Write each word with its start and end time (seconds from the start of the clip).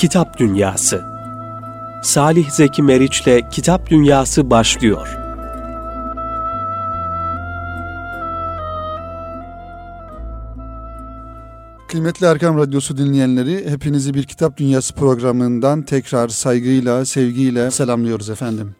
Kitap 0.00 0.38
Dünyası 0.38 1.04
Salih 2.02 2.50
Zeki 2.50 2.82
Meriç'le 2.82 3.50
Kitap 3.50 3.90
Dünyası 3.90 4.50
başlıyor. 4.50 5.08
Kıymetli 11.88 12.26
Erkam 12.26 12.58
Radyosu 12.58 12.96
dinleyenleri, 12.96 13.70
hepinizi 13.70 14.14
bir 14.14 14.22
Kitap 14.22 14.56
Dünyası 14.56 14.94
programından 14.94 15.82
tekrar 15.82 16.28
saygıyla, 16.28 17.04
sevgiyle 17.04 17.70
selamlıyoruz 17.70 18.30
efendim. 18.30 18.74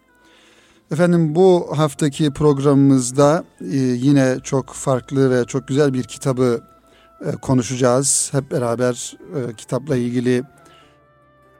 Efendim 0.93 1.35
bu 1.35 1.67
haftaki 1.77 2.33
programımızda 2.33 3.45
e, 3.61 3.77
yine 3.77 4.37
çok 4.43 4.73
farklı 4.73 5.31
ve 5.31 5.45
çok 5.45 5.69
güzel 5.69 5.95
bir 5.95 6.03
kitabı 6.03 6.61
e, 7.27 7.31
konuşacağız. 7.31 8.29
Hep 8.33 8.51
beraber 8.51 9.17
e, 9.37 9.55
kitapla 9.55 9.97
ilgili 9.97 10.45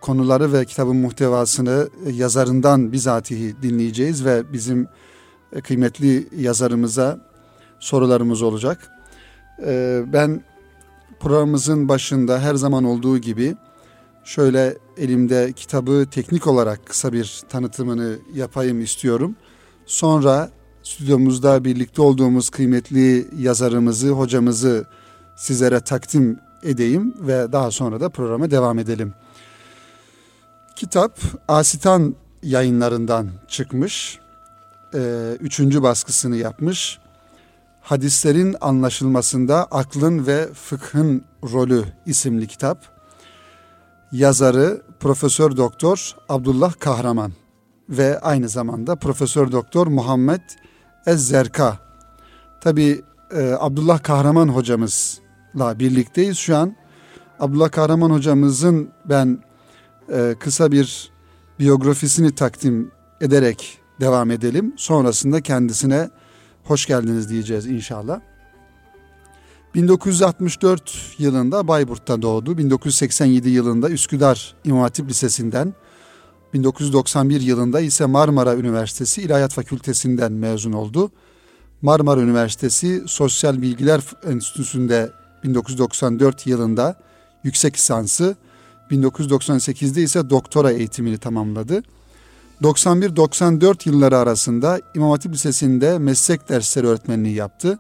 konuları 0.01 0.53
ve 0.53 0.65
kitabın 0.65 0.97
muhtevasını 0.97 1.89
yazarından 2.13 2.93
bizatihi 2.93 3.63
dinleyeceğiz 3.63 4.25
ve 4.25 4.53
bizim 4.53 4.89
kıymetli 5.63 6.29
yazarımıza 6.37 7.19
sorularımız 7.81 8.43
olacak. 8.43 8.91
Ben 10.13 10.43
programımızın 11.21 11.89
başında 11.89 12.41
her 12.41 12.55
zaman 12.55 12.85
olduğu 12.85 13.19
gibi 13.19 13.57
şöyle 14.25 14.79
elimde 14.97 15.53
kitabı 15.53 16.07
teknik 16.11 16.47
olarak 16.47 16.87
kısa 16.87 17.13
bir 17.13 17.43
tanıtımını 17.49 18.19
yapayım 18.35 18.81
istiyorum. 18.81 19.37
Sonra 19.87 20.51
stüdyomuzda 20.83 21.65
birlikte 21.65 22.03
olduğumuz 22.03 22.51
kıymetli 22.51 23.29
yazarımızı, 23.39 24.09
hocamızı 24.09 24.85
sizlere 25.37 25.81
takdim 25.81 26.39
edeyim 26.63 27.15
ve 27.21 27.53
daha 27.53 27.71
sonra 27.71 28.01
da 28.01 28.09
programa 28.09 28.51
devam 28.51 28.79
edelim. 28.79 29.15
Kitap 30.81 31.19
Asitan 31.49 32.15
yayınlarından 32.43 33.31
çıkmış. 33.49 34.19
Ee, 34.95 35.37
üçüncü 35.41 35.83
baskısını 35.83 36.37
yapmış. 36.37 36.99
Hadislerin 37.81 38.57
anlaşılmasında 38.61 39.65
aklın 39.65 40.27
ve 40.27 40.53
fıkhın 40.53 41.25
rolü 41.43 41.85
isimli 42.07 42.47
kitap. 42.47 42.79
Yazarı 44.13 44.83
Profesör 45.01 45.57
Doktor 45.57 46.17
Abdullah 46.29 46.73
Kahraman 46.79 47.33
ve 47.89 48.21
aynı 48.21 48.49
zamanda 48.49 48.97
Profesör 48.97 49.53
Doktor 49.53 49.87
Muhammed 49.87 50.43
Ezzerka. 51.07 51.79
Tabi 52.61 53.03
e, 53.37 53.57
Abdullah 53.59 54.03
Kahraman 54.03 54.49
hocamızla 54.49 55.79
birlikteyiz 55.79 56.39
şu 56.39 56.57
an. 56.57 56.77
Abdullah 57.41 57.71
Kahraman 57.71 58.11
hocamızın 58.11 58.91
ben 59.05 59.50
e, 60.13 60.35
kısa 60.39 60.73
bir 60.73 61.11
biyografisini 61.59 62.35
takdim 62.35 62.91
ederek 63.21 63.79
devam 64.01 64.31
edelim. 64.31 64.73
Sonrasında 64.77 65.41
kendisine 65.41 66.11
hoş 66.65 66.87
geldiniz 66.87 67.29
diyeceğiz 67.29 67.67
inşallah. 67.67 68.21
1964 69.75 71.15
yılında 71.19 71.69
Bayburt'ta 71.69 72.23
doğdu. 72.23 72.59
1987 72.59 73.49
yılında 73.49 73.91
Üsküdar 73.91 74.55
İmam 74.65 74.81
Hatip 74.81 75.09
Lisesi'nden, 75.09 75.75
1991 76.55 77.41
yılında 77.41 77.81
ise 77.81 78.07
Marmara 78.07 78.57
Üniversitesi 78.57 79.23
İlahiyat 79.23 79.53
Fakültesinden 79.53 80.33
mezun 80.33 80.73
oldu. 80.73 81.11
Marmara 81.83 82.21
Üniversitesi 82.21 83.03
Sosyal 83.07 83.63
Bilgiler 83.63 84.01
Enstitüsü'nde 84.27 85.11
1994 85.45 86.47
yılında 86.47 87.01
yüksek 87.45 87.75
lisansı, 87.75 88.37
1998'de 88.91 90.03
ise 90.03 90.31
doktora 90.31 90.71
eğitimini 90.71 91.19
tamamladı. 91.19 91.83
91-94 92.63 93.89
yılları 93.89 94.19
arasında 94.19 94.81
İmam 94.95 95.11
Hatip 95.11 95.33
Lisesi'nde 95.33 95.99
meslek 95.99 96.49
dersleri 96.49 96.87
öğretmenliği 96.87 97.35
yaptı. 97.35 97.79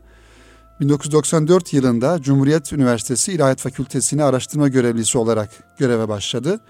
1994 0.80 1.72
yılında 1.72 2.22
Cumhuriyet 2.22 2.72
Üniversitesi 2.72 3.32
İlahiyat 3.32 3.60
Fakültesi'ne 3.60 4.24
araştırma 4.24 4.68
görevlisi 4.68 5.18
olarak 5.18 5.50
göreve 5.78 6.08
başladı. 6.08 6.60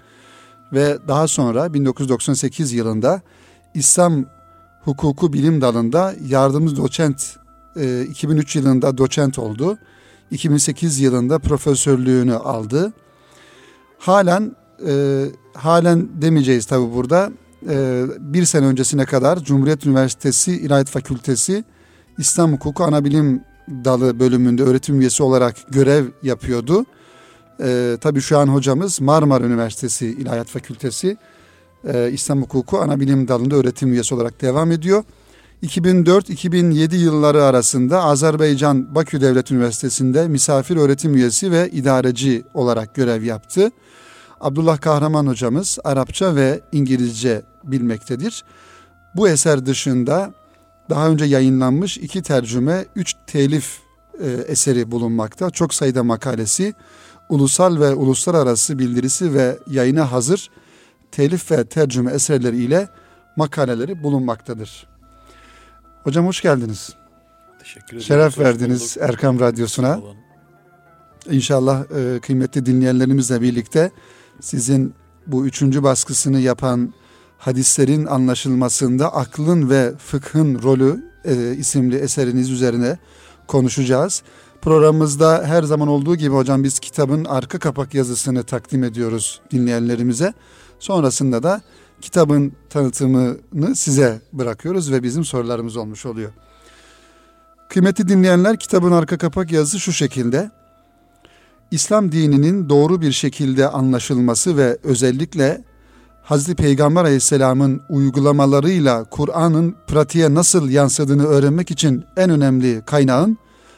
Ve 0.73 0.97
daha 1.07 1.27
sonra 1.27 1.73
1998 1.73 2.73
yılında 2.73 3.21
İslam 3.73 4.25
Hukuku 4.83 5.33
Bilim 5.33 5.61
Dalı'nda 5.61 6.13
yardımcı 6.27 6.75
doçent, 6.75 7.37
2003 8.09 8.55
e, 8.55 8.59
yılında 8.59 8.97
doçent 8.97 9.39
oldu. 9.39 9.77
2008 10.31 10.99
yılında 10.99 11.39
profesörlüğünü 11.39 12.35
aldı. 12.35 12.93
Halen 14.01 14.55
e, 14.87 15.25
halen 15.53 16.09
demeyeceğiz 16.21 16.65
tabi 16.65 16.93
burada. 16.93 17.31
E, 17.69 18.03
bir 18.19 18.45
sene 18.45 18.65
öncesine 18.65 19.05
kadar 19.05 19.39
Cumhuriyet 19.43 19.85
Üniversitesi 19.85 20.51
İlahiyat 20.51 20.89
Fakültesi 20.89 21.63
İslam 22.17 22.53
Hukuku 22.53 22.83
Anabilim 22.83 23.43
Dalı 23.85 24.19
bölümünde 24.19 24.63
öğretim 24.63 25.01
üyesi 25.01 25.23
olarak 25.23 25.55
görev 25.69 26.05
yapıyordu. 26.23 26.85
E, 27.63 27.97
tabii 28.01 28.21
şu 28.21 28.37
an 28.37 28.47
hocamız 28.47 29.01
Marmara 29.01 29.43
Üniversitesi 29.43 30.07
İlahiyat 30.07 30.47
Fakültesi 30.47 31.17
e, 31.93 32.11
İslam 32.11 32.41
Hukuku 32.41 32.79
Anabilim 32.79 33.27
Dalı'nda 33.27 33.55
öğretim 33.55 33.93
üyesi 33.93 34.15
olarak 34.15 34.41
devam 34.41 34.71
ediyor. 34.71 35.03
2004-2007 35.63 36.95
yılları 36.95 37.43
arasında 37.43 38.03
Azerbaycan 38.03 38.95
Bakü 38.95 39.21
Devlet 39.21 39.51
Üniversitesi'nde 39.51 40.27
misafir 40.27 40.77
öğretim 40.77 41.15
üyesi 41.15 41.51
ve 41.51 41.69
idareci 41.69 42.43
olarak 42.53 42.95
görev 42.95 43.23
yaptı. 43.23 43.71
Abdullah 44.41 44.81
Kahraman 44.81 45.27
hocamız 45.27 45.79
Arapça 45.83 46.35
ve 46.35 46.61
İngilizce 46.71 47.41
bilmektedir. 47.63 48.43
Bu 49.15 49.29
eser 49.29 49.65
dışında 49.65 50.33
daha 50.89 51.09
önce 51.09 51.25
yayınlanmış 51.25 51.97
iki 51.97 52.21
tercüme, 52.21 52.85
üç 52.95 53.15
telif 53.27 53.79
e, 54.21 54.29
eseri 54.29 54.91
bulunmakta. 54.91 55.49
Çok 55.49 55.73
sayıda 55.73 56.03
makalesi, 56.03 56.73
ulusal 57.29 57.79
ve 57.79 57.93
uluslararası 57.93 58.79
bildirisi 58.79 59.33
ve 59.33 59.59
yayına 59.67 60.11
hazır 60.11 60.49
telif 61.11 61.51
ve 61.51 61.65
tercüme 61.65 62.11
eserleri 62.11 62.57
ile 62.57 62.89
makaleleri 63.35 64.03
bulunmaktadır. 64.03 64.87
Hocam 66.03 66.27
hoş 66.27 66.41
geldiniz. 66.41 66.95
Teşekkür 67.59 67.87
ederim. 67.87 68.01
Şeref 68.01 68.39
verdiniz 68.39 68.97
Erkam 68.99 69.39
Radyosu'na. 69.39 69.99
İnşallah 71.29 71.83
e, 71.83 72.19
kıymetli 72.19 72.65
dinleyenlerimizle 72.65 73.41
birlikte 73.41 73.91
sizin 74.41 74.93
bu 75.27 75.45
üçüncü 75.45 75.83
baskısını 75.83 76.39
yapan 76.39 76.93
hadislerin 77.37 78.05
anlaşılmasında 78.05 79.13
aklın 79.13 79.69
ve 79.69 79.93
fıkhın 79.97 80.61
rolü 80.63 81.11
e, 81.25 81.55
isimli 81.55 81.95
eseriniz 81.95 82.51
üzerine 82.51 82.97
konuşacağız. 83.47 84.23
Programımızda 84.61 85.43
her 85.45 85.63
zaman 85.63 85.87
olduğu 85.87 86.15
gibi 86.15 86.35
hocam 86.35 86.63
biz 86.63 86.79
kitabın 86.79 87.25
arka 87.25 87.59
kapak 87.59 87.93
yazısını 87.93 88.43
takdim 88.43 88.83
ediyoruz 88.83 89.41
dinleyenlerimize. 89.51 90.33
Sonrasında 90.79 91.43
da 91.43 91.61
kitabın 92.01 92.53
tanıtımını 92.69 93.75
size 93.75 94.21
bırakıyoruz 94.33 94.91
ve 94.91 95.03
bizim 95.03 95.25
sorularımız 95.25 95.77
olmuş 95.77 96.05
oluyor. 96.05 96.31
Kıymetli 97.69 98.07
dinleyenler 98.07 98.59
kitabın 98.59 98.91
arka 98.91 99.17
kapak 99.17 99.51
yazısı 99.51 99.79
şu 99.79 99.91
şekilde. 99.91 100.51
İslam 101.71 102.11
dininin 102.11 102.69
doğru 102.69 103.01
bir 103.01 103.11
şekilde 103.11 103.67
anlaşılması 103.67 104.57
ve 104.57 104.77
özellikle 104.83 105.61
Hazreti 106.23 106.55
Peygamber 106.55 107.03
Aleyhisselam'ın 107.03 107.81
uygulamalarıyla 107.89 109.03
Kur'an'ın 109.03 109.75
pratiğe 109.87 110.33
nasıl 110.33 110.69
yansıdığını 110.69 111.25
öğrenmek 111.25 111.71
için 111.71 112.03
en 112.17 112.29
önemli 112.29 112.81
kaynağın 112.85 113.37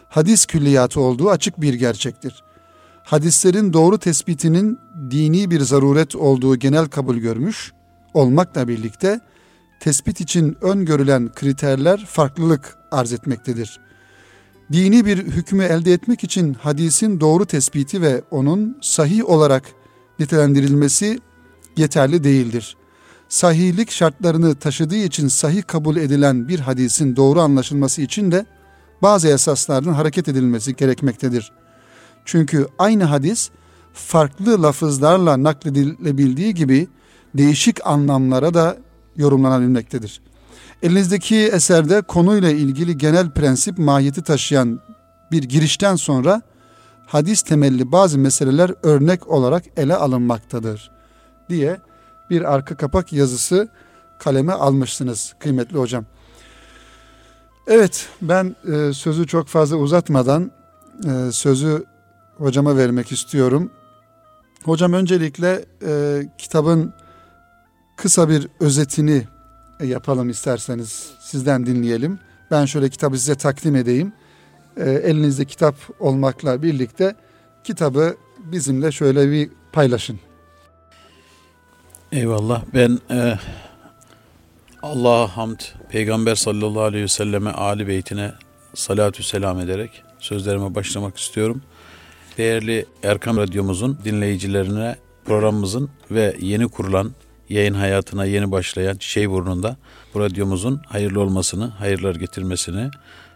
hadis 0.10 0.46
külliyatı 0.46 1.00
olduğu 1.00 1.30
açık 1.30 1.62
bir 1.62 1.74
gerçektir. 1.74 2.44
Hadislerin 3.04 3.74
doğru 3.74 3.98
tespitinin 3.98 4.80
dini 5.12 5.52
bir 5.52 5.62
zaruret 5.62 6.16
olduğu 6.16 6.56
genel 6.56 6.86
kabul 6.86 7.16
görmüş 7.16 7.72
olmakla 8.14 8.68
birlikte 8.68 9.20
tespit 9.80 10.22
için 10.22 10.58
öngörülen 10.62 11.32
kriterler 11.34 12.06
farklılık 12.06 12.78
arz 12.92 13.14
etmektedir. 13.14 13.80
Dini 14.72 15.06
bir 15.06 15.18
hükmü 15.18 15.64
elde 15.64 15.94
etmek 15.94 16.24
için 16.24 16.54
hadisin 16.54 17.20
doğru 17.20 17.46
tespiti 17.46 18.02
ve 18.02 18.22
onun 18.32 18.78
sahih 18.82 19.30
olarak 19.30 19.64
nitelendirilmesi 20.20 21.20
yeterli 21.78 22.24
değildir. 22.24 22.78
Sahihlik 23.30 23.92
şartlarını 23.92 24.56
taşıdığı 24.56 24.96
için 24.96 25.28
sahih 25.28 25.64
kabul 25.68 25.96
edilen 25.96 26.48
bir 26.48 26.60
hadisin 26.60 27.16
doğru 27.16 27.42
anlaşılması 27.42 28.02
için 28.02 28.32
de 28.32 28.46
bazı 29.02 29.28
esaslardan 29.28 29.94
hareket 29.94 30.28
edilmesi 30.28 30.76
gerekmektedir. 30.76 31.52
Çünkü 32.26 32.68
aynı 32.80 33.04
hadis 33.04 33.50
farklı 33.94 34.64
lafızlarla 34.64 35.44
nakledilebildiği 35.44 36.54
gibi 36.54 36.88
değişik 37.36 37.88
anlamlara 37.88 38.54
da 38.54 38.78
yorumlanabilmektedir. 39.18 40.22
Elinizdeki 40.84 41.36
eserde 41.36 42.02
konuyla 42.02 42.50
ilgili 42.50 42.98
genel 42.98 43.30
prensip 43.30 43.78
mahiyeti 43.78 44.24
taşıyan 44.24 44.80
bir 45.32 45.44
girişten 45.44 45.96
sonra 45.96 46.42
hadis 47.06 47.42
temelli 47.42 47.92
bazı 47.92 48.20
meseleler 48.20 48.72
örnek 48.84 49.28
olarak 49.28 49.64
ele 49.78 49.96
alınmaktadır. 49.96 50.92
diye 51.50 51.78
bir 52.30 52.54
arka 52.54 52.78
kapak 52.78 53.14
yazısı 53.14 53.68
kaleme 54.20 54.54
almışsınız 54.54 55.34
kıymetli 55.40 55.78
hocam. 55.78 56.06
Evet 57.68 58.10
ben 58.22 58.56
e, 58.74 58.94
sözü 58.94 59.28
çok 59.28 59.48
fazla 59.48 59.76
uzatmadan 59.76 60.52
e, 61.06 61.32
sözü 61.32 61.86
hocama 62.38 62.78
vermek 62.78 63.12
istiyorum. 63.12 63.72
Hocam 64.64 64.94
öncelikle 64.94 65.66
e, 65.86 66.22
kitabın 66.38 66.94
kısa 67.98 68.30
bir 68.30 68.48
özetini 68.60 69.28
yapalım 69.84 70.30
isterseniz 70.30 71.12
sizden 71.20 71.66
dinleyelim. 71.66 72.20
Ben 72.52 72.66
şöyle 72.66 72.90
kitabı 72.90 73.18
size 73.18 73.36
takdim 73.36 73.76
edeyim. 73.76 74.14
E, 74.78 74.92
elinizde 74.92 75.46
kitap 75.46 75.76
olmakla 76.00 76.62
birlikte 76.64 77.16
kitabı 77.64 78.16
bizimle 78.40 78.92
şöyle 78.92 79.32
bir 79.32 79.50
paylaşın. 79.72 80.20
Eyvallah. 82.12 82.64
Ben 82.74 83.00
e, 83.12 83.38
Allah'a 84.84 85.38
hamd, 85.38 85.60
Peygamber 85.90 86.36
sallallahu 86.36 86.82
aleyhi 86.82 87.04
ve 87.04 87.08
selleme, 87.08 87.52
Ali 87.52 87.88
beytine 87.88 88.32
salatü 88.76 89.24
selam 89.24 89.60
ederek 89.60 90.04
sözlerime 90.20 90.76
başlamak 90.76 91.18
istiyorum. 91.18 91.62
Değerli 92.38 92.86
Erkam 93.04 93.38
Radyomuzun 93.38 94.00
dinleyicilerine 94.06 94.96
programımızın 95.26 95.90
ve 96.12 96.36
yeni 96.40 96.68
kurulan 96.68 97.12
yayın 97.54 97.74
hayatına 97.74 98.26
yeni 98.26 98.52
başlayan 98.52 98.98
şey 99.00 99.30
burnunda 99.30 99.78
bu 100.14 100.20
radyomuzun 100.20 100.82
hayırlı 100.88 101.22
olmasını, 101.22 101.68
hayırlar 101.68 102.16
getirmesini, 102.16 102.92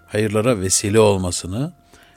hayırlara 0.07 0.59
vesile 0.59 0.99
olmasını 0.99 1.73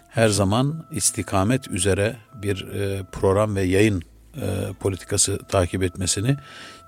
her 0.08 0.28
zaman 0.28 0.84
istikamet 0.90 1.68
üzere 1.68 2.16
bir 2.34 2.68
e, 2.68 3.02
program 3.12 3.56
ve 3.56 3.62
yayın 3.62 4.02
e, 4.36 4.72
politikası 4.80 5.38
takip 5.38 5.82
etmesini 5.82 6.36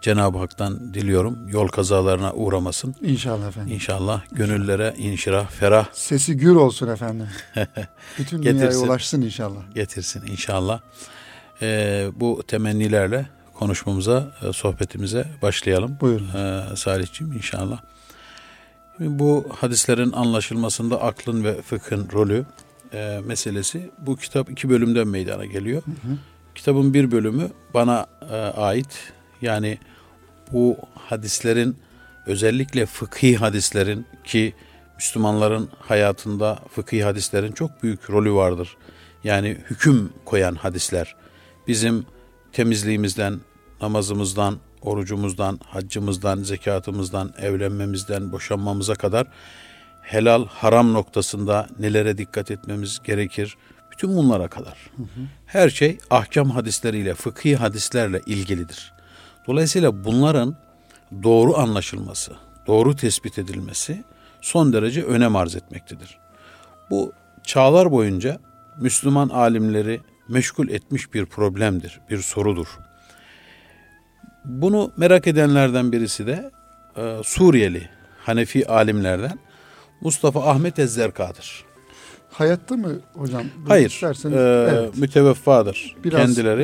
Cenab-ı 0.02 0.38
Hak'tan 0.38 0.94
diliyorum. 0.94 1.48
Yol 1.48 1.68
kazalarına 1.68 2.32
uğramasın. 2.32 2.94
İnşallah 3.02 3.48
efendim. 3.48 3.74
İnşallah 3.74 4.22
gönüllere 4.32 4.94
inşirah, 4.98 5.50
ferah. 5.50 5.86
Sesi 5.92 6.36
gür 6.36 6.56
olsun 6.56 6.88
efendim. 6.88 7.28
Bütün 8.18 8.42
dünyaya 8.42 8.78
ulaşsın 8.78 9.22
inşallah. 9.22 9.74
Getirsin 9.74 10.26
inşallah. 10.26 10.80
E, 11.62 12.08
bu 12.14 12.42
temennilerle 12.46 13.26
konuşmamıza, 13.62 14.32
e, 14.42 14.52
sohbetimize 14.52 15.26
başlayalım. 15.42 15.96
Buyurun. 16.00 16.28
E, 16.28 16.76
Salihciğim 16.76 17.32
inşallah. 17.32 17.80
Bu 18.98 19.46
hadislerin 19.56 20.12
anlaşılmasında 20.12 21.02
aklın 21.02 21.44
ve 21.44 21.62
fıkhın 21.62 22.08
rolü 22.12 22.44
e, 22.94 23.20
meselesi 23.24 23.90
bu 23.98 24.16
kitap 24.16 24.50
iki 24.50 24.70
bölümden 24.70 25.08
meydana 25.08 25.44
geliyor. 25.44 25.82
Hı 25.84 25.90
hı. 25.90 26.16
Kitabın 26.54 26.94
bir 26.94 27.10
bölümü 27.10 27.50
bana 27.74 28.06
e, 28.30 28.36
ait. 28.36 29.12
Yani 29.42 29.78
bu 30.52 30.76
hadislerin 30.94 31.76
özellikle 32.26 32.86
fıkhi 32.86 33.36
hadislerin 33.36 34.06
ki 34.24 34.54
Müslümanların 34.96 35.68
hayatında 35.78 36.58
fıkhi 36.70 37.04
hadislerin 37.04 37.52
çok 37.52 37.82
büyük 37.82 38.10
rolü 38.10 38.32
vardır. 38.32 38.76
Yani 39.24 39.58
hüküm 39.70 40.12
koyan 40.24 40.54
hadisler. 40.54 41.14
Bizim 41.68 42.06
temizliğimizden, 42.52 43.40
namazımızdan, 43.82 44.58
orucumuzdan, 44.82 45.60
haccımızdan, 45.66 46.42
zekatımızdan, 46.42 47.34
evlenmemizden, 47.38 48.32
boşanmamıza 48.32 48.94
kadar 48.94 49.26
helal, 50.02 50.46
haram 50.46 50.92
noktasında 50.92 51.66
nelere 51.78 52.18
dikkat 52.18 52.50
etmemiz 52.50 53.00
gerekir, 53.04 53.56
bütün 53.92 54.16
bunlara 54.16 54.48
kadar. 54.48 54.90
Hı 54.96 55.02
hı. 55.02 55.26
Her 55.46 55.70
şey 55.70 55.98
ahkam 56.10 56.50
hadisleriyle, 56.50 57.14
fıkhi 57.14 57.56
hadislerle 57.56 58.20
ilgilidir. 58.26 58.92
Dolayısıyla 59.46 60.04
bunların 60.04 60.56
doğru 61.22 61.58
anlaşılması, 61.58 62.32
doğru 62.66 62.96
tespit 62.96 63.38
edilmesi 63.38 64.04
son 64.40 64.72
derece 64.72 65.02
önem 65.02 65.36
arz 65.36 65.56
etmektedir. 65.56 66.18
Bu 66.90 67.12
çağlar 67.44 67.90
boyunca 67.90 68.38
Müslüman 68.80 69.28
alimleri 69.28 70.00
meşgul 70.28 70.68
etmiş 70.68 71.14
bir 71.14 71.26
problemdir, 71.26 72.00
bir 72.10 72.18
sorudur. 72.18 72.66
Bunu 74.44 74.92
merak 74.96 75.26
edenlerden 75.26 75.92
birisi 75.92 76.26
de 76.26 76.50
e, 76.96 77.16
Suriyeli 77.24 77.88
Hanefi 78.18 78.68
alimlerden 78.68 79.38
Mustafa 80.00 80.50
Ahmet 80.50 80.78
Ezzerka'dır. 80.78 81.64
Hayatta 82.30 82.76
mı 82.76 83.00
hocam? 83.14 83.42
Hayır. 83.68 84.00
E, 84.02 84.28
evet. 84.72 84.96
Müteveffadır 84.96 85.96
Biraz, 86.04 86.20
kendileri. 86.20 86.62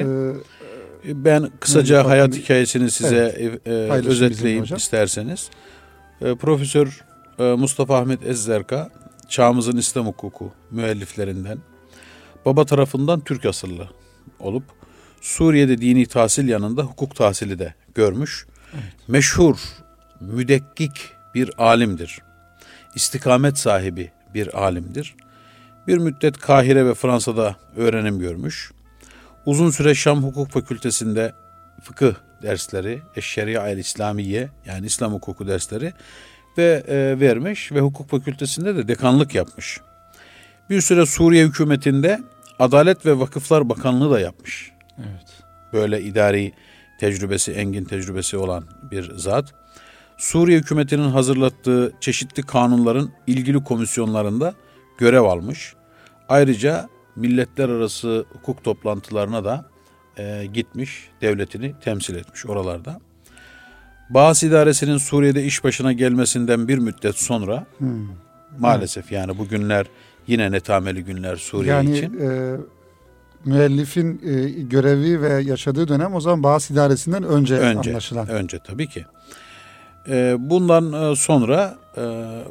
E, 1.09 1.25
ben 1.25 1.51
kısaca 1.61 2.07
hayat 2.07 2.35
hikayesini 2.35 2.91
size 2.91 3.35
evet. 3.39 3.67
e, 3.67 3.71
e 3.73 4.09
özetleyeyim 4.09 4.65
isterseniz. 4.77 5.51
E, 6.21 6.35
Profesör 6.35 7.05
e, 7.39 7.43
Mustafa 7.43 7.99
Ahmet 7.99 8.27
Ezzerka 8.27 8.91
çağımızın 9.29 9.77
İslam 9.77 10.07
hukuku 10.07 10.53
müelliflerinden. 10.71 11.59
Baba 12.45 12.65
tarafından 12.65 13.21
Türk 13.21 13.47
asıllı 13.47 13.89
olup 14.41 14.65
Suriye'de 15.21 15.79
dini 15.79 16.07
tahsil 16.07 16.49
yanında 16.49 16.83
hukuk 16.83 17.17
tahsili 17.17 17.59
de 17.59 17.75
görmüş. 17.95 18.47
Evet. 18.75 19.09
Meşhur, 19.09 19.57
müdekkik 20.21 21.13
bir 21.35 21.51
alimdir. 21.59 22.19
İstikamet 22.95 23.59
sahibi 23.59 24.11
bir 24.35 24.63
alimdir. 24.63 25.15
Bir 25.87 25.99
müddet 25.99 26.39
Kahire 26.39 26.87
ve 26.87 26.95
Fransa'da 26.95 27.57
öğrenim 27.77 28.19
görmüş. 28.19 28.73
Uzun 29.47 29.71
süre 29.71 29.95
Şam 29.95 30.23
Hukuk 30.23 30.51
Fakültesinde 30.51 31.33
fıkıh 31.83 32.15
dersleri, 32.43 33.01
Eşşeria 33.17 33.69
el 33.69 33.79
İslamiye 33.79 34.49
yani 34.67 34.87
İslam 34.87 35.13
hukuku 35.13 35.47
dersleri 35.47 35.93
ve 36.59 36.85
e, 36.89 37.21
vermiş 37.21 37.73
ve 37.73 37.81
hukuk 37.81 38.11
fakültesinde 38.11 38.77
de 38.77 38.89
dekanlık 38.89 39.35
yapmış. 39.35 39.81
Bir 40.71 40.81
süre 40.81 41.07
Suriye 41.07 41.47
hükümetinde 41.47 42.21
Adalet 42.59 43.07
ve 43.07 43.19
Vakıflar 43.19 43.69
Bakanlığı 43.69 44.11
da 44.11 44.21
yapmış. 44.21 44.73
Evet. 44.99 45.43
Böyle 45.73 46.03
idari 46.03 46.53
tecrübesi, 47.01 47.53
engin 47.53 47.85
tecrübesi 47.85 48.37
olan 48.37 48.65
bir 48.91 49.15
zat. 49.17 49.55
Suriye 50.17 50.59
hükümetinin 50.59 51.09
hazırlattığı 51.11 51.93
çeşitli 52.01 52.43
kanunların 52.43 53.11
ilgili 53.27 53.65
komisyonlarında 53.65 54.55
görev 54.99 55.23
almış. 55.23 55.75
Ayrıca 56.29 56.89
milletler 57.17 57.69
arası 57.69 58.25
hukuk 58.33 58.65
toplantılarına 58.65 59.45
da 59.45 59.65
e, 60.19 60.47
gitmiş, 60.55 61.09
devletini 61.21 61.75
temsil 61.81 62.15
etmiş 62.15 62.47
oralarda. 62.47 63.01
Bağız 64.11 64.43
idaresinin 64.43 64.97
Suriye'de 64.97 65.45
iş 65.45 65.65
başına 65.65 65.93
gelmesinden 65.93 66.69
bir 66.69 66.79
müddet 66.79 67.19
sonra 67.19 67.67
hmm. 67.79 68.09
maalesef 68.59 69.13
yani 69.13 69.39
bu 69.39 69.49
günler 69.49 69.87
yine 70.27 70.53
netameli 70.53 71.05
günler 71.05 71.37
Suriye 71.37 71.75
yani, 71.75 71.99
için. 71.99 72.21
E, 72.21 72.57
müellifin 73.45 74.21
e, 74.25 74.51
görevi 74.63 75.23
ve 75.23 75.43
yaşadığı 75.43 75.89
dönem 75.89 76.15
o 76.15 76.21
zaman 76.21 76.43
Bağız 76.43 76.71
idaresinden 76.71 77.23
önce, 77.23 77.55
önce 77.55 77.91
anlaşılan. 77.91 78.29
Önce 78.29 78.59
tabii 78.59 78.89
ki. 78.89 79.05
E, 80.09 80.37
bundan 80.39 81.13
e, 81.13 81.17
sonra 81.17 81.77
e, 81.97 82.03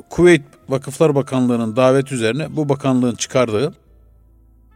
Kuveyt 0.10 0.42
Vakıflar 0.70 1.16
Bakanlığı'nın 1.16 1.76
davet 1.76 2.12
üzerine 2.12 2.56
bu 2.56 2.70
bakanlığın 2.70 3.16
çıkardığı 3.16 3.74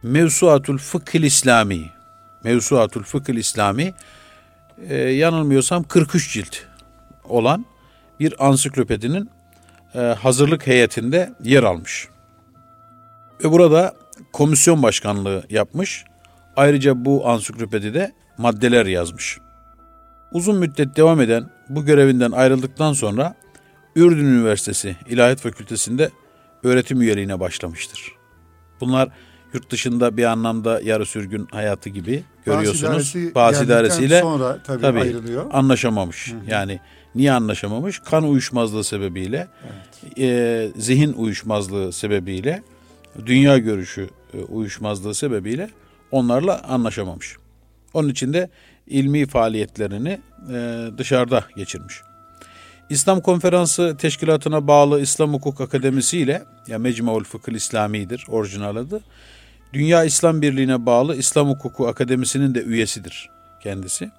Mevsuatul 0.02 0.78
Fıkhil 0.78 1.22
İslami 1.22 1.90
Mevsuatul 2.44 3.02
Fıkhil 3.02 3.36
İslami 3.36 3.94
e, 4.88 4.94
yanılmıyorsam 4.96 5.82
43 5.82 6.32
cilt 6.32 6.56
olan 7.24 7.66
bir 8.20 8.46
ansiklopedinin 8.46 9.30
e, 9.94 9.98
hazırlık 9.98 10.66
heyetinde 10.66 11.32
yer 11.42 11.62
almış. 11.62 12.08
Ve 13.44 13.52
burada 13.52 13.94
komisyon 14.32 14.82
başkanlığı 14.82 15.42
yapmış. 15.50 16.04
Ayrıca 16.56 17.04
bu 17.04 17.28
ansiklopedide 17.28 18.12
maddeler 18.38 18.86
yazmış. 18.86 19.38
Uzun 20.32 20.56
müddet 20.56 20.96
devam 20.96 21.20
eden 21.20 21.50
bu 21.68 21.84
görevinden 21.84 22.30
ayrıldıktan 22.30 22.92
sonra 22.92 23.34
Ürdün 23.96 24.24
Üniversitesi 24.24 24.96
İlahiyat 25.08 25.40
Fakültesi'nde 25.40 26.10
öğretim 26.62 27.00
üyeliğine 27.00 27.40
başlamıştır. 27.40 28.12
Bunlar 28.80 29.08
yurt 29.54 29.70
dışında 29.70 30.16
bir 30.16 30.24
anlamda 30.24 30.80
yarı 30.80 31.06
sürgün 31.06 31.48
hayatı 31.50 31.90
gibi 31.90 32.24
görüyorsunuz. 32.44 33.14
Bazı 33.34 33.64
idaresiyle 33.64 34.20
sonra 34.20 34.62
tabii, 34.66 34.82
tabii 34.82 35.00
ayrılıyor. 35.00 35.46
anlaşamamış. 35.52 36.32
Hı 36.32 36.36
hı. 36.36 36.50
Yani 36.50 36.80
niye 37.14 37.32
anlaşamamış? 37.32 37.98
Kan 37.98 38.24
uyuşmazlığı 38.24 38.84
sebebiyle, 38.84 39.48
evet. 39.64 40.18
e, 40.18 40.80
zihin 40.80 41.12
uyuşmazlığı 41.12 41.92
sebebiyle 41.92 42.62
dünya 43.26 43.58
görüşü 43.58 44.08
e, 44.34 44.38
uyuşmazlığı 44.38 45.14
sebebiyle 45.14 45.70
onlarla 46.10 46.62
anlaşamamış. 46.62 47.36
Onun 47.94 48.08
için 48.08 48.32
de 48.32 48.50
ilmi 48.86 49.26
faaliyetlerini 49.26 50.20
e, 50.52 50.88
dışarıda 50.98 51.44
geçirmiş. 51.56 52.00
İslam 52.90 53.20
Konferansı 53.20 53.96
Teşkilatı'na 53.96 54.66
bağlı 54.66 55.00
İslam 55.00 55.32
Hukuk 55.32 55.60
Akademisi 55.60 56.18
ile 56.18 56.42
ya 56.66 56.78
Mecmuul 56.78 57.24
Fıkıh 57.24 57.52
İslami'dir 57.52 58.24
orijinal 58.28 58.76
adı. 58.76 59.00
Dünya 59.72 60.04
İslam 60.04 60.42
Birliği'ne 60.42 60.86
bağlı 60.86 61.16
İslam 61.16 61.48
Hukuku 61.48 61.88
Akademisi'nin 61.88 62.54
de 62.54 62.62
üyesidir 62.62 63.30
kendisi. 63.62 64.10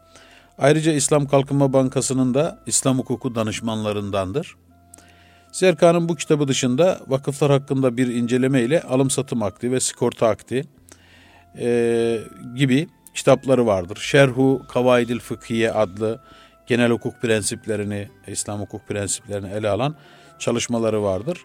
Ayrıca 0.57 0.91
İslam 0.93 1.27
Kalkınma 1.27 1.73
Bankası'nın 1.73 2.33
da 2.33 2.59
İslam 2.65 3.00
hukuku 3.00 3.35
danışmanlarındandır. 3.35 4.55
Zerkan'ın 5.53 6.10
bu 6.10 6.15
kitabı 6.15 6.48
dışında 6.48 7.00
vakıflar 7.07 7.51
hakkında 7.51 7.98
bir 7.98 8.07
inceleme 8.07 8.62
ile 8.62 8.81
alım 8.81 9.10
satım 9.10 9.43
akdi 9.43 9.72
ve 9.72 9.79
sigorta 9.79 10.27
akdi 10.27 10.63
e, 11.60 12.19
gibi 12.55 12.88
kitapları 13.13 13.65
vardır. 13.65 13.98
Şerhu 14.01 14.62
Kavaidil 14.69 15.19
Fıkhiye 15.19 15.72
adlı 15.72 16.22
genel 16.67 16.91
hukuk 16.91 17.22
prensiplerini, 17.22 18.10
İslam 18.27 18.62
hukuk 18.62 18.88
prensiplerini 18.88 19.51
ele 19.51 19.69
alan 19.69 19.95
çalışmaları 20.39 21.03
vardır. 21.03 21.38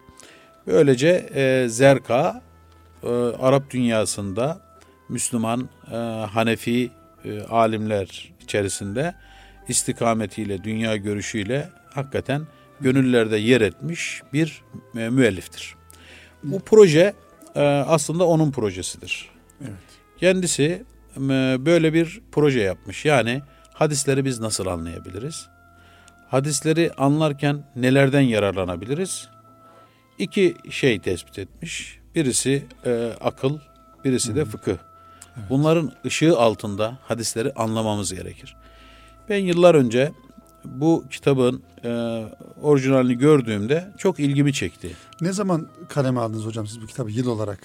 Böylece 0.67 1.29
e, 1.35 1.69
Zerka 1.69 2.41
e, 3.03 3.07
Arap 3.39 3.69
dünyasında 3.71 4.61
Müslüman 5.09 5.69
e, 5.91 5.95
Hanefi 6.31 6.91
e, 7.25 7.41
alimler 7.41 8.33
içerisinde 8.41 9.15
istikametiyle, 9.67 10.63
dünya 10.63 10.95
görüşüyle 10.95 11.69
hakikaten 11.93 12.41
gönüllerde 12.81 13.37
yer 13.37 13.61
etmiş 13.61 14.21
bir 14.33 14.61
e, 14.97 15.09
müelliftir. 15.09 15.75
Bu 16.43 16.59
proje 16.59 17.13
e, 17.55 17.61
aslında 17.63 18.27
onun 18.27 18.51
projesidir. 18.51 19.29
Evet. 19.61 19.71
Kendisi 20.17 20.83
e, 21.17 21.19
böyle 21.65 21.93
bir 21.93 22.21
proje 22.31 22.59
yapmış. 22.59 23.05
Yani 23.05 23.41
hadisleri 23.73 24.25
biz 24.25 24.39
nasıl 24.39 24.65
anlayabiliriz? 24.65 25.47
Hadisleri 26.27 26.91
anlarken 26.97 27.63
nelerden 27.75 28.21
yararlanabiliriz? 28.21 29.29
İki 30.17 30.55
şey 30.69 30.99
tespit 30.99 31.39
etmiş. 31.39 31.99
Birisi 32.15 32.65
e, 32.85 33.11
akıl, 33.21 33.59
birisi 34.05 34.35
de 34.35 34.45
fıkıh. 34.45 34.77
Bunların 35.49 35.91
ışığı 36.05 36.37
altında 36.37 36.97
hadisleri 37.03 37.53
anlamamız 37.53 38.13
gerekir. 38.13 38.55
Ben 39.29 39.37
yıllar 39.37 39.75
önce 39.75 40.11
bu 40.65 41.03
kitabın 41.11 41.61
e, 41.83 42.23
orijinalini 42.61 43.17
gördüğümde 43.17 43.91
çok 43.97 44.19
ilgimi 44.19 44.53
çekti. 44.53 44.91
Ne 45.21 45.33
zaman 45.33 45.67
kaleme 45.89 46.19
aldınız 46.19 46.45
hocam 46.45 46.67
siz 46.67 46.81
bu 46.81 46.85
kitabı 46.85 47.11
yıl 47.11 47.27
olarak? 47.27 47.59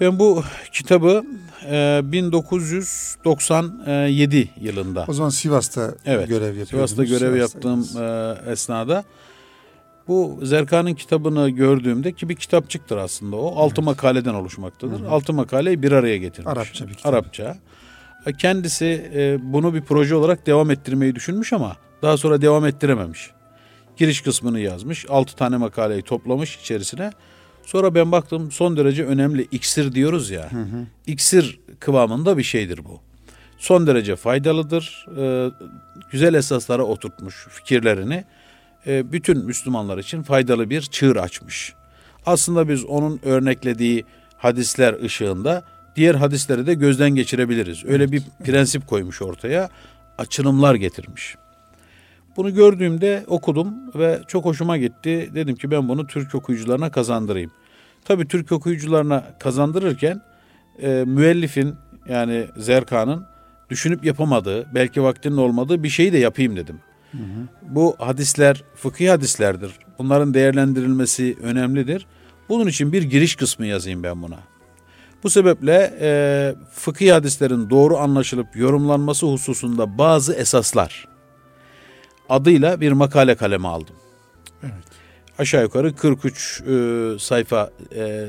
Ben 0.00 0.18
bu 0.18 0.42
kitabı 0.72 1.24
e, 1.70 2.00
1997 2.04 4.50
yılında 4.60 5.04
O 5.08 5.12
zaman 5.12 5.30
Sivas'ta 5.30 5.94
Evet, 6.04 6.28
görev 6.28 6.56
yapıyordunuz. 6.56 6.90
Sivas'ta 6.90 7.04
görev 7.04 7.36
yaptığım 7.36 7.88
e, 7.98 8.34
esnada 8.52 9.04
bu 10.08 10.40
Zerkan'ın 10.42 10.94
kitabını 10.94 11.50
gördüğümde 11.50 12.12
ki 12.12 12.28
bir 12.28 12.36
kitapçıktır 12.36 12.96
aslında 12.96 13.36
o. 13.36 13.56
Altı 13.56 13.82
makaleden 13.82 14.34
oluşmaktadır. 14.34 15.04
Altı 15.04 15.32
makaleyi 15.32 15.82
bir 15.82 15.92
araya 15.92 16.16
getirmiş. 16.16 16.52
Arapça 16.52 16.88
bir 16.88 16.94
kitap. 16.94 17.14
Arapça. 17.14 17.56
Kendisi 18.38 19.10
e, 19.14 19.38
bunu 19.42 19.74
bir 19.74 19.80
proje 19.80 20.14
olarak 20.14 20.46
devam 20.46 20.70
ettirmeyi 20.70 21.14
düşünmüş 21.14 21.52
ama 21.52 21.76
daha 22.02 22.16
sonra 22.16 22.42
devam 22.42 22.66
ettirememiş. 22.66 23.30
Giriş 23.96 24.20
kısmını 24.20 24.60
yazmış. 24.60 25.06
Altı 25.08 25.36
tane 25.36 25.56
makaleyi 25.56 26.02
toplamış 26.02 26.56
içerisine. 26.56 27.10
Sonra 27.62 27.94
ben 27.94 28.12
baktım 28.12 28.50
son 28.52 28.76
derece 28.76 29.04
önemli 29.04 29.48
iksir 29.50 29.92
diyoruz 29.92 30.30
ya. 30.30 30.50
İksir 31.06 31.60
kıvamında 31.80 32.38
bir 32.38 32.42
şeydir 32.42 32.84
bu. 32.84 33.00
Son 33.58 33.86
derece 33.86 34.16
faydalıdır. 34.16 35.06
E, 35.18 35.50
güzel 36.10 36.34
esaslara 36.34 36.82
oturtmuş 36.82 37.46
fikirlerini. 37.50 38.24
E, 38.86 39.12
bütün 39.12 39.46
Müslümanlar 39.46 39.98
için 39.98 40.22
faydalı 40.22 40.70
bir 40.70 40.80
çığır 40.82 41.16
açmış. 41.16 41.74
Aslında 42.26 42.68
biz 42.68 42.84
onun 42.84 43.20
örneklediği 43.24 44.04
hadisler 44.38 45.02
ışığında 45.02 45.64
diğer 45.96 46.14
hadisleri 46.14 46.66
de 46.66 46.74
gözden 46.74 47.10
geçirebiliriz. 47.10 47.84
Öyle 47.84 48.12
bir 48.12 48.22
prensip 48.44 48.86
koymuş 48.86 49.22
ortaya. 49.22 49.68
Açılımlar 50.18 50.74
getirmiş. 50.74 51.36
Bunu 52.36 52.54
gördüğümde 52.54 53.24
okudum 53.26 53.74
ve 53.94 54.20
çok 54.28 54.44
hoşuma 54.44 54.76
gitti. 54.76 55.30
Dedim 55.34 55.56
ki 55.56 55.70
ben 55.70 55.88
bunu 55.88 56.06
Türk 56.06 56.34
okuyucularına 56.34 56.90
kazandırayım. 56.90 57.50
Tabii 58.04 58.28
Türk 58.28 58.52
okuyucularına 58.52 59.24
kazandırırken 59.38 60.22
e, 60.82 61.04
müellifin 61.06 61.74
yani 62.08 62.46
Zerkan'ın 62.56 63.26
düşünüp 63.70 64.04
yapamadığı, 64.04 64.74
belki 64.74 65.02
vaktinin 65.02 65.36
olmadığı 65.36 65.82
bir 65.82 65.88
şeyi 65.88 66.12
de 66.12 66.18
yapayım 66.18 66.56
dedim. 66.56 66.80
Bu 67.62 67.96
hadisler 67.98 68.64
fıkhi 68.74 69.10
hadislerdir. 69.10 69.72
Bunların 69.98 70.34
değerlendirilmesi 70.34 71.36
önemlidir. 71.42 72.06
Bunun 72.48 72.66
için 72.66 72.92
bir 72.92 73.02
giriş 73.02 73.36
kısmı 73.36 73.66
yazayım 73.66 74.02
ben 74.02 74.22
buna. 74.22 74.38
Bu 75.22 75.30
sebeple 75.30 75.98
e, 76.00 76.54
fıkhi 76.72 77.12
hadislerin 77.12 77.70
doğru 77.70 77.98
anlaşılıp 77.98 78.56
yorumlanması 78.56 79.26
hususunda 79.26 79.98
bazı 79.98 80.34
esaslar 80.34 81.08
adıyla 82.28 82.80
bir 82.80 82.92
makale 82.92 83.34
kaleme 83.34 83.68
aldım. 83.68 83.94
Evet. 84.62 84.74
Aşağı 85.38 85.62
yukarı 85.62 85.96
43 85.96 86.60
e, 86.60 87.18
sayfa 87.18 87.70
e, 87.94 88.26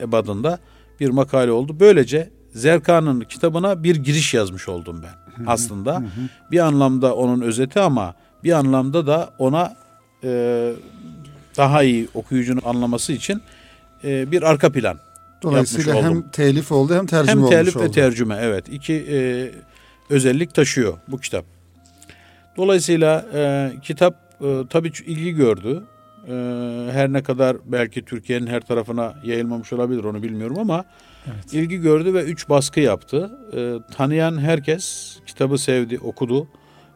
ebadında 0.00 0.58
bir 1.00 1.10
makale 1.10 1.50
oldu. 1.50 1.76
Böylece 1.80 2.30
Zerkan'ın 2.54 3.20
kitabına 3.20 3.82
bir 3.82 3.96
giriş 3.96 4.34
yazmış 4.34 4.68
oldum 4.68 5.02
ben 5.02 5.44
aslında. 5.46 6.02
Bir 6.50 6.58
anlamda 6.58 7.14
onun 7.14 7.40
özeti 7.40 7.80
ama 7.80 8.14
bir 8.44 8.52
anlamda 8.52 9.06
da 9.06 9.30
ona 9.38 9.76
e, 10.24 10.72
daha 11.56 11.82
iyi 11.82 12.08
okuyucunun 12.14 12.62
anlaması 12.64 13.12
için 13.12 13.42
e, 14.04 14.30
bir 14.30 14.42
arka 14.42 14.72
plan 14.72 14.98
Dolayısıyla 15.42 15.94
yapmış 15.94 16.10
hem 16.10 16.18
oldum. 16.18 16.30
telif 16.32 16.72
oldu 16.72 16.94
hem 16.94 17.06
tercüme 17.06 17.30
Hem 17.32 17.38
olmuş 17.38 17.50
telif 17.50 17.76
oldu. 17.76 17.84
ve 17.84 17.90
tercüme 17.90 18.38
evet 18.40 18.64
iki 18.72 18.92
e, 19.10 19.50
özellik 20.10 20.54
taşıyor 20.54 20.98
bu 21.08 21.18
kitap. 21.18 21.44
Dolayısıyla 22.56 23.26
e, 23.34 23.72
kitap 23.82 24.14
e, 24.40 24.62
tabii 24.70 24.92
ilgi 25.06 25.32
gördü. 25.32 25.82
E, 26.28 26.32
her 26.92 27.12
ne 27.12 27.22
kadar 27.22 27.56
belki 27.64 28.04
Türkiye'nin 28.04 28.46
her 28.46 28.60
tarafına 28.60 29.14
yayılmamış 29.24 29.72
olabilir 29.72 30.04
onu 30.04 30.22
bilmiyorum 30.22 30.58
ama 30.58 30.84
Evet. 31.26 31.52
ilgi 31.54 31.76
gördü 31.80 32.14
ve 32.14 32.22
üç 32.22 32.48
baskı 32.48 32.80
yaptı. 32.80 33.30
E, 33.56 33.94
tanıyan 33.96 34.38
herkes 34.40 35.16
kitabı 35.26 35.58
sevdi, 35.58 35.98
okudu 35.98 36.48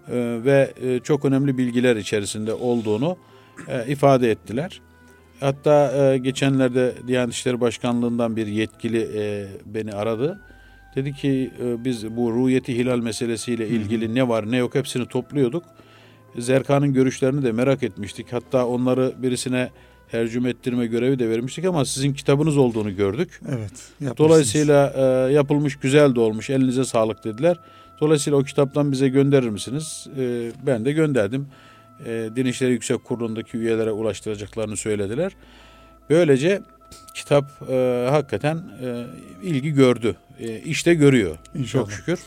e, 0.08 0.12
ve 0.44 0.72
e, 0.82 0.98
çok 1.00 1.24
önemli 1.24 1.58
bilgiler 1.58 1.96
içerisinde 1.96 2.52
olduğunu 2.54 3.16
e, 3.68 3.86
ifade 3.92 4.30
ettiler. 4.30 4.80
Hatta 5.40 5.92
e, 5.92 6.18
geçenlerde 6.18 6.94
Diyanet 7.06 7.34
İşleri 7.34 7.60
Başkanlığı'ndan 7.60 8.36
bir 8.36 8.46
yetkili 8.46 9.08
e, 9.14 9.46
beni 9.66 9.92
aradı. 9.92 10.40
Dedi 10.96 11.12
ki 11.12 11.50
e, 11.62 11.84
biz 11.84 12.16
bu 12.16 12.32
ruhiyeti 12.32 12.78
hilal 12.78 12.98
meselesiyle 12.98 13.68
ilgili 13.68 14.14
ne 14.14 14.28
var 14.28 14.50
ne 14.50 14.56
yok 14.56 14.74
hepsini 14.74 15.06
topluyorduk. 15.06 15.64
Zerkan'ın 16.38 16.92
görüşlerini 16.92 17.42
de 17.42 17.52
merak 17.52 17.82
etmiştik. 17.82 18.32
Hatta 18.32 18.66
onları 18.66 19.12
birisine 19.18 19.70
tercüme 20.10 20.50
ettirme 20.50 20.86
görevi 20.86 21.18
de 21.18 21.30
vermiştik 21.30 21.64
ama 21.64 21.84
sizin 21.84 22.14
kitabınız 22.14 22.56
olduğunu 22.56 22.96
gördük. 22.96 23.40
Evet. 23.48 24.18
Dolayısıyla 24.18 24.92
e, 24.96 25.32
yapılmış 25.32 25.76
güzel 25.76 26.14
de 26.14 26.20
olmuş 26.20 26.50
elinize 26.50 26.84
sağlık 26.84 27.24
dediler. 27.24 27.56
Dolayısıyla 28.00 28.38
o 28.38 28.42
kitaptan 28.42 28.92
bize 28.92 29.08
gönderir 29.08 29.48
misiniz? 29.48 30.06
E, 30.18 30.52
ben 30.66 30.84
de 30.84 30.92
gönderdim. 30.92 31.46
E, 32.04 32.30
Din 32.36 32.46
İşleri 32.46 32.72
Yüksek 32.72 33.04
Kurulu'ndaki 33.04 33.56
üyelere 33.56 33.90
ulaştıracaklarını 33.92 34.76
söylediler. 34.76 35.32
Böylece 36.10 36.62
kitap 37.14 37.44
e, 37.70 38.06
hakikaten 38.10 38.56
e, 38.82 39.06
ilgi 39.42 39.70
gördü. 39.70 40.16
E, 40.38 40.58
işte 40.60 40.94
görüyor. 40.94 41.36
İnşallah. 41.54 41.84
Çok 41.84 41.92
şükür. 41.92 42.18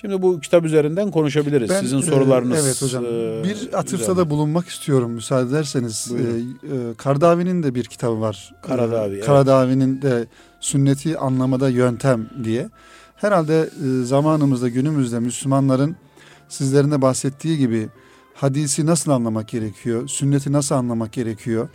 Şimdi 0.00 0.22
bu 0.22 0.40
kitap 0.40 0.64
üzerinden 0.64 1.10
konuşabiliriz. 1.10 1.70
Ben, 1.70 1.80
Sizin 1.80 1.98
e, 1.98 2.02
sorularınız. 2.02 2.66
evet 2.66 2.82
hocam. 2.82 3.04
e, 3.04 3.08
bir 3.44 3.68
atıfta 3.78 3.96
üzerine. 3.96 4.16
da 4.16 4.30
bulunmak 4.30 4.68
istiyorum 4.68 5.10
müsaade 5.10 5.48
ederseniz. 5.48 6.06
Buyurun. 6.10 6.58
E, 6.62 6.90
e, 6.90 6.94
Kardavi'nin 6.94 7.62
de 7.62 7.74
bir 7.74 7.84
kitabı 7.84 8.20
var. 8.20 8.54
Karadavi, 8.62 9.12
E, 9.12 9.16
evet. 9.16 9.26
Karadavi'nin 9.26 10.02
de 10.02 10.26
sünneti 10.60 11.18
anlamada 11.18 11.68
yöntem 11.68 12.30
diye. 12.44 12.68
Herhalde 13.16 13.60
e, 13.60 14.04
zamanımızda 14.04 14.68
günümüzde 14.68 15.18
Müslümanların 15.20 15.96
sizlerin 16.48 16.90
de 16.90 17.02
bahsettiği 17.02 17.58
gibi 17.58 17.88
hadisi 18.34 18.86
nasıl 18.86 19.10
anlamak 19.10 19.48
gerekiyor? 19.48 20.08
Sünneti 20.08 20.52
nasıl 20.52 20.74
anlamak 20.74 21.12
gerekiyor? 21.12 21.68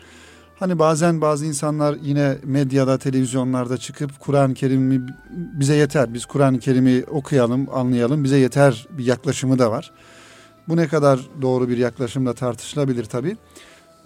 Hani 0.59 0.79
bazen 0.79 1.21
bazı 1.21 1.45
insanlar 1.45 1.97
yine 2.01 2.37
medyada, 2.43 2.97
televizyonlarda 2.97 3.77
çıkıp 3.77 4.19
Kur'an-ı 4.19 4.53
Kerim'i 4.53 5.01
bize 5.29 5.75
yeter. 5.75 6.13
Biz 6.13 6.25
Kur'an-ı 6.25 6.59
Kerim'i 6.59 7.03
okuyalım, 7.11 7.67
anlayalım. 7.73 8.23
Bize 8.23 8.37
yeter 8.37 8.87
bir 8.97 9.05
yaklaşımı 9.05 9.59
da 9.59 9.71
var. 9.71 9.91
Bu 10.67 10.77
ne 10.77 10.87
kadar 10.87 11.19
doğru 11.41 11.69
bir 11.69 11.77
yaklaşımla 11.77 12.33
tartışılabilir 12.33 13.05
tabii. 13.05 13.37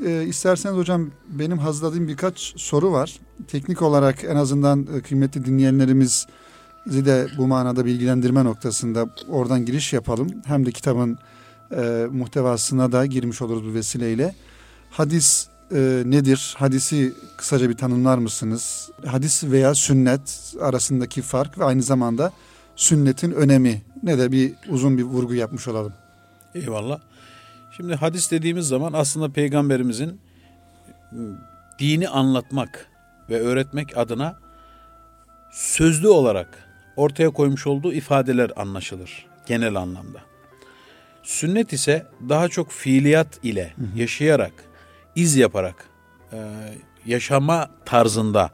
Ee, 0.05 0.23
isterseniz 0.23 0.77
hocam 0.77 1.11
benim 1.29 1.57
hazırladığım 1.57 2.07
birkaç 2.07 2.53
soru 2.57 2.91
var. 2.91 3.19
Teknik 3.47 3.81
olarak 3.81 4.23
en 4.23 4.35
azından 4.35 4.87
e, 4.97 5.01
kıymetli 5.01 5.45
dinleyenlerimizi 5.45 6.25
de 6.87 7.27
bu 7.37 7.47
manada 7.47 7.85
bilgilendirme 7.85 8.43
noktasında 8.43 9.05
oradan 9.29 9.65
giriş 9.65 9.93
yapalım. 9.93 10.27
Hem 10.45 10.65
de 10.65 10.71
kitabın 10.71 11.17
e, 11.77 12.07
muhtevasına 12.11 12.91
da 12.91 13.05
girmiş 13.05 13.41
oluruz 13.41 13.65
bu 13.65 13.73
vesileyle. 13.73 14.35
Hadis 14.91 15.47
e, 15.71 16.03
nedir? 16.05 16.55
Hadisi 16.57 17.13
kısaca 17.37 17.69
bir 17.69 17.77
tanımlar 17.77 18.17
mısınız? 18.17 18.89
Hadis 19.05 19.43
veya 19.43 19.75
sünnet 19.75 20.53
arasındaki 20.61 21.21
fark 21.21 21.59
ve 21.59 21.63
aynı 21.63 21.83
zamanda 21.83 22.31
sünnetin 22.75 23.31
önemi 23.31 23.81
ne 24.03 24.17
de 24.17 24.31
bir 24.31 24.53
uzun 24.69 24.97
bir 24.97 25.03
vurgu 25.03 25.33
yapmış 25.33 25.67
olalım. 25.67 25.93
Eyvallah. 26.55 26.99
Şimdi 27.77 27.95
hadis 27.95 28.31
dediğimiz 28.31 28.67
zaman 28.67 28.93
aslında 28.93 29.29
peygamberimizin 29.29 30.19
ıı, 31.13 31.37
dini 31.79 32.09
anlatmak 32.09 32.87
ve 33.29 33.39
öğretmek 33.39 33.97
adına 33.97 34.39
sözlü 35.51 36.07
olarak 36.07 36.47
ortaya 36.95 37.29
koymuş 37.29 37.67
olduğu 37.67 37.93
ifadeler 37.93 38.51
anlaşılır 38.55 39.25
genel 39.45 39.75
anlamda. 39.75 40.32
Sünnet 41.23 41.73
ise 41.73 42.05
daha 42.29 42.47
çok 42.47 42.71
fiiliyat 42.71 43.39
ile 43.43 43.73
yaşayarak, 43.95 44.53
iz 45.15 45.35
yaparak, 45.35 45.89
e, 46.33 46.37
yaşama 47.05 47.69
tarzında, 47.85 48.51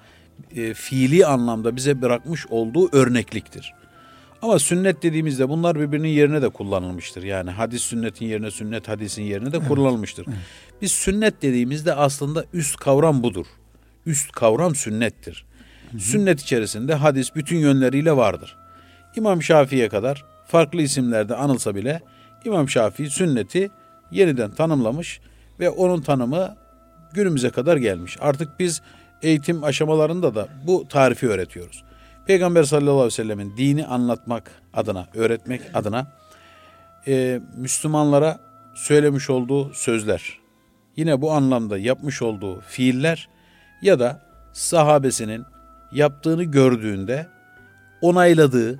e, 0.55 0.73
fiili 0.73 1.25
anlamda 1.25 1.75
bize 1.75 2.01
bırakmış 2.01 2.47
olduğu 2.47 2.95
örnekliktir. 2.95 3.73
Ama 4.41 4.59
sünnet 4.59 5.03
dediğimizde 5.03 5.49
bunlar 5.49 5.79
birbirinin 5.79 6.07
yerine 6.07 6.41
de 6.41 6.49
kullanılmıştır. 6.49 7.23
Yani 7.23 7.51
hadis 7.51 7.81
sünnetin 7.81 8.25
yerine, 8.25 8.51
sünnet 8.51 8.88
hadisin 8.88 9.23
yerine 9.23 9.51
de 9.51 9.59
kullanılmıştır. 9.59 10.25
Evet. 10.27 10.38
Biz 10.81 10.91
sünnet 10.91 11.41
dediğimizde 11.41 11.93
aslında 11.93 12.45
üst 12.53 12.75
kavram 12.75 13.23
budur. 13.23 13.45
Üst 14.05 14.31
kavram 14.31 14.75
sünnettir. 14.75 15.45
Hı 15.91 15.97
hı. 15.97 16.01
Sünnet 16.01 16.41
içerisinde 16.41 16.93
hadis 16.93 17.35
bütün 17.35 17.57
yönleriyle 17.57 18.17
vardır. 18.17 18.57
İmam 19.15 19.43
Şafii'ye 19.43 19.89
kadar 19.89 20.25
farklı 20.47 20.81
isimlerde 20.81 21.35
anılsa 21.35 21.75
bile 21.75 22.01
İmam 22.46 22.69
Şafii 22.69 23.10
sünneti 23.10 23.72
yeniden 24.12 24.51
tanımlamış 24.51 25.22
ve 25.60 25.69
onun 25.69 26.01
tanımı 26.01 26.55
günümüze 27.13 27.50
kadar 27.50 27.77
gelmiş. 27.77 28.17
Artık 28.22 28.60
biz 28.60 28.81
eğitim 29.22 29.63
aşamalarında 29.63 30.36
da 30.36 30.48
bu 30.67 30.88
tarifi 30.88 31.29
öğretiyoruz. 31.29 31.84
Peygamber 32.27 32.63
sallallahu 32.63 32.93
aleyhi 32.93 33.05
ve 33.05 33.12
sellemin 33.12 33.58
dini 33.58 33.86
anlatmak 33.86 34.51
adına, 34.74 35.08
öğretmek 35.13 35.62
adına 35.74 36.08
e, 37.08 37.41
Müslümanlara 37.58 38.39
söylemiş 38.75 39.29
olduğu 39.29 39.74
sözler, 39.74 40.39
yine 40.96 41.22
bu 41.22 41.31
anlamda 41.31 41.77
yapmış 41.77 42.22
olduğu 42.22 42.62
fiiller 42.62 43.29
ya 43.81 44.00
da 44.00 44.22
sahabesinin 44.53 45.46
yaptığını 45.91 46.43
gördüğünde 46.43 47.27
onayladığı, 48.01 48.79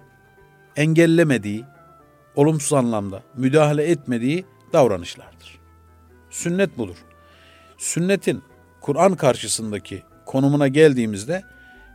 engellemediği, 0.76 1.66
olumsuz 2.40 2.74
anlamda 2.74 3.24
müdahale 3.38 3.84
etmediği 3.84 4.46
davranışlardır. 4.74 5.60
Sünnet 6.30 6.78
budur. 6.78 6.96
Sünnetin 7.78 8.44
Kur'an 8.82 9.16
karşısındaki 9.16 10.04
konumuna 10.26 10.68
geldiğimizde 10.68 11.44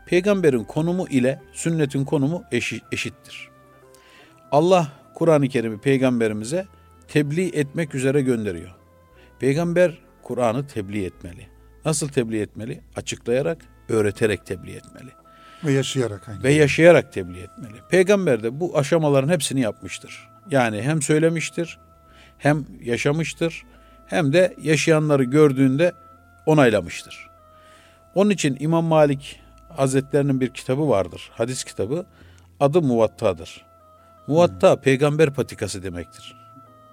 peygamberin 0.07 0.65
konumu 0.65 1.09
ile 1.09 1.43
sünnetin 1.53 2.05
konumu 2.05 2.45
eşittir. 2.93 3.49
Allah 4.51 4.93
Kur'an-ı 5.15 5.49
Kerim'i 5.49 5.81
peygamberimize 5.81 6.67
tebliğ 7.09 7.51
etmek 7.55 7.95
üzere 7.95 8.23
gönderiyor. 8.23 8.75
Peygamber 9.39 9.99
Kur'an'ı 10.23 10.67
tebliğ 10.67 11.05
etmeli. 11.05 11.47
Nasıl 11.85 12.09
tebliğ 12.09 12.41
etmeli? 12.41 12.81
Açıklayarak, 12.97 13.59
öğreterek 13.89 14.47
tebliğ 14.47 14.73
etmeli. 14.73 15.11
Ve 15.65 15.73
yaşayarak 15.73 16.29
aynı. 16.29 16.43
Ve 16.43 16.53
yaşayarak 16.53 17.13
tebliğ 17.13 17.41
etmeli. 17.41 17.77
Peygamber 17.91 18.43
de 18.43 18.61
bu 18.61 18.79
aşamaların 18.79 19.29
hepsini 19.29 19.61
yapmıştır. 19.61 20.34
Yani 20.51 20.83
hem 20.83 21.03
söylemiştir, 21.03 21.79
hem 22.39 22.65
yaşamıştır, 22.83 23.63
hem 24.07 24.33
de 24.33 24.55
yaşayanları 24.63 25.25
gördüğünde 25.25 25.93
onaylamıştır. 26.47 27.31
Onun 28.15 28.31
için 28.31 28.57
İmam 28.61 28.85
Malik 28.85 29.41
Hazretlerinin 29.77 30.41
bir 30.41 30.49
kitabı 30.49 30.89
vardır. 30.89 31.31
Hadis 31.33 31.65
kitabı. 31.65 32.07
Adı 32.61 32.83
Muvatta'dır. 32.83 33.65
Muvatta 34.27 34.75
hmm. 34.75 34.83
peygamber 34.83 35.35
patikası 35.35 35.83
demektir. 35.83 36.37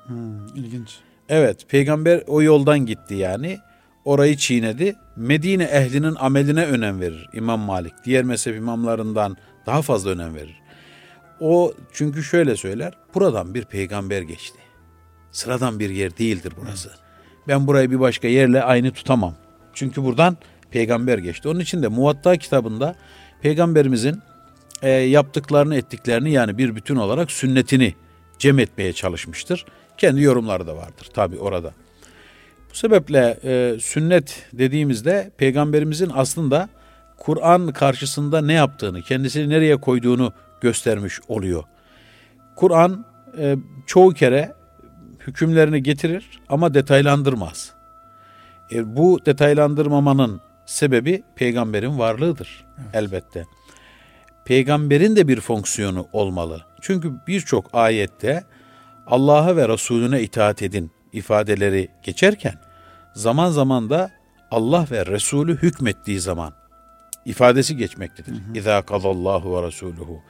Hmm, 0.05 0.47
ilginç. 0.55 0.99
Evet, 1.29 1.69
peygamber 1.69 2.23
o 2.27 2.41
yoldan 2.41 2.85
gitti 2.85 3.15
yani. 3.15 3.59
Orayı 4.05 4.37
çiğnedi. 4.37 4.95
Medine 5.15 5.63
ehlinin 5.63 6.15
ameline 6.19 6.65
önem 6.65 7.01
verir 7.01 7.29
İmam 7.33 7.59
Malik. 7.59 7.93
Diğer 8.05 8.23
mezhep 8.23 8.55
imamlarından 8.55 9.37
daha 9.65 9.81
fazla 9.81 10.09
önem 10.09 10.35
verir. 10.35 10.60
O 11.41 11.73
çünkü 11.93 12.23
şöyle 12.23 12.55
söyler. 12.55 12.93
Buradan 13.15 13.53
bir 13.53 13.65
peygamber 13.65 14.21
geçti. 14.21 14.59
Sıradan 15.31 15.79
bir 15.79 15.89
yer 15.89 16.17
değildir 16.17 16.53
burası. 16.61 16.91
Ben 17.47 17.67
burayı 17.67 17.91
bir 17.91 17.99
başka 17.99 18.27
yerle 18.27 18.63
aynı 18.63 18.91
tutamam. 18.91 19.35
Çünkü 19.73 20.03
buradan 20.03 20.37
peygamber 20.71 21.17
geçti. 21.17 21.49
Onun 21.49 21.59
için 21.59 21.83
de 21.83 21.87
Muvatta 21.87 22.37
kitabında 22.37 22.95
peygamberimizin 23.41 24.19
e, 24.81 24.89
yaptıklarını 24.89 25.75
ettiklerini 25.75 26.31
yani 26.31 26.57
bir 26.57 26.75
bütün 26.75 26.95
olarak 26.95 27.31
sünnetini 27.31 27.95
cem 28.39 28.59
etmeye 28.59 28.93
çalışmıştır. 28.93 29.65
Kendi 29.97 30.21
yorumları 30.21 30.67
da 30.67 30.75
vardır 30.75 31.09
tabi 31.13 31.37
orada. 31.37 31.73
Bu 32.71 32.75
sebeple 32.75 33.39
e, 33.43 33.79
sünnet 33.79 34.45
dediğimizde 34.53 35.31
peygamberimizin 35.37 36.11
aslında 36.13 36.69
Kur'an 37.17 37.67
karşısında 37.67 38.41
ne 38.41 38.53
yaptığını, 38.53 39.01
kendisini 39.01 39.49
nereye 39.49 39.77
koyduğunu 39.77 40.33
göstermiş 40.61 41.19
oluyor. 41.27 41.63
Kur'an 42.55 43.05
e, 43.37 43.55
çoğu 43.85 44.13
kere 44.13 44.53
hükümlerini 45.27 45.83
getirir 45.83 46.39
ama 46.49 46.73
detaylandırmaz. 46.73 47.73
E, 48.71 48.95
bu 48.95 49.19
detaylandırmamanın 49.25 50.41
sebebi 50.65 51.23
peygamberin 51.35 51.99
varlığıdır 51.99 52.65
evet. 52.77 52.95
elbette. 52.95 53.45
Peygamberin 54.45 55.15
de 55.15 55.27
bir 55.27 55.41
fonksiyonu 55.41 56.07
olmalı. 56.13 56.65
Çünkü 56.81 57.13
birçok 57.27 57.69
ayette 57.73 58.43
Allah'a 59.07 59.55
ve 59.55 59.69
Resulüne 59.69 60.21
itaat 60.21 60.61
edin 60.61 60.91
ifadeleri 61.13 61.89
geçerken 62.03 62.55
zaman 63.13 63.49
zaman 63.49 63.89
da 63.89 64.11
Allah 64.51 64.85
ve 64.91 65.05
Resulü 65.05 65.57
hükmettiği 65.57 66.19
zaman 66.19 66.53
ifadesi 67.25 67.77
geçmektedir. 67.77 68.33
İza 68.55 68.81
kadallahu 68.81 69.57
ve 69.57 69.67
resuluhu. 69.67 70.21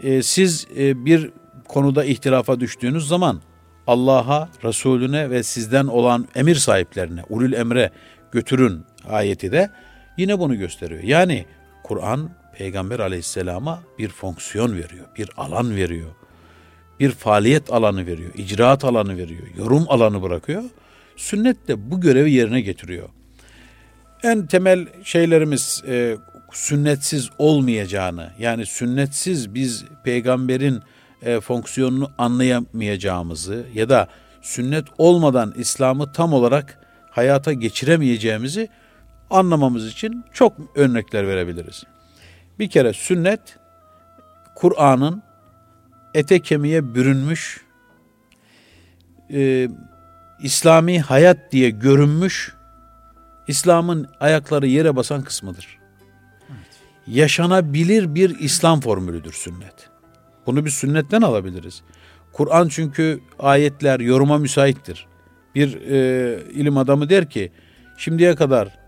Ee, 0.00 0.22
siz 0.22 0.66
e, 0.76 1.04
bir 1.04 1.30
konuda 1.68 2.04
ihtilafa 2.04 2.60
düştüğünüz 2.60 3.08
zaman 3.08 3.40
Allah'a, 3.86 4.48
Resulüne 4.64 5.30
ve 5.30 5.42
sizden 5.42 5.86
olan 5.86 6.28
emir 6.34 6.54
sahiplerine, 6.54 7.22
ulul 7.28 7.52
emre 7.52 7.90
götürün 8.32 8.84
ayeti 9.08 9.52
de 9.52 9.70
yine 10.16 10.38
bunu 10.38 10.58
gösteriyor. 10.58 11.02
Yani 11.02 11.46
Kur'an 11.82 12.30
Peygamber 12.58 12.98
aleyhisselama 12.98 13.82
bir 13.98 14.08
fonksiyon 14.08 14.72
veriyor, 14.76 15.06
bir 15.18 15.30
alan 15.36 15.76
veriyor. 15.76 16.10
Bir 17.00 17.10
faaliyet 17.10 17.72
alanı 17.72 18.06
veriyor, 18.06 18.30
icraat 18.34 18.84
alanı 18.84 19.16
veriyor, 19.16 19.42
yorum 19.58 19.84
alanı 19.88 20.22
bırakıyor. 20.22 20.62
Sünnet 21.16 21.68
de 21.68 21.90
bu 21.90 22.00
görevi 22.00 22.32
yerine 22.32 22.60
getiriyor. 22.60 23.08
En 24.22 24.46
temel 24.46 24.86
şeylerimiz 25.04 25.82
e, 25.88 26.16
sünnetsiz 26.56 27.30
olmayacağını, 27.38 28.30
yani 28.38 28.66
sünnetsiz 28.66 29.54
biz 29.54 29.84
peygamberin 30.04 30.82
e, 31.22 31.40
fonksiyonunu 31.40 32.10
anlayamayacağımızı 32.18 33.66
ya 33.74 33.88
da 33.88 34.08
sünnet 34.42 34.84
olmadan 34.98 35.54
İslam'ı 35.56 36.12
tam 36.12 36.32
olarak 36.32 36.78
hayata 37.10 37.52
geçiremeyeceğimizi 37.52 38.68
anlamamız 39.30 39.86
için 39.86 40.24
çok 40.32 40.52
örnekler 40.74 41.28
verebiliriz. 41.28 41.84
Bir 42.58 42.70
kere 42.70 42.92
sünnet 42.92 43.40
Kur'an'ın 44.54 45.22
ete 46.14 46.40
kemiğe 46.40 46.94
bürünmüş 46.94 47.60
e, 49.32 49.68
İslami 50.42 51.00
hayat 51.00 51.52
diye 51.52 51.70
görünmüş 51.70 52.54
İslam'ın 53.48 54.08
ayakları 54.20 54.66
yere 54.66 54.96
basan 54.96 55.22
kısmıdır. 55.22 55.83
Yaşanabilir 57.06 58.14
bir 58.14 58.38
İslam 58.38 58.80
formülüdür 58.80 59.32
sünnet. 59.32 59.90
Bunu 60.46 60.64
bir 60.64 60.70
sünnetten 60.70 61.22
alabiliriz. 61.22 61.82
Kur'an 62.32 62.68
çünkü 62.68 63.20
ayetler 63.38 64.00
yoruma 64.00 64.38
müsaittir. 64.38 65.06
Bir 65.54 65.80
e, 65.80 66.38
ilim 66.52 66.78
adamı 66.78 67.08
der 67.08 67.30
ki 67.30 67.52
şimdiye 67.96 68.34
kadar 68.34 68.78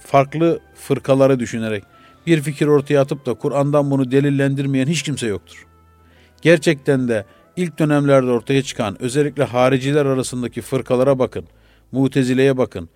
farklı 0.00 0.60
fırkaları 0.74 1.40
düşünerek 1.40 1.84
bir 2.26 2.40
fikir 2.40 2.66
ortaya 2.66 3.00
atıp 3.00 3.26
da 3.26 3.34
Kur'an'dan 3.34 3.90
bunu 3.90 4.10
delillendirmeyen 4.10 4.86
hiç 4.86 5.02
kimse 5.02 5.26
yoktur. 5.26 5.66
Gerçekten 6.42 7.08
de 7.08 7.24
ilk 7.56 7.78
dönemlerde 7.78 8.30
ortaya 8.30 8.62
çıkan 8.62 9.02
özellikle 9.02 9.44
hariciler 9.44 10.06
arasındaki 10.06 10.62
fırkalara 10.62 11.18
bakın. 11.18 11.44
Mutezile'ye 11.92 12.56
bakın. 12.56 12.88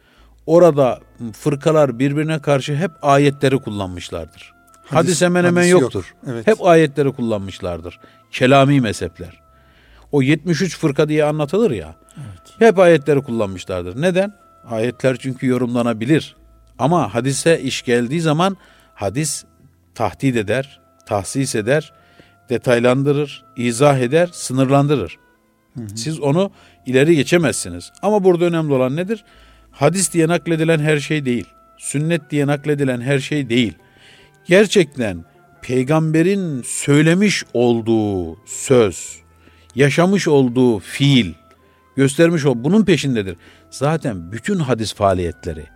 Orada 0.47 1.01
fırkalar 1.33 1.99
birbirine 1.99 2.39
karşı 2.43 2.77
hep 2.77 2.91
ayetleri 3.03 3.59
kullanmışlardır. 3.59 4.58
Hadis, 4.91 5.09
hadis 5.09 5.23
hemen 5.23 5.45
hemen 5.45 5.65
yoktur. 5.65 6.15
Yok. 6.23 6.33
Evet. 6.33 6.47
Hep 6.47 6.65
ayetleri 6.65 7.13
kullanmışlardır. 7.13 8.01
Kelami 8.31 8.81
mezhepler. 8.81 9.41
O 10.13 10.23
73 10.23 10.79
fırka 10.79 11.09
diye 11.09 11.25
anlatılır 11.25 11.71
ya. 11.71 11.97
Evet. 12.17 12.55
Hep 12.59 12.79
ayetleri 12.79 13.23
kullanmışlardır. 13.23 14.03
Neden? 14.03 14.33
Ayetler 14.71 15.17
çünkü 15.17 15.47
yorumlanabilir. 15.47 16.37
Ama 16.79 17.15
hadise 17.15 17.61
iş 17.61 17.83
geldiği 17.83 18.21
zaman 18.21 18.57
hadis 18.95 19.45
tahdit 19.95 20.37
eder, 20.37 20.81
tahsis 21.07 21.55
eder, 21.55 21.93
detaylandırır, 22.49 23.45
izah 23.57 23.99
eder, 23.99 24.31
sınırlandırır. 24.33 25.19
Siz 25.95 26.21
onu 26.21 26.51
ileri 26.87 27.17
geçemezsiniz. 27.17 27.93
Ama 28.03 28.25
burada 28.25 28.45
önemli 28.45 28.73
olan 28.73 28.97
nedir? 28.97 29.25
Hadis 29.71 30.13
diye 30.13 30.29
nakledilen 30.29 30.79
her 30.79 30.99
şey 30.99 31.25
değil. 31.25 31.47
Sünnet 31.79 32.31
diye 32.31 32.47
nakledilen 32.47 33.01
her 33.01 33.19
şey 33.19 33.49
değil. 33.49 33.75
Gerçekten 34.49 35.25
peygamberin 35.63 36.63
söylemiş 36.63 37.45
olduğu 37.55 38.37
söz, 38.47 39.19
yaşamış 39.75 40.29
olduğu 40.29 40.79
fiil, 40.79 41.35
göstermiş 41.97 42.47
o 42.47 42.65
bunun 42.65 42.85
peşindedir. 42.85 43.37
Zaten 43.71 44.33
bütün 44.33 44.59
hadis 44.59 44.95
faaliyetleri, 44.95 45.67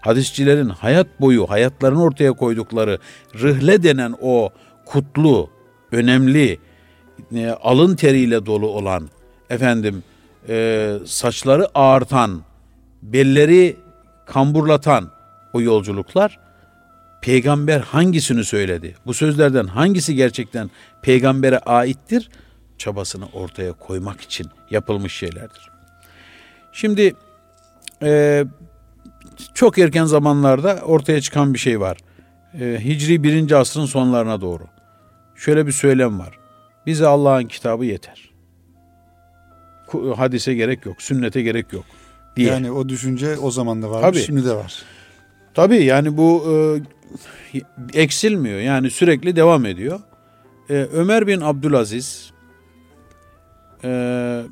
hadisçilerin 0.00 0.68
hayat 0.68 1.20
boyu 1.20 1.50
hayatlarını 1.50 2.02
ortaya 2.02 2.32
koydukları 2.32 2.98
rıhle 3.40 3.82
denen 3.82 4.14
o 4.20 4.50
kutlu, 4.86 5.50
önemli, 5.92 6.58
e, 7.34 7.48
alın 7.48 7.96
teriyle 7.96 8.46
dolu 8.46 8.68
olan, 8.68 9.08
efendim 9.50 10.02
e, 10.48 10.96
saçları 11.04 11.68
ağartan, 11.74 12.42
belleri 13.02 13.76
kamburlatan 14.26 15.10
o 15.52 15.60
yolculuklar 15.60 16.38
peygamber 17.22 17.80
hangisini 17.80 18.44
söyledi? 18.44 18.94
Bu 19.06 19.14
sözlerden 19.14 19.66
hangisi 19.66 20.14
gerçekten 20.14 20.70
peygambere 21.02 21.58
aittir? 21.58 22.30
Çabasını 22.78 23.26
ortaya 23.32 23.72
koymak 23.72 24.20
için 24.20 24.46
yapılmış 24.70 25.14
şeylerdir. 25.14 25.70
Şimdi 26.72 27.14
e, 28.02 28.44
çok 29.54 29.78
erken 29.78 30.04
zamanlarda 30.04 30.80
ortaya 30.84 31.20
çıkan 31.20 31.54
bir 31.54 31.58
şey 31.58 31.80
var. 31.80 31.96
E, 32.60 32.84
Hicri 32.84 33.22
birinci 33.22 33.56
asrın 33.56 33.86
sonlarına 33.86 34.40
doğru. 34.40 34.64
Şöyle 35.36 35.66
bir 35.66 35.72
söylem 35.72 36.18
var. 36.18 36.38
Bize 36.86 37.06
Allah'ın 37.06 37.44
kitabı 37.44 37.84
yeter. 37.84 38.32
Hadise 40.16 40.54
gerek 40.54 40.86
yok, 40.86 41.02
sünnete 41.02 41.42
gerek 41.42 41.72
yok 41.72 41.84
diye. 42.36 42.48
Yani 42.48 42.70
o 42.70 42.88
düşünce 42.88 43.38
o 43.38 43.50
zaman 43.50 43.82
da 43.82 43.90
var, 43.90 44.00
Tabii. 44.00 44.18
şimdi 44.18 44.44
de 44.44 44.54
var. 44.54 44.82
Tabii 45.54 45.84
yani 45.84 46.16
bu 46.16 46.44
e, 46.52 46.54
eksilmiyor. 47.94 48.60
Yani 48.60 48.90
sürekli 48.90 49.36
devam 49.36 49.66
ediyor. 49.66 50.00
E, 50.70 50.74
Ömer 50.74 51.26
bin 51.26 51.40
Abdülaziz 51.40 52.32
e, 53.84 54.42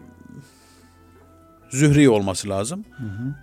Zühri 1.71 2.09
olması 2.09 2.49
lazım. 2.49 2.85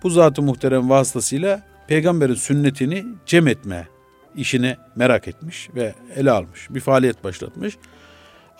Bu 0.02 0.10
zatı 0.10 0.42
muhterem 0.42 0.90
vasıtasıyla 0.90 1.62
peygamberin 1.86 2.34
sünnetini 2.34 3.04
cem 3.26 3.48
etme 3.48 3.88
işini 4.36 4.76
merak 4.96 5.28
etmiş 5.28 5.68
ve 5.74 5.94
ele 6.16 6.30
almış. 6.30 6.66
Bir 6.70 6.80
faaliyet 6.80 7.24
başlatmış. 7.24 7.76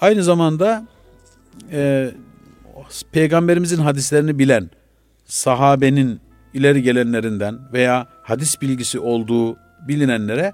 Aynı 0.00 0.22
zamanda 0.22 0.86
e, 1.72 2.10
peygamberimizin 3.12 3.82
hadislerini 3.82 4.38
bilen 4.38 4.70
sahabenin 5.24 6.20
ileri 6.54 6.82
gelenlerinden 6.82 7.58
veya 7.72 8.06
hadis 8.22 8.60
bilgisi 8.62 9.00
olduğu 9.00 9.56
bilinenlere 9.80 10.52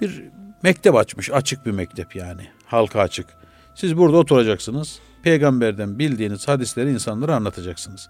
bir 0.00 0.22
mektep 0.62 0.94
açmış. 0.94 1.30
Açık 1.30 1.66
bir 1.66 1.70
mektep 1.70 2.16
yani. 2.16 2.48
Halka 2.66 3.00
açık. 3.00 3.26
Siz 3.74 3.96
burada 3.96 4.16
oturacaksınız. 4.16 4.98
Peygamberden 5.22 5.98
bildiğiniz 5.98 6.48
hadisleri 6.48 6.90
insanlara 6.90 7.34
anlatacaksınız. 7.34 8.08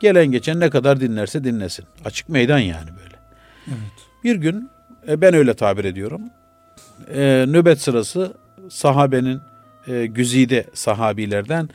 Gelen 0.00 0.26
geçen 0.26 0.60
ne 0.60 0.70
kadar 0.70 1.00
dinlerse 1.00 1.44
dinlesin. 1.44 1.84
Açık 2.04 2.28
meydan 2.28 2.58
yani 2.58 2.88
böyle. 2.88 3.16
Evet. 3.68 4.08
Bir 4.24 4.36
gün 4.36 4.70
e, 5.08 5.20
ben 5.20 5.34
öyle 5.34 5.54
tabir 5.54 5.84
ediyorum. 5.84 6.22
E, 7.14 7.44
nöbet 7.48 7.80
sırası 7.80 8.34
sahabenin 8.68 9.40
e, 9.86 10.06
güzide 10.06 10.66
sahabilerden 10.74 11.68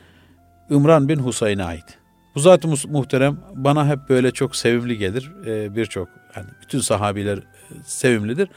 İmran 0.70 1.08
bin 1.08 1.18
Husayn'a 1.18 1.64
ait. 1.64 1.98
Bu 2.34 2.40
zat 2.40 2.64
muhterem 2.88 3.36
bana 3.54 3.88
hep 3.88 4.08
böyle 4.08 4.30
çok 4.30 4.56
sevimli 4.56 4.98
gelir. 4.98 5.32
E, 5.46 5.76
Birçok 5.76 6.08
yani 6.36 6.46
bütün 6.62 6.80
sahabiler 6.80 7.38
sevimlidir. 7.84 8.48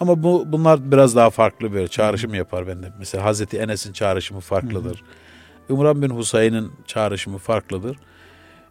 Ama 0.00 0.22
bu 0.22 0.44
bunlar 0.46 0.92
biraz 0.92 1.16
daha 1.16 1.30
farklı 1.30 1.72
böyle 1.72 1.88
çağrışım 1.88 2.34
yapar 2.34 2.66
bende. 2.66 2.92
Mesela 2.98 3.24
Hazreti 3.24 3.58
Enes'in 3.58 3.92
çağrışımı 3.92 4.40
farklıdır. 4.40 4.96
Hı 4.98 5.72
hı. 5.72 5.76
İmran 5.78 6.02
bin 6.02 6.10
Husayn'ın 6.10 6.72
çağrışımı 6.86 7.38
farklıdır. 7.38 7.96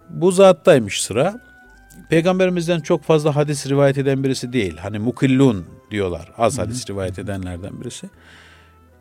Bu 0.09 0.31
zattaymış 0.31 1.03
sıra. 1.03 1.41
Peygamberimizden 2.09 2.79
çok 2.79 3.03
fazla 3.03 3.35
hadis 3.35 3.67
rivayet 3.67 3.97
eden 3.97 4.23
birisi 4.23 4.53
değil. 4.53 4.77
Hani 4.77 4.99
mukillun 4.99 5.65
diyorlar. 5.91 6.31
Az 6.37 6.59
hadis 6.59 6.89
rivayet 6.89 7.19
edenlerden 7.19 7.81
birisi. 7.81 8.09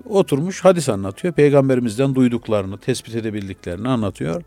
Oturmuş 0.09 0.65
hadis 0.65 0.89
anlatıyor. 0.89 1.35
Peygamberimizden 1.35 2.15
duyduklarını, 2.15 2.79
tespit 2.79 3.15
edebildiklerini 3.15 3.89
anlatıyor. 3.89 4.43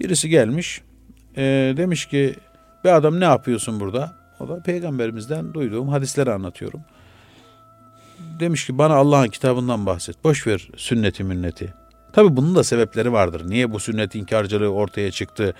Birisi 0.00 0.28
gelmiş. 0.28 0.82
E, 1.36 1.42
demiş 1.76 2.06
ki 2.06 2.34
bir 2.84 2.96
adam 2.96 3.20
ne 3.20 3.24
yapıyorsun 3.24 3.80
burada? 3.80 4.15
O 4.40 4.48
da 4.48 4.60
peygamberimizden 4.60 5.54
duyduğum 5.54 5.88
hadisleri 5.88 6.32
anlatıyorum. 6.32 6.80
Demiş 8.40 8.66
ki 8.66 8.78
bana 8.78 8.94
Allah'ın 8.94 9.28
kitabından 9.28 9.86
bahset. 9.86 10.24
Boş 10.24 10.46
ver 10.46 10.68
sünneti 10.76 11.24
münneti. 11.24 11.74
Tabi 12.12 12.36
bunun 12.36 12.54
da 12.54 12.64
sebepleri 12.64 13.12
vardır. 13.12 13.50
Niye 13.50 13.72
bu 13.72 13.80
sünnet 13.80 14.14
inkarcılığı 14.14 14.68
ortaya 14.68 15.10
çıktı? 15.10 15.54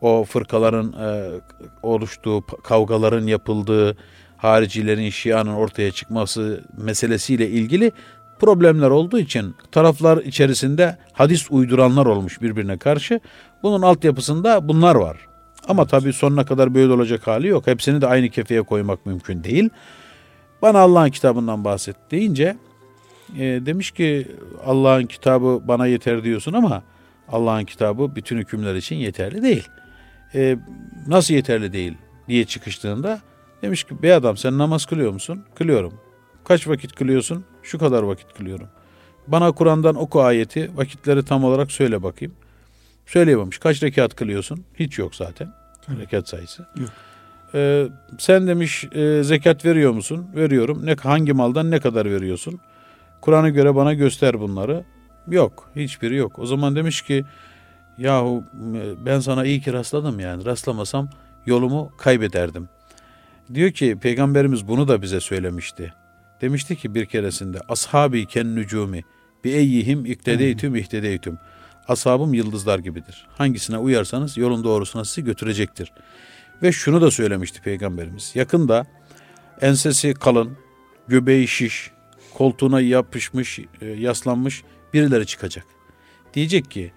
O 0.00 0.24
fırkaların 0.24 0.92
e, 0.92 1.40
oluştuğu, 1.82 2.46
kavgaların 2.46 3.26
yapıldığı, 3.26 3.96
haricilerin, 4.36 5.10
şianın 5.10 5.54
ortaya 5.54 5.90
çıkması 5.90 6.64
meselesiyle 6.76 7.48
ilgili 7.48 7.92
problemler 8.38 8.90
olduğu 8.90 9.18
için 9.18 9.54
taraflar 9.72 10.18
içerisinde 10.18 10.98
hadis 11.12 11.50
uyduranlar 11.50 12.06
olmuş 12.06 12.42
birbirine 12.42 12.78
karşı. 12.78 13.20
Bunun 13.62 13.82
altyapısında 13.82 14.68
bunlar 14.68 14.94
var. 14.94 15.29
Ama 15.68 15.82
evet. 15.82 15.90
tabii 15.90 16.12
sonuna 16.12 16.44
kadar 16.44 16.74
böyle 16.74 16.92
olacak 16.92 17.26
hali 17.26 17.46
yok. 17.46 17.66
Hepsini 17.66 18.00
de 18.00 18.06
aynı 18.06 18.28
kefeye 18.28 18.62
koymak 18.62 19.06
mümkün 19.06 19.44
değil. 19.44 19.70
Bana 20.62 20.78
Allah'ın 20.78 21.10
kitabından 21.10 21.64
bahset 21.64 21.96
deyince 22.10 22.56
e, 23.36 23.42
demiş 23.42 23.90
ki 23.90 24.28
Allah'ın 24.66 25.06
kitabı 25.06 25.60
bana 25.64 25.86
yeter 25.86 26.24
diyorsun 26.24 26.52
ama 26.52 26.82
Allah'ın 27.28 27.64
kitabı 27.64 28.16
bütün 28.16 28.38
hükümler 28.38 28.74
için 28.74 28.96
yeterli 28.96 29.42
değil. 29.42 29.68
E, 30.34 30.56
nasıl 31.06 31.34
yeterli 31.34 31.72
değil 31.72 31.94
diye 32.28 32.44
çıkıştığında 32.44 33.20
demiş 33.62 33.84
ki 33.84 34.02
bey 34.02 34.14
adam 34.14 34.36
sen 34.36 34.58
namaz 34.58 34.86
kılıyor 34.86 35.12
musun? 35.12 35.44
Kılıyorum. 35.54 35.92
Kaç 36.44 36.68
vakit 36.68 36.92
kılıyorsun? 36.92 37.44
Şu 37.62 37.78
kadar 37.78 38.02
vakit 38.02 38.34
kılıyorum. 38.34 38.68
Bana 39.26 39.52
Kur'an'dan 39.52 39.94
oku 39.94 40.22
ayeti, 40.22 40.70
vakitleri 40.76 41.24
tam 41.24 41.44
olarak 41.44 41.72
söyle 41.72 42.02
bakayım. 42.02 42.34
Söyleyememiş. 43.10 43.58
Kaç 43.58 43.82
rekat 43.82 44.14
kılıyorsun? 44.16 44.64
Hiç 44.74 44.98
yok 44.98 45.14
zaten. 45.14 45.52
Hı. 45.86 46.00
Rekat 46.00 46.28
sayısı. 46.28 46.66
Yok. 46.76 46.90
Ee, 47.54 47.86
sen 48.18 48.46
demiş 48.46 48.84
e, 48.84 49.22
zekat 49.24 49.64
veriyor 49.64 49.92
musun? 49.92 50.26
Veriyorum. 50.36 50.86
Ne 50.86 50.94
hangi 50.94 51.32
maldan 51.32 51.70
ne 51.70 51.80
kadar 51.80 52.10
veriyorsun? 52.10 52.60
Kur'an'a 53.20 53.48
göre 53.48 53.74
bana 53.74 53.94
göster 53.94 54.40
bunları. 54.40 54.84
Yok. 55.28 55.70
Hiçbiri 55.76 56.16
yok. 56.16 56.38
O 56.38 56.46
zaman 56.46 56.76
demiş 56.76 57.02
ki 57.02 57.24
yahu 57.98 58.44
ben 59.06 59.20
sana 59.20 59.44
iyi 59.44 59.60
ki 59.60 59.72
rastladım 59.72 60.20
yani. 60.20 60.44
Rastlamasam 60.44 61.08
yolumu 61.46 61.92
kaybederdim. 61.98 62.68
Diyor 63.54 63.70
ki 63.70 63.98
peygamberimiz 64.02 64.68
bunu 64.68 64.88
da 64.88 65.02
bize 65.02 65.20
söylemişti. 65.20 65.92
Demişti 66.40 66.76
ki 66.76 66.94
bir 66.94 67.06
keresinde 67.06 67.58
ashabi 67.68 68.26
ken 68.26 68.56
nücumi 68.56 69.02
bi 69.44 69.50
eyyihim 69.50 70.06
iktedeytüm 70.06 70.76
ihtedeytüm. 70.76 71.38
Ashabım 71.90 72.34
yıldızlar 72.34 72.78
gibidir. 72.78 73.26
Hangisine 73.38 73.78
uyarsanız 73.78 74.36
yolun 74.36 74.64
doğrusuna 74.64 75.04
sizi 75.04 75.24
götürecektir. 75.24 75.92
Ve 76.62 76.72
şunu 76.72 77.00
da 77.00 77.10
söylemişti 77.10 77.62
peygamberimiz. 77.62 78.32
Yakında 78.34 78.86
ensesi 79.60 80.14
kalın, 80.14 80.58
göbeği 81.08 81.48
şiş, 81.48 81.90
koltuğuna 82.34 82.80
yapışmış, 82.80 83.58
e, 83.80 83.86
yaslanmış 83.86 84.62
birileri 84.94 85.26
çıkacak. 85.26 85.64
Diyecek 86.34 86.70
ki 86.70 86.92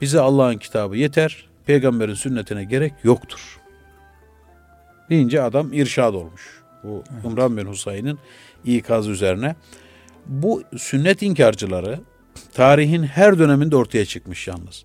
bize 0.00 0.20
Allah'ın 0.20 0.58
kitabı 0.58 0.96
yeter, 0.96 1.48
peygamberin 1.66 2.14
sünnetine 2.14 2.64
gerek 2.64 2.92
yoktur. 3.04 3.60
Deyince 5.10 5.42
adam 5.42 5.72
irşad 5.72 6.14
olmuş. 6.14 6.62
Bu 6.84 7.04
evet. 7.12 7.24
İmran 7.24 7.56
bin 7.56 7.66
Husayn'ın 7.66 8.18
ikazı 8.64 9.10
üzerine. 9.10 9.56
Bu 10.26 10.62
sünnet 10.76 11.22
inkarcıları 11.22 12.00
tarihin 12.56 13.02
her 13.02 13.38
döneminde 13.38 13.76
ortaya 13.76 14.04
çıkmış 14.04 14.48
yalnız. 14.48 14.84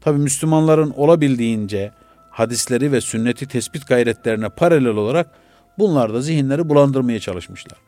Tabi 0.00 0.18
Müslümanların 0.18 0.90
olabildiğince 0.90 1.92
hadisleri 2.30 2.92
ve 2.92 3.00
sünneti 3.00 3.46
tespit 3.46 3.88
gayretlerine 3.88 4.48
paralel 4.48 4.94
olarak 4.94 5.30
bunlar 5.78 6.14
da 6.14 6.20
zihinleri 6.20 6.68
bulandırmaya 6.68 7.20
çalışmışlar. 7.20 7.78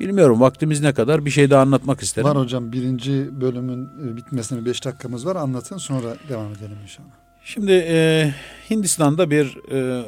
Bilmiyorum 0.00 0.40
vaktimiz 0.40 0.80
ne 0.80 0.94
kadar 0.94 1.24
bir 1.24 1.30
şey 1.30 1.50
daha 1.50 1.62
anlatmak 1.62 2.02
isterim. 2.02 2.28
Var 2.28 2.36
hocam 2.38 2.72
birinci 2.72 3.40
bölümün 3.40 3.84
e, 3.84 4.16
bitmesine 4.16 4.64
beş 4.64 4.84
dakikamız 4.84 5.26
var 5.26 5.36
anlatın 5.36 5.78
sonra 5.78 6.14
devam 6.28 6.52
edelim 6.52 6.78
inşallah. 6.82 7.08
Şimdi 7.44 7.72
e, 7.72 8.34
Hindistan'da 8.70 9.30
bir 9.30 9.72
e, 9.72 10.04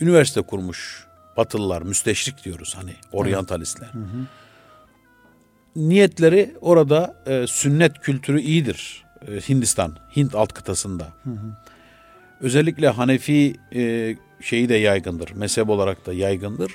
üniversite 0.00 0.42
kurmuş 0.42 1.06
Batılılar, 1.36 1.82
müsteşrik 1.82 2.44
diyoruz 2.44 2.74
hani 2.76 2.94
oryantalistler. 3.12 3.90
Evet. 3.94 3.94
Hı 3.94 4.18
hı. 4.18 4.26
Niyetleri 5.76 6.54
orada 6.60 7.14
e, 7.26 7.46
sünnet 7.46 7.98
kültürü 8.00 8.40
iyidir. 8.40 9.04
E, 9.28 9.32
Hindistan, 9.32 9.96
Hint 10.16 10.34
alt 10.34 10.52
kıtasında. 10.52 11.12
Özellikle 12.40 12.88
Hanefi 12.88 13.56
e, 13.74 14.16
şeyi 14.40 14.68
de 14.68 14.74
yaygındır. 14.74 15.30
Mezhep 15.30 15.68
olarak 15.68 16.06
da 16.06 16.12
yaygındır. 16.12 16.72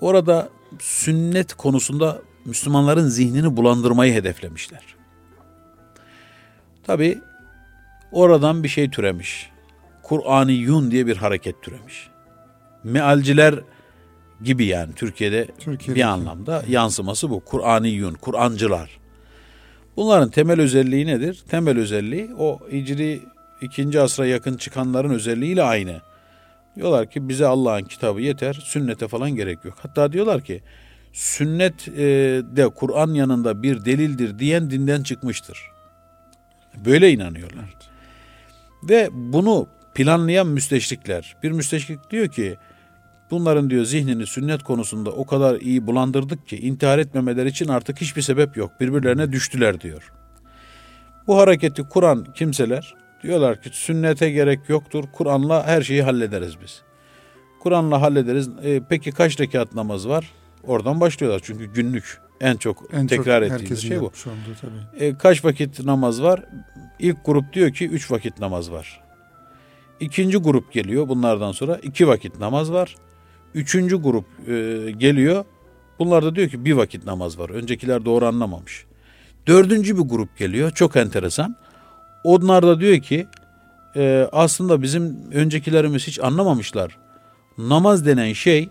Orada 0.00 0.48
sünnet 0.78 1.54
konusunda 1.54 2.22
Müslümanların 2.44 3.08
zihnini 3.08 3.56
bulandırmayı 3.56 4.12
hedeflemişler. 4.12 4.82
Tabi 6.82 7.18
oradan 8.12 8.62
bir 8.62 8.68
şey 8.68 8.90
türemiş. 8.90 9.50
Kur'an-ı 10.02 10.52
Yun 10.52 10.90
diye 10.90 11.06
bir 11.06 11.16
hareket 11.16 11.62
türemiş. 11.62 12.08
Mealciler 12.84 13.54
gibi 14.42 14.64
yani 14.64 14.94
Türkiye'de 14.94 15.46
Türkiye'deki. 15.46 15.94
bir 15.94 16.02
anlamda 16.02 16.62
yansıması 16.68 17.30
bu. 17.30 17.40
Kur'an-ı 17.40 17.88
Yun, 17.88 18.14
Kur'ancılar. 18.14 18.90
Bunların 19.96 20.30
temel 20.30 20.60
özelliği 20.60 21.06
nedir? 21.06 21.44
Temel 21.48 21.78
özelliği 21.78 22.34
o 22.38 22.60
hicri 22.72 23.20
ikinci 23.60 24.00
asra 24.00 24.26
yakın 24.26 24.56
çıkanların 24.56 25.10
özelliğiyle 25.10 25.62
aynı. 25.62 26.00
Diyorlar 26.76 27.10
ki 27.10 27.28
bize 27.28 27.46
Allah'ın 27.46 27.84
kitabı 27.84 28.20
yeter, 28.20 28.52
sünnete 28.64 29.08
falan 29.08 29.30
gerek 29.30 29.64
yok. 29.64 29.74
Hatta 29.82 30.12
diyorlar 30.12 30.40
ki 30.40 30.62
sünnet 31.12 31.88
e, 31.88 32.02
de 32.56 32.68
Kur'an 32.68 33.14
yanında 33.14 33.62
bir 33.62 33.84
delildir 33.84 34.38
diyen 34.38 34.70
dinden 34.70 35.02
çıkmıştır. 35.02 35.58
Böyle 36.84 37.10
inanıyorlar. 37.10 37.76
Ve 38.82 39.08
bunu 39.12 39.68
planlayan 39.94 40.46
müsteşrikler. 40.46 41.36
Bir 41.42 41.50
müsteşrik 41.50 42.10
diyor 42.10 42.28
ki 42.28 42.56
bunların 43.30 43.70
diyor 43.70 43.84
zihnini 43.84 44.26
sünnet 44.26 44.62
konusunda 44.62 45.10
o 45.10 45.26
kadar 45.26 45.60
iyi 45.60 45.86
bulandırdık 45.86 46.48
ki 46.48 46.56
intihar 46.56 46.98
etmemeleri 46.98 47.48
için 47.48 47.68
artık 47.68 48.00
hiçbir 48.00 48.22
sebep 48.22 48.56
yok. 48.56 48.70
Birbirlerine 48.80 49.32
düştüler 49.32 49.80
diyor. 49.80 50.12
Bu 51.26 51.38
hareketi 51.38 51.82
kuran 51.82 52.26
kimseler 52.34 52.94
diyorlar 53.22 53.62
ki 53.62 53.70
sünnete 53.72 54.30
gerek 54.30 54.68
yoktur. 54.68 55.04
Kur'an'la 55.12 55.66
her 55.66 55.82
şeyi 55.82 56.02
hallederiz 56.02 56.60
biz. 56.62 56.82
Kur'an'la 57.60 58.00
hallederiz. 58.00 58.48
E, 58.62 58.80
peki 58.88 59.12
kaç 59.12 59.40
rekat 59.40 59.74
namaz 59.74 60.08
var? 60.08 60.30
Oradan 60.62 61.00
başlıyorlar 61.00 61.40
çünkü 61.44 61.64
günlük 61.64 62.20
en 62.40 62.56
çok 62.56 62.82
En 62.92 63.06
tekrar 63.06 63.48
çok 63.48 63.52
ettiğimiz 63.52 63.82
şey 63.82 64.00
bu. 64.00 64.04
olduğu 64.04 64.12
tabii. 64.60 65.04
E, 65.04 65.18
kaç 65.18 65.44
vakit 65.44 65.84
namaz 65.84 66.22
var? 66.22 66.44
İlk 66.98 67.24
grup 67.24 67.52
diyor 67.52 67.72
ki 67.72 67.88
üç 67.88 68.10
vakit 68.10 68.40
namaz 68.40 68.70
var. 68.70 69.00
İkinci 70.00 70.38
grup 70.38 70.72
geliyor 70.72 71.08
bunlardan 71.08 71.52
sonra 71.52 71.76
iki 71.82 72.08
vakit 72.08 72.40
namaz 72.40 72.72
var. 72.72 72.94
Üçüncü 73.54 73.96
grup 73.96 74.24
e, 74.48 74.90
geliyor. 74.90 75.44
Bunlar 75.98 76.24
da 76.24 76.34
diyor 76.34 76.48
ki 76.48 76.64
bir 76.64 76.72
vakit 76.72 77.04
namaz 77.06 77.38
var. 77.38 77.50
Öncekiler 77.50 78.04
doğru 78.04 78.26
anlamamış. 78.26 78.84
Dördüncü 79.46 79.98
bir 79.98 80.02
grup 80.02 80.38
geliyor. 80.38 80.70
Çok 80.70 80.96
enteresan. 80.96 81.56
Onlar 82.24 82.62
da 82.62 82.80
diyor 82.80 82.98
ki 82.98 83.26
e, 83.96 84.28
aslında 84.32 84.82
bizim 84.82 85.16
öncekilerimiz 85.32 86.06
hiç 86.06 86.20
anlamamışlar. 86.20 86.98
Namaz 87.58 88.06
denen 88.06 88.32
şey 88.32 88.68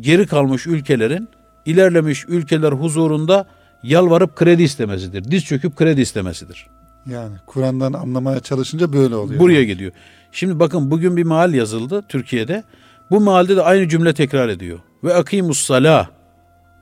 geri 0.00 0.26
kalmış 0.26 0.66
ülkelerin 0.66 1.28
ilerlemiş 1.66 2.24
ülkeler 2.28 2.72
huzurunda 2.72 3.46
yalvarıp 3.82 4.36
kredi 4.36 4.62
istemesidir. 4.62 5.24
Diz 5.24 5.44
çöküp 5.44 5.76
kredi 5.76 6.00
istemesidir. 6.00 6.66
Yani 7.10 7.36
Kur'an'dan 7.46 7.92
anlamaya 7.92 8.40
çalışınca 8.40 8.92
böyle 8.92 9.14
oluyor. 9.14 9.40
Buraya 9.40 9.64
gidiyor. 9.64 9.92
Şimdi 10.32 10.58
bakın 10.58 10.90
bugün 10.90 11.16
bir 11.16 11.24
maal 11.24 11.54
yazıldı 11.54 12.04
Türkiye'de. 12.08 12.64
Bu 13.10 13.20
mealde 13.20 13.56
de 13.56 13.62
aynı 13.62 13.88
cümle 13.88 14.14
tekrar 14.14 14.48
ediyor. 14.48 14.78
Ve 15.04 15.14
akimus 15.14 15.60
salah 15.60 16.08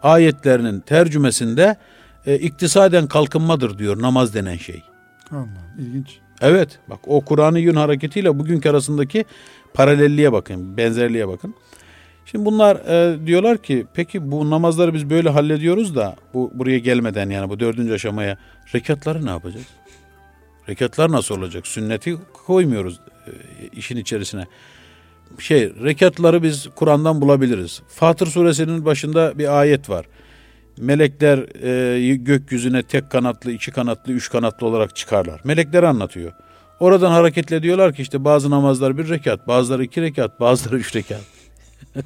ayetlerinin 0.02 0.80
tercümesinde 0.80 1.76
e, 2.26 2.38
iktisaden 2.38 3.06
kalkınmadır 3.06 3.78
diyor 3.78 4.02
namaz 4.02 4.34
denen 4.34 4.56
şey. 4.56 4.82
Allah 5.30 5.46
ilginç. 5.78 6.18
Evet 6.40 6.78
bak 6.90 6.98
o 7.06 7.20
Kur'an-ı 7.20 7.58
Yun 7.58 7.74
hareketiyle 7.76 8.38
bugünkü 8.38 8.70
arasındaki 8.70 9.24
paralelliğe 9.74 10.32
bakın, 10.32 10.76
benzerliğe 10.76 11.28
bakın. 11.28 11.54
Şimdi 12.26 12.44
bunlar 12.44 12.76
e, 12.76 13.26
diyorlar 13.26 13.58
ki 13.58 13.87
peki 13.94 14.30
bu 14.30 14.50
namazları 14.50 14.94
biz 14.94 15.10
böyle 15.10 15.28
hallediyoruz 15.28 15.96
da 15.96 16.16
bu 16.34 16.50
buraya 16.54 16.78
gelmeden 16.78 17.30
yani 17.30 17.50
bu 17.50 17.60
dördüncü 17.60 17.92
aşamaya 17.92 18.38
rekatları 18.74 19.26
ne 19.26 19.30
yapacağız? 19.30 19.66
Rekatlar 20.68 21.12
nasıl 21.12 21.38
olacak? 21.38 21.66
Sünneti 21.66 22.16
koymuyoruz 22.46 23.00
e, 23.26 23.30
işin 23.72 23.96
içerisine. 23.96 24.46
Şey 25.38 25.73
rekatları 25.85 26.42
biz 26.42 26.68
Kur'an'dan 26.75 27.20
bulabiliriz. 27.20 27.83
Fatır 27.88 28.27
suresinin 28.27 28.85
başında 28.85 29.38
bir 29.38 29.61
ayet 29.61 29.90
var. 29.90 30.07
Melekler 30.79 31.38
e, 31.62 32.16
gökyüzüne 32.16 32.83
tek 32.83 33.11
kanatlı, 33.11 33.53
iki 33.53 33.70
kanatlı, 33.70 34.12
üç 34.12 34.31
kanatlı 34.31 34.66
olarak 34.66 34.97
çıkarlar. 34.97 35.40
Melekleri 35.44 35.87
anlatıyor. 35.87 36.33
Oradan 36.81 37.11
hareketle 37.11 37.62
diyorlar 37.62 37.94
ki 37.94 38.03
işte 38.03 38.25
bazı 38.25 38.51
namazlar 38.51 38.99
bir 38.99 39.09
rekat, 39.09 39.49
bazıları 39.49 39.85
iki 39.85 40.03
rekat, 40.03 40.40
bazıları 40.40 40.79
üç 40.79 40.97
rekat. 40.97 41.20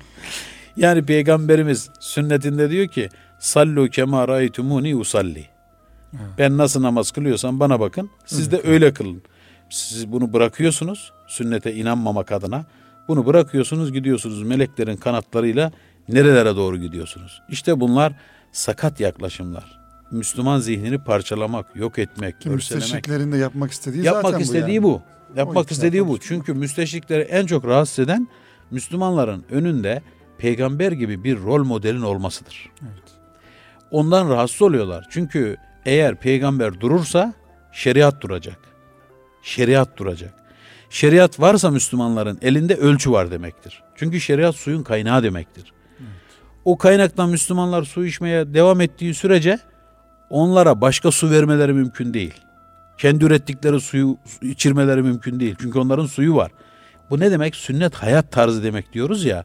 yani 0.77 1.07
peygamberimiz 1.07 1.91
sünnetinde 2.01 2.71
diyor 2.71 2.89
ki 2.89 3.09
sallu 3.39 3.89
kema 3.91 4.29
raitumuni 4.29 4.97
usalli. 4.97 5.47
Ben 6.39 6.59
nasıl 6.59 6.83
namaz 6.83 7.11
kılıyorsam 7.11 7.61
bana 7.61 7.81
bakın. 7.81 8.11
Siz 8.27 8.53
de 8.53 8.61
öyle 8.65 8.93
kılın. 8.93 9.23
Siz 9.71 10.13
bunu 10.13 10.33
bırakıyorsunuz 10.33 11.13
sünnete 11.27 11.75
inanmamak 11.75 12.33
adına. 12.33 12.65
Bunu 13.09 13.27
bırakıyorsunuz 13.27 13.93
gidiyorsunuz 13.93 14.43
meleklerin 14.43 14.97
kanatlarıyla 14.97 15.73
nerelere 16.09 16.57
doğru 16.57 16.77
gidiyorsunuz. 16.79 17.43
İşte 17.49 17.81
bunlar 17.81 18.13
sakat 18.53 19.01
yaklaşımlar. 19.01 19.79
Müslüman 20.11 20.59
zihnini 20.59 20.99
parçalamak, 20.99 21.77
yok 21.77 21.99
etmek, 21.99 22.41
Ki 22.41 22.51
müsteşriklerin 22.51 23.33
de 23.33 23.37
yapmak 23.37 23.71
istediği 23.71 24.05
Yapmak 24.05 24.25
zaten 24.25 24.39
istediği 24.39 24.83
bu. 24.83 24.89
bu. 24.89 25.03
yani. 25.29 25.39
Yapmak 25.39 25.71
O 25.71 25.71
istediği 25.71 25.97
yapmak 25.99 26.17
bu. 26.17 26.21
Çünkü 26.21 26.55
müsteşrikleri 26.55 27.23
en 27.23 27.47
çok 27.47 27.65
rahatsız 27.67 27.99
eden 27.99 28.29
Müslümanların 28.71 29.45
önünde 29.51 30.03
peygamber 30.39 30.93
gibi 30.93 31.25
bir 31.25 31.43
rol 31.43 31.65
modelin 31.65 32.03
olmasıdır. 32.03 32.71
Evet. 32.83 33.03
Ondan 33.91 34.31
rahatsız 34.31 34.63
oluyorlar. 34.63 35.07
Çünkü 35.11 35.57
eğer 35.85 36.21
peygamber 36.21 36.81
durursa 36.81 37.35
şeriat 37.73 38.21
duracak. 38.21 38.59
Şeriat 39.43 39.97
duracak. 39.97 40.35
Şeriat 40.91 41.41
varsa 41.41 41.71
Müslümanların 41.71 42.39
elinde 42.43 42.75
ölçü 42.75 43.13
var 43.13 43.31
demektir. 43.31 43.83
Çünkü 43.97 44.21
şeriat 44.21 44.57
suyun 44.57 44.83
kaynağı 44.83 45.23
demektir. 45.23 45.73
O 46.65 46.79
kaynaktan 46.79 47.31
Müslümanlar 47.31 47.83
su 47.83 48.07
içmeye 48.07 48.55
devam 48.55 48.81
ettiği 48.81 49.15
sürece 49.15 49.59
onlara 50.31 50.81
başka 50.81 51.11
su 51.11 51.31
vermeleri 51.31 51.73
mümkün 51.73 52.15
değil. 52.15 52.35
Kendi 52.99 53.25
ürettikleri 53.25 53.81
suyu 53.81 54.17
içirmeleri 54.43 55.03
mümkün 55.03 55.41
değil. 55.41 55.57
Çünkü 55.61 55.79
onların 55.79 56.07
suyu 56.07 56.37
var. 56.37 56.51
Bu 57.11 57.21
ne 57.21 57.31
demek? 57.31 57.57
Sünnet 57.57 57.95
hayat 57.95 58.33
tarzı 58.33 58.63
demek 58.63 58.93
diyoruz 58.93 59.25
ya. 59.25 59.45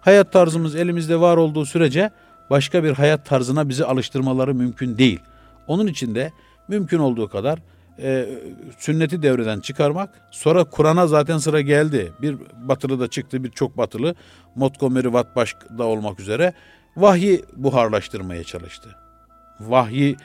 Hayat 0.00 0.32
tarzımız 0.32 0.76
elimizde 0.76 1.20
var 1.20 1.36
olduğu 1.36 1.66
sürece 1.66 2.10
başka 2.50 2.84
bir 2.84 2.90
hayat 2.92 3.26
tarzına 3.26 3.68
bizi 3.68 3.84
alıştırmaları 3.84 4.54
mümkün 4.54 4.98
değil. 4.98 5.20
Onun 5.66 5.86
için 5.86 6.14
de 6.14 6.32
mümkün 6.68 6.98
olduğu 6.98 7.28
kadar 7.28 7.58
e, 8.02 8.28
sünneti 8.78 9.22
devreden 9.22 9.60
çıkarmak. 9.60 10.10
Sonra 10.30 10.64
Kur'an'a 10.64 11.06
zaten 11.06 11.38
sıra 11.38 11.60
geldi. 11.60 12.12
Bir 12.22 12.36
batılı 12.62 13.00
da 13.00 13.08
çıktı, 13.08 13.44
birçok 13.44 13.76
batılı. 13.76 14.14
Montgomery 14.54 15.04
Watt 15.04 15.36
da 15.78 15.84
olmak 15.84 16.20
üzere 16.20 16.52
vahyi 16.96 17.44
buharlaştırmaya 17.56 18.44
çalıştı. 18.44 18.96
Vahyi 19.60 20.16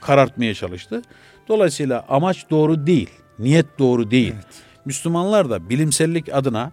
karartmaya 0.00 0.54
çalıştı. 0.54 1.02
Dolayısıyla 1.48 2.04
amaç 2.08 2.50
doğru 2.50 2.86
değil, 2.86 3.10
niyet 3.38 3.78
doğru 3.78 4.10
değil. 4.10 4.32
Evet. 4.34 4.46
Müslümanlar 4.84 5.50
da 5.50 5.70
bilimsellik 5.70 6.34
adına 6.34 6.72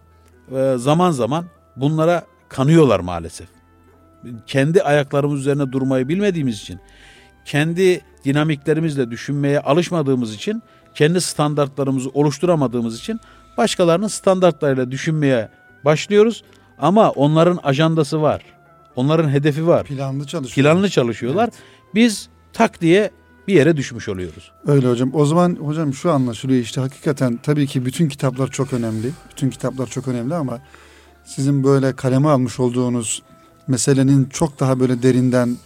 e, 0.55 0.73
zaman 0.77 1.11
zaman 1.11 1.45
bunlara 1.75 2.25
kanıyorlar 2.49 2.99
maalesef. 2.99 3.47
Kendi 4.47 4.83
ayaklarımız 4.83 5.39
üzerine 5.39 5.71
durmayı 5.71 6.07
bilmediğimiz 6.07 6.61
için, 6.61 6.79
kendi 7.45 8.01
dinamiklerimizle 8.25 9.11
düşünmeye 9.11 9.59
alışmadığımız 9.59 10.35
için, 10.35 10.63
kendi 10.95 11.21
standartlarımızı 11.21 12.09
oluşturamadığımız 12.09 12.99
için 12.99 13.19
başkalarının 13.57 14.07
standartlarıyla 14.07 14.91
düşünmeye 14.91 15.49
başlıyoruz. 15.85 16.43
Ama 16.79 17.09
onların 17.09 17.59
ajandası 17.63 18.21
var. 18.21 18.41
Onların 18.95 19.29
hedefi 19.29 19.67
var. 19.67 19.85
Planlı 19.85 20.27
çalışıyor. 20.27 20.67
Planlı 20.67 20.89
çalışıyorlar. 20.89 21.49
Biz 21.95 22.29
tak 22.53 22.81
diye 22.81 23.11
bir 23.47 23.53
yere 23.53 23.77
düşmüş 23.77 24.09
oluyoruz. 24.09 24.51
Öyle 24.67 24.89
hocam. 24.89 25.11
O 25.13 25.25
zaman 25.25 25.55
hocam 25.55 25.93
şu 25.93 26.11
anlaşılıyor 26.11 26.61
işte 26.61 26.81
hakikaten 26.81 27.39
tabii 27.43 27.67
ki 27.67 27.85
bütün 27.85 28.09
kitaplar 28.09 28.47
çok 28.47 28.73
önemli. 28.73 29.11
Bütün 29.31 29.49
kitaplar 29.49 29.87
çok 29.87 30.07
önemli 30.07 30.35
ama 30.35 30.59
sizin 31.25 31.63
böyle 31.63 31.95
kaleme 31.95 32.29
almış 32.29 32.59
olduğunuz 32.59 33.21
meselenin 33.67 34.25
çok 34.25 34.59
daha 34.59 34.79
böyle 34.79 35.03
derinden 35.03 35.57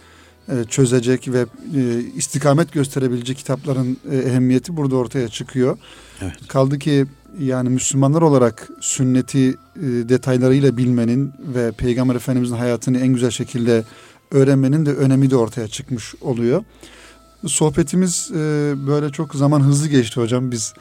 çözecek 0.68 1.28
ve 1.28 1.46
e, 1.76 2.00
istikamet 2.16 2.72
gösterebilecek 2.72 3.36
kitapların 3.36 3.96
e, 4.10 4.16
ehemmiyeti 4.16 4.76
burada 4.76 4.96
ortaya 4.96 5.28
çıkıyor. 5.28 5.78
Evet. 6.22 6.34
Kaldı 6.48 6.78
ki 6.78 7.06
yani 7.38 7.68
Müslümanlar 7.68 8.22
olarak 8.22 8.68
sünneti 8.80 9.48
e, 9.48 9.54
detaylarıyla 9.82 10.76
bilmenin 10.76 11.32
ve 11.38 11.72
Peygamber 11.72 12.14
Efendimizin 12.14 12.56
hayatını 12.56 12.98
en 12.98 13.08
güzel 13.08 13.30
şekilde 13.30 13.84
öğrenmenin 14.30 14.86
de 14.86 14.92
önemi 14.92 15.30
de 15.30 15.36
ortaya 15.36 15.68
çıkmış 15.68 16.14
oluyor. 16.20 16.64
Sohbetimiz 17.46 18.30
e, 18.34 18.74
böyle 18.86 19.10
çok 19.10 19.34
zaman 19.34 19.60
hızlı 19.60 19.88
geçti 19.88 20.20
hocam. 20.20 20.50
Biz 20.50 20.74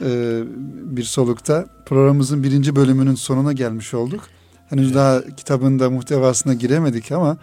e, 0.00 0.40
bir 0.84 1.04
solukta 1.04 1.66
programımızın 1.86 2.42
birinci 2.42 2.76
bölümünün 2.76 3.14
sonuna 3.14 3.52
gelmiş 3.52 3.94
olduk. 3.94 4.20
Henüz 4.68 4.86
evet. 4.86 4.94
daha 4.94 5.22
kitabın 5.36 5.78
da 5.78 5.90
muhtevasına 5.90 6.54
giremedik 6.54 7.12
ama 7.12 7.38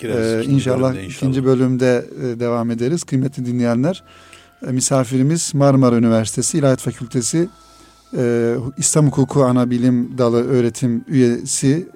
Gireriz, 0.00 0.48
e, 0.48 0.50
inşallah, 0.50 0.94
inşallah 0.94 1.02
ikinci 1.02 1.44
bölümde 1.44 2.04
e, 2.22 2.40
devam 2.40 2.70
ederiz. 2.70 3.04
Kıymetli 3.04 3.46
dinleyenler 3.46 4.02
e, 4.66 4.70
misafirimiz 4.72 5.54
Marmara 5.54 5.96
Üniversitesi 5.96 6.58
İlahiyat 6.58 6.80
Fakültesi 6.80 7.48
e, 8.16 8.54
İslam 8.76 9.06
Hukuku 9.06 9.44
Ana 9.44 9.70
Bilim 9.70 10.18
Dalı 10.18 10.48
öğretim 10.48 11.04
üyesi 11.08 11.88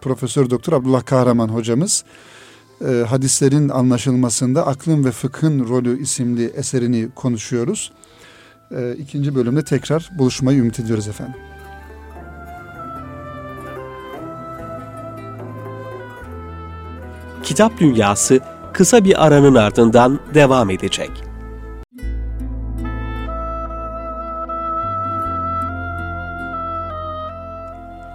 Profesör 0.00 0.50
Doktor 0.50 0.72
Abdullah 0.72 1.04
Kahraman 1.04 1.48
hocamız 1.48 2.04
hadislerin 3.06 3.68
anlaşılmasında 3.68 4.66
aklın 4.66 5.04
ve 5.04 5.10
fıkhın 5.10 5.68
rolü 5.68 6.02
isimli 6.02 6.44
eserini 6.44 7.08
konuşuyoruz. 7.14 7.92
İkinci 8.98 9.34
bölümde 9.34 9.64
tekrar 9.64 10.10
buluşmayı 10.18 10.58
ümit 10.58 10.80
ediyoruz 10.80 11.08
efendim. 11.08 11.51
Kitap 17.52 17.80
Dünyası 17.80 18.40
kısa 18.72 19.04
bir 19.04 19.26
aranın 19.26 19.54
ardından 19.54 20.20
devam 20.34 20.70
edecek. 20.70 21.10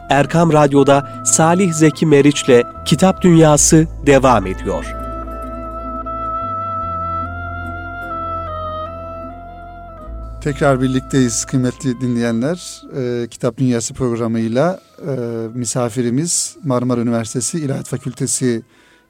Erkam 0.09 0.53
Radyo'da 0.53 1.23
Salih 1.25 1.73
Zeki 1.73 2.05
Meriç'le 2.05 2.63
Kitap 2.85 3.21
Dünyası 3.21 3.87
devam 4.05 4.47
ediyor. 4.47 4.85
Tekrar 10.41 10.81
birlikteyiz 10.81 11.45
kıymetli 11.45 12.01
dinleyenler. 12.01 12.81
Ee, 12.97 13.27
Kitap 13.27 13.57
Dünyası 13.57 13.93
programıyla 13.93 14.79
e, 15.07 15.11
misafirimiz 15.53 16.57
Marmara 16.63 17.01
Üniversitesi 17.01 17.59
İlahiyat 17.59 17.87
Fakültesi 17.87 18.63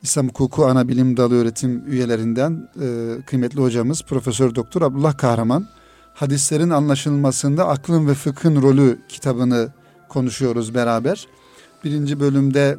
İslam 0.08 0.28
Hukuku 0.28 0.66
Ana 0.66 0.88
Bilim 0.88 1.18
Dalı 1.18 1.36
öğretim 1.36 1.84
üyelerinden 1.88 2.70
e, 2.82 3.22
kıymetli 3.26 3.62
hocamız 3.62 4.02
Profesör 4.04 4.56
Doktor 4.56 4.82
Abdullah 4.82 5.18
Kahraman. 5.18 5.68
Hadislerin 6.14 6.70
anlaşılmasında 6.70 7.68
aklın 7.68 8.08
ve 8.08 8.14
fıkhın 8.14 8.62
rolü 8.62 9.00
kitabını 9.10 9.70
konuşuyoruz 10.10 10.76
beraber. 10.76 11.28
Birinci 11.84 12.20
bölümde 12.20 12.78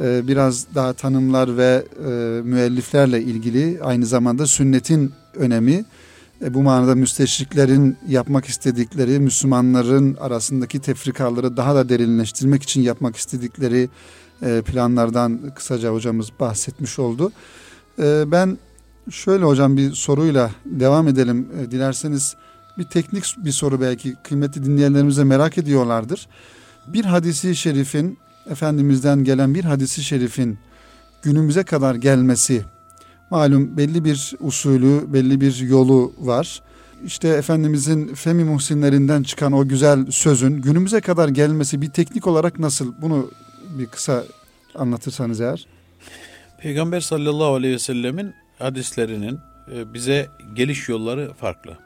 e, 0.00 0.28
biraz 0.28 0.66
daha 0.74 0.92
tanımlar 0.92 1.56
ve 1.56 1.84
e, 2.06 2.10
müelliflerle 2.42 3.22
ilgili 3.22 3.80
aynı 3.82 4.06
zamanda 4.06 4.46
sünnetin 4.46 5.12
önemi, 5.34 5.84
e, 6.44 6.54
bu 6.54 6.62
manada 6.62 6.94
müsteşriklerin 6.94 7.96
yapmak 8.08 8.44
istedikleri, 8.44 9.18
Müslümanların 9.20 10.16
arasındaki 10.20 10.80
tefrikaları 10.80 11.56
daha 11.56 11.74
da 11.74 11.88
derinleştirmek 11.88 12.62
için 12.62 12.80
yapmak 12.80 13.16
istedikleri 13.16 13.88
planlardan 14.40 15.40
kısaca 15.54 15.92
hocamız 15.92 16.30
bahsetmiş 16.40 16.98
oldu. 16.98 17.32
E, 17.98 18.24
ben 18.26 18.58
şöyle 19.10 19.44
hocam 19.44 19.76
bir 19.76 19.92
soruyla 19.92 20.50
devam 20.64 21.08
edelim. 21.08 21.48
E, 21.60 21.70
dilerseniz 21.70 22.36
bir 22.78 22.84
teknik 22.84 23.24
bir 23.36 23.52
soru 23.52 23.80
belki 23.80 24.16
kıymetli 24.24 24.64
dinleyenlerimize 24.64 25.24
merak 25.24 25.58
ediyorlardır. 25.58 26.28
Bir 26.86 27.04
hadisi 27.04 27.56
şerifin 27.56 28.18
Efendimiz'den 28.50 29.24
gelen 29.24 29.54
bir 29.54 29.64
hadisi 29.64 30.04
şerifin 30.04 30.58
günümüze 31.22 31.62
kadar 31.62 31.94
gelmesi 31.94 32.64
malum 33.30 33.76
belli 33.76 34.04
bir 34.04 34.34
usulü, 34.40 35.12
belli 35.12 35.40
bir 35.40 35.58
yolu 35.58 36.12
var. 36.18 36.62
İşte 37.04 37.28
Efendimizin 37.28 38.14
Femi 38.14 38.44
Muhsinlerinden 38.44 39.22
çıkan 39.22 39.52
o 39.52 39.68
güzel 39.68 40.10
sözün 40.10 40.62
günümüze 40.62 41.00
kadar 41.00 41.28
gelmesi 41.28 41.82
bir 41.82 41.90
teknik 41.90 42.26
olarak 42.26 42.58
nasıl? 42.58 42.94
Bunu 43.02 43.30
bir 43.78 43.86
kısa 43.86 44.24
anlatırsanız 44.74 45.40
eğer. 45.40 45.66
Peygamber 46.58 47.00
sallallahu 47.00 47.54
aleyhi 47.54 47.74
ve 47.74 47.78
sellemin 47.78 48.34
hadislerinin 48.58 49.38
e, 49.74 49.94
bize 49.94 50.28
geliş 50.54 50.88
yolları 50.88 51.32
farklı. 51.32 51.78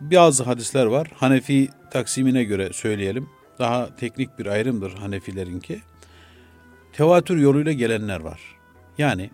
Bazı 0.00 0.44
hadisler 0.44 0.86
var. 0.86 1.08
Hanefi 1.14 1.68
taksimine 1.90 2.44
göre 2.44 2.72
söyleyelim. 2.72 3.28
Daha 3.58 3.96
teknik 3.96 4.38
bir 4.38 4.46
ayrımdır 4.46 4.92
Hanefilerinki. 4.92 5.80
Tevatür 6.92 7.38
yoluyla 7.38 7.72
gelenler 7.72 8.20
var. 8.20 8.40
Yani 8.98 9.30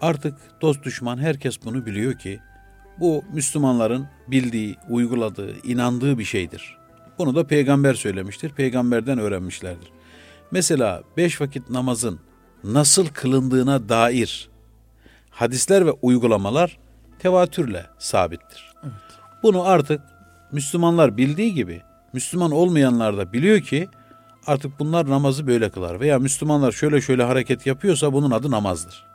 artık 0.00 0.34
dost 0.60 0.84
düşman 0.84 1.18
herkes 1.18 1.64
bunu 1.64 1.86
biliyor 1.86 2.18
ki 2.18 2.40
bu 3.00 3.24
Müslümanların 3.32 4.06
bildiği, 4.28 4.76
uyguladığı, 4.88 5.66
inandığı 5.66 6.18
bir 6.18 6.24
şeydir. 6.24 6.78
Bunu 7.18 7.34
da 7.34 7.46
peygamber 7.46 7.94
söylemiştir. 7.94 8.50
Peygamberden 8.50 9.18
öğrenmişlerdir. 9.18 9.88
Mesela 10.50 11.02
beş 11.16 11.40
vakit 11.40 11.70
namazın 11.70 12.20
nasıl 12.64 13.06
kılındığına 13.06 13.88
dair 13.88 14.48
hadisler 15.30 15.86
ve 15.86 15.90
uygulamalar 15.90 16.78
tevatürle 17.18 17.86
sabittir. 17.98 18.74
Evet. 18.82 18.92
Bunu 19.42 19.62
artık 19.62 20.00
Müslümanlar 20.52 21.16
bildiği 21.16 21.54
gibi 21.54 21.82
Müslüman 22.12 22.50
olmayanlar 22.50 23.16
da 23.16 23.32
biliyor 23.32 23.60
ki 23.60 23.88
artık 24.46 24.78
bunlar 24.78 25.10
namazı 25.10 25.46
böyle 25.46 25.70
kılar 25.70 26.00
veya 26.00 26.18
Müslümanlar 26.18 26.72
şöyle 26.72 27.00
şöyle 27.00 27.22
hareket 27.22 27.66
yapıyorsa 27.66 28.12
bunun 28.12 28.30
adı 28.30 28.50
namazdır. 28.50 29.08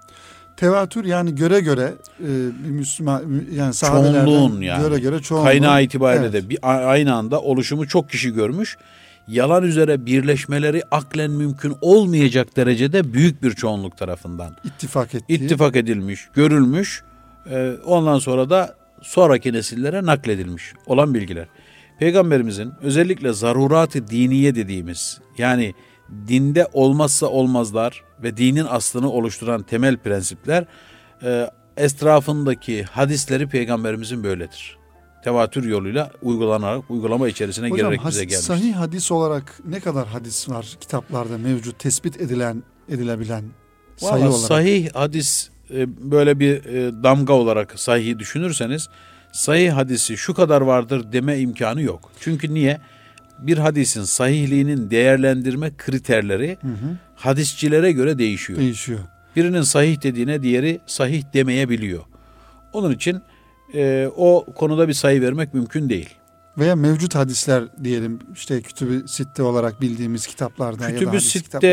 Tevatür 0.57 1.05
yani 1.05 1.35
göre 1.35 1.59
göre 1.59 1.93
e, 2.19 2.27
bir 2.63 2.69
Müslüman 2.69 3.23
yani 3.51 3.73
çoğunluğun 3.73 4.61
yani 4.61 4.81
göre 4.83 4.99
göre 4.99 5.21
çoğunluğun. 5.21 5.45
Kaynağı 5.45 5.83
itibariyle 5.83 6.25
evet. 6.25 6.33
de 6.33 6.49
bir 6.49 6.59
aynı 6.91 7.15
anda 7.15 7.41
oluşumu 7.41 7.87
çok 7.87 8.09
kişi 8.09 8.33
görmüş 8.33 8.77
yalan 9.27 9.63
üzere 9.63 10.05
birleşmeleri 10.05 10.81
aklen 10.91 11.31
mümkün 11.31 11.75
olmayacak 11.81 12.57
derecede 12.57 13.13
büyük 13.13 13.43
bir 13.43 13.51
çoğunluk 13.51 13.97
tarafından 13.97 14.55
ittifak 14.63 15.15
ettiği. 15.15 15.33
ittifak 15.33 15.75
edilmiş, 15.75 16.27
görülmüş. 16.33 17.03
E, 17.49 17.73
ondan 17.85 18.19
sonra 18.19 18.49
da 18.49 18.75
sonraki 19.01 19.53
nesillere 19.53 20.05
nakledilmiş 20.05 20.73
olan 20.85 21.13
bilgiler. 21.13 21.47
Peygamberimizin 21.99 22.71
özellikle 22.81 23.33
zarurat-ı 23.33 24.07
diniye 24.07 24.55
dediğimiz 24.55 25.19
yani 25.37 25.73
dinde 26.27 26.67
olmazsa 26.73 27.27
olmazlar 27.27 28.03
ve 28.23 28.37
dinin 28.37 28.65
aslını 28.69 29.11
oluşturan 29.11 29.63
temel 29.63 29.97
prensipler 29.97 30.65
e, 31.23 31.49
etrafındaki 31.77 32.83
hadisleri 32.83 33.49
peygamberimizin 33.49 34.23
böyledir 34.23 34.82
tevatür 35.23 35.63
yoluyla 35.63 36.11
uygulanarak 36.21 36.91
uygulama 36.91 37.27
içerisine 37.27 37.69
Hocam, 37.69 37.77
girerek 37.77 38.07
bize 38.07 38.25
gelmiş. 38.25 38.45
Sahih 38.45 38.75
hadis 38.75 39.11
olarak 39.11 39.59
ne 39.65 39.79
kadar 39.79 40.07
hadis 40.07 40.49
var 40.49 40.77
kitaplarda 40.81 41.37
mevcut 41.37 41.79
tespit 41.79 42.21
edilen 42.21 42.63
edilebilen 42.89 43.43
sayı 43.97 44.25
olarak? 44.25 44.47
Sahih 44.47 44.89
hadis 44.93 45.49
e, 45.73 46.11
böyle 46.11 46.39
bir 46.39 46.65
e, 46.65 47.03
damga 47.03 47.33
olarak 47.33 47.79
sahih 47.79 48.19
düşünürseniz 48.19 48.89
sahih 49.31 49.71
hadisi 49.71 50.17
şu 50.17 50.33
kadar 50.33 50.61
vardır 50.61 51.11
deme 51.11 51.39
imkanı 51.39 51.81
yok. 51.81 52.11
Çünkü 52.19 52.53
niye? 52.53 52.81
Bir 53.39 53.57
hadisin 53.57 54.03
sahihliğinin 54.03 54.89
değerlendirme 54.89 55.71
kriterleri 55.77 56.57
hı 56.61 56.67
hı. 56.67 56.97
hadisçilere 57.15 57.91
göre 57.91 58.17
değişiyor. 58.17 58.59
Değişiyor. 58.59 58.99
Birinin 59.35 59.61
sahih 59.61 60.03
dediğine 60.03 60.43
diğeri 60.43 60.79
sahih 60.85 61.23
demeyebiliyor. 61.33 62.03
Onun 62.73 62.91
için 62.91 63.21
e, 63.75 64.09
o 64.15 64.45
konuda 64.55 64.87
bir 64.87 64.93
sayı 64.93 65.21
vermek 65.21 65.53
mümkün 65.53 65.89
değil. 65.89 66.09
Veya 66.57 66.75
mevcut 66.75 67.15
hadisler 67.15 67.63
diyelim 67.83 68.19
işte 68.33 68.61
kütübü 68.61 69.07
sitte 69.07 69.43
olarak 69.43 69.81
bildiğimiz 69.81 70.27
kitaplarda 70.27 70.87
kütübü 70.87 71.05
ya 71.05 71.13
da 71.13 71.19
sitte 71.19 71.67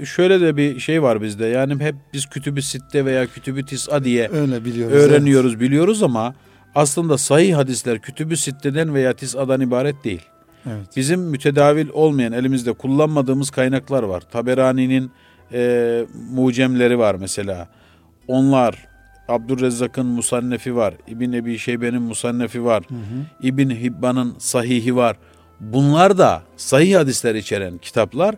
e, 0.00 0.06
şöyle 0.06 0.40
de 0.40 0.56
bir 0.56 0.80
şey 0.80 1.02
var 1.02 1.22
bizde 1.22 1.46
yani 1.46 1.84
hep 1.84 1.94
biz 2.12 2.26
kütübü 2.26 2.62
sitte 2.62 3.04
veya 3.04 3.26
kütübü 3.26 3.64
tis'a 3.64 4.04
diye 4.04 4.28
Öyle 4.28 4.64
biliyoruz, 4.64 4.96
öğreniyoruz 4.96 5.52
evet. 5.52 5.60
biliyoruz 5.60 6.02
ama 6.02 6.34
aslında 6.74 7.18
sahih 7.18 7.56
hadisler 7.56 7.98
kütübü 7.98 8.36
sitteden 8.36 8.94
veya 8.94 9.12
tis'adan 9.12 9.60
ibaret 9.60 10.04
değil. 10.04 10.22
Evet. 10.66 10.86
Bizim 10.96 11.20
mütedavil 11.20 11.88
olmayan 11.92 12.32
elimizde 12.32 12.72
kullanmadığımız 12.72 13.50
kaynaklar 13.50 14.02
var. 14.02 14.20
Taberani'nin 14.20 15.10
e, 15.52 16.06
mucemleri 16.30 16.98
var 16.98 17.14
mesela. 17.14 17.68
Onlar 18.28 18.85
Abdurrezzak'ın 19.28 20.06
musannefi 20.06 20.76
var. 20.76 20.94
İbn 21.08 21.32
Ebi 21.32 21.58
Şeybe'nin 21.58 22.02
musannefi 22.02 22.64
var. 22.64 22.84
Hı 22.88 22.94
hı. 22.94 23.46
İbn 23.46 23.70
Hibban'ın 23.70 24.34
sahihi 24.38 24.96
var. 24.96 25.16
Bunlar 25.60 26.18
da 26.18 26.42
sahih 26.56 26.96
hadisler 26.96 27.34
içeren 27.34 27.78
kitaplar. 27.78 28.34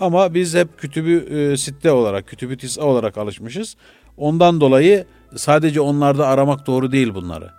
Ama 0.00 0.34
biz 0.34 0.54
hep 0.54 0.78
kütübü 0.78 1.16
e, 1.36 1.56
sitte 1.56 1.90
olarak, 1.90 2.26
kütübü 2.26 2.56
tis'a 2.56 2.82
olarak 2.82 3.18
alışmışız. 3.18 3.76
Ondan 4.16 4.60
dolayı 4.60 5.06
sadece 5.36 5.80
onlarda 5.80 6.26
aramak 6.26 6.66
doğru 6.66 6.92
değil 6.92 7.14
bunları. 7.14 7.50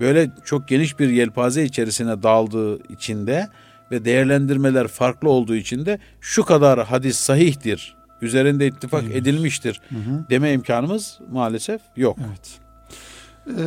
Böyle 0.00 0.30
çok 0.44 0.68
geniş 0.68 0.98
bir 0.98 1.08
yelpaze 1.08 1.64
içerisine 1.64 2.22
dağıldığı 2.22 2.92
içinde 2.92 3.48
ve 3.90 4.04
değerlendirmeler 4.04 4.88
farklı 4.88 5.30
olduğu 5.30 5.54
için 5.54 5.86
de 5.86 5.98
şu 6.20 6.44
kadar 6.44 6.84
hadis 6.86 7.16
sahihtir 7.16 7.97
üzerinde 8.22 8.66
ittifak 8.66 9.02
Değildir. 9.02 9.16
edilmiştir 9.16 9.80
Hı 9.88 9.94
hı. 9.94 10.24
deme 10.30 10.52
imkanımız 10.52 11.18
maalesef 11.32 11.80
yok. 11.96 12.18
Evet. 12.28 12.58
Ee, 13.58 13.62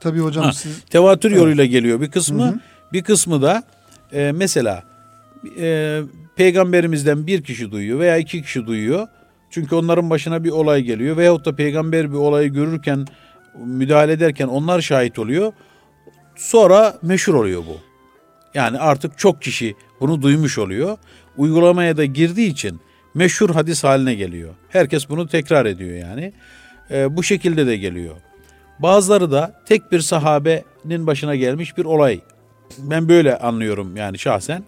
tabii 0.00 0.20
hocam 0.20 0.44
Ha, 0.44 0.52
siz 0.52 0.80
Tevatür 0.90 1.28
Evet. 1.30 1.38
yoluyla 1.40 1.64
geliyor 1.64 2.00
bir 2.00 2.10
kısmı. 2.10 2.42
Hı 2.46 2.48
hı. 2.48 2.60
Bir 2.92 3.02
kısmı 3.02 3.42
da 3.42 3.62
e, 4.12 4.32
mesela 4.34 4.82
e, 5.58 6.00
peygamberimizden 6.36 7.26
bir 7.26 7.42
kişi 7.42 7.70
duyuyor 7.72 7.98
veya 7.98 8.16
iki 8.16 8.42
kişi 8.42 8.66
duyuyor. 8.66 9.08
Çünkü 9.50 9.74
onların 9.74 10.10
başına 10.10 10.44
bir 10.44 10.50
olay 10.50 10.82
geliyor 10.82 11.16
veyahut 11.16 11.44
da 11.44 11.56
peygamber 11.56 12.10
bir 12.10 12.16
olayı 12.16 12.48
görürken 12.52 13.06
müdahale 13.64 14.12
ederken 14.12 14.46
onlar 14.48 14.80
şahit 14.80 15.18
oluyor. 15.18 15.52
Sonra 16.36 16.98
meşhur 17.02 17.34
oluyor 17.34 17.62
bu. 17.66 17.76
Yani 18.54 18.78
artık 18.78 19.18
çok 19.18 19.42
kişi 19.42 19.74
bunu 20.00 20.22
duymuş 20.22 20.58
oluyor. 20.58 20.98
Uygulamaya 21.36 21.96
da 21.96 22.04
girdiği 22.04 22.50
için 22.50 22.80
meşhur 23.14 23.50
hadis 23.50 23.84
haline 23.84 24.14
geliyor. 24.14 24.54
Herkes 24.68 25.08
bunu 25.08 25.28
tekrar 25.28 25.66
ediyor 25.66 26.08
yani. 26.08 26.32
E, 26.90 27.16
bu 27.16 27.22
şekilde 27.22 27.66
de 27.66 27.76
geliyor. 27.76 28.16
Bazıları 28.78 29.30
da 29.30 29.54
tek 29.66 29.92
bir 29.92 30.00
sahabenin 30.00 31.06
başına 31.06 31.36
gelmiş 31.36 31.78
bir 31.78 31.84
olay. 31.84 32.20
Ben 32.78 33.08
böyle 33.08 33.38
anlıyorum 33.38 33.96
yani 33.96 34.18
şahsen. 34.18 34.64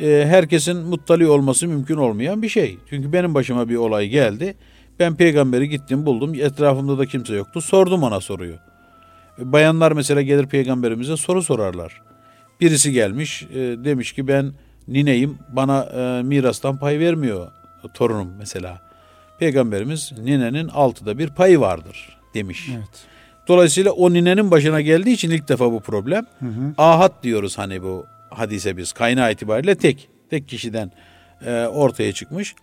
Ee, 0.00 0.24
herkesin 0.28 0.76
muttali 0.76 1.26
olması 1.26 1.68
mümkün 1.68 1.96
olmayan 1.96 2.42
bir 2.42 2.48
şey. 2.48 2.78
Çünkü 2.90 3.12
benim 3.12 3.34
başıma 3.34 3.68
bir 3.68 3.76
olay 3.76 4.08
geldi. 4.08 4.54
Ben 4.98 5.16
peygamberi 5.16 5.68
gittim 5.68 6.06
buldum. 6.06 6.34
Etrafımda 6.34 6.98
da 6.98 7.06
kimse 7.06 7.34
yoktu. 7.34 7.60
Sordum 7.60 8.02
ona 8.02 8.20
soruyu. 8.20 8.54
E, 9.38 9.52
Bayanlar 9.52 9.92
mesela 9.92 10.22
gelir 10.22 10.46
peygamberimize 10.46 11.16
soru 11.16 11.42
sorarlar. 11.42 12.02
Birisi 12.60 12.92
gelmiş 12.92 13.42
e, 13.42 13.56
demiş 13.58 14.12
ki 14.12 14.28
ben 14.28 14.52
nineyim 14.88 15.38
bana 15.48 15.84
e, 15.84 16.22
mirastan 16.22 16.78
pay 16.78 16.98
vermiyor 16.98 17.48
torunum 17.88 18.34
mesela. 18.38 18.80
Peygamberimiz 19.38 20.12
ninenin 20.18 20.68
altıda 20.68 21.18
bir 21.18 21.28
payı 21.28 21.60
vardır 21.60 22.18
demiş. 22.34 22.68
evet. 22.76 23.06
Dolayısıyla 23.48 23.92
o 23.92 24.12
ninenin 24.12 24.50
başına 24.50 24.80
geldiği 24.80 25.12
için 25.12 25.30
ilk 25.30 25.48
defa 25.48 25.72
bu 25.72 25.80
problem. 25.80 26.26
Hı 26.38 26.46
hı. 26.46 26.74
Ahad 26.78 27.22
diyoruz 27.22 27.58
hani 27.58 27.82
bu 27.82 28.06
hadise 28.30 28.76
biz. 28.76 28.92
Kaynağı 28.92 29.32
itibariyle 29.32 29.74
tek. 29.74 30.08
Tek 30.30 30.48
kişiden 30.48 30.92
e, 31.46 31.66
ortaya 31.66 32.12
çıkmış. 32.12 32.54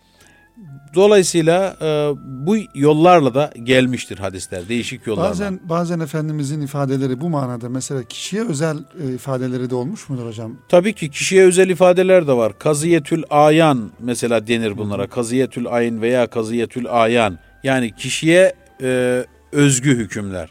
Dolayısıyla 0.94 1.76
e, 1.82 1.86
bu 2.24 2.56
yollarla 2.74 3.34
da 3.34 3.52
gelmiştir 3.62 4.18
hadisler. 4.18 4.68
Değişik 4.68 5.06
yollarla. 5.06 5.30
Bazen 5.30 5.60
bazen 5.64 6.00
efendimizin 6.00 6.60
ifadeleri 6.60 7.20
bu 7.20 7.28
manada 7.28 7.68
mesela 7.68 8.02
kişiye 8.02 8.44
özel 8.48 8.76
e, 8.76 9.14
ifadeleri 9.14 9.70
de 9.70 9.74
olmuş 9.74 10.08
mudur 10.08 10.26
hocam? 10.26 10.52
Tabii 10.68 10.92
ki 10.92 11.10
kişiye 11.10 11.44
özel 11.44 11.68
ifadeler 11.68 12.26
de 12.26 12.32
var. 12.32 12.58
Kaziyetül 12.58 13.22
ayan 13.30 13.90
mesela 14.00 14.46
denir 14.46 14.78
bunlara. 14.78 15.06
Kaziyetül 15.06 15.66
ayn 15.66 16.02
veya 16.02 16.26
kaziyetül 16.26 16.86
ayan. 16.90 17.38
Yani 17.62 17.94
kişiye 17.96 18.54
e, 18.82 19.24
özgü 19.52 19.96
hükümler. 19.96 20.50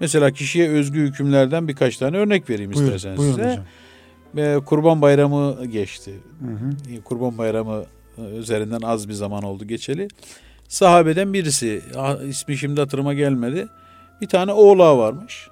Mesela 0.00 0.30
kişiye 0.30 0.68
özgü 0.68 1.00
hükümlerden 1.00 1.68
birkaç 1.68 1.96
tane 1.96 2.16
örnek 2.16 2.50
vereyim 2.50 2.72
Buyurun, 2.72 2.86
isterseniz 2.86 3.18
buyurun 3.18 3.36
size. 3.36 3.50
hocam. 3.50 3.64
E, 4.36 4.64
Kurban 4.64 5.02
Bayramı 5.02 5.66
geçti. 5.66 6.14
Hı 6.40 6.46
hı. 6.96 7.02
Kurban 7.04 7.38
Bayramı 7.38 7.84
üzerinden 8.38 8.80
az 8.80 9.08
bir 9.08 9.12
zaman 9.14 9.42
oldu 9.42 9.64
geçeli. 9.64 10.08
Sahabeden 10.68 11.32
birisi, 11.32 11.82
ismi 12.28 12.56
şimdi 12.58 12.80
hatırıma 12.80 13.14
gelmedi. 13.14 13.68
Bir 14.20 14.26
tane 14.28 14.52
oğlağı 14.52 14.98
varmış. 14.98 15.48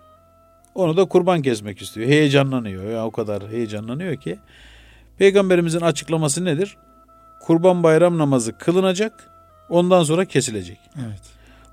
Onu 0.74 0.96
da 0.96 1.04
kurban 1.04 1.42
kesmek 1.42 1.82
istiyor. 1.82 2.08
Heyecanlanıyor. 2.08 2.90
Ya 2.90 3.04
o 3.06 3.10
kadar 3.10 3.48
heyecanlanıyor 3.48 4.16
ki. 4.16 4.38
Peygamberimizin 5.18 5.80
açıklaması 5.80 6.44
nedir? 6.44 6.76
Kurban 7.40 7.82
bayram 7.82 8.18
namazı 8.18 8.58
kılınacak. 8.58 9.30
Ondan 9.68 10.02
sonra 10.02 10.24
kesilecek. 10.24 10.78
Evet. 10.98 11.20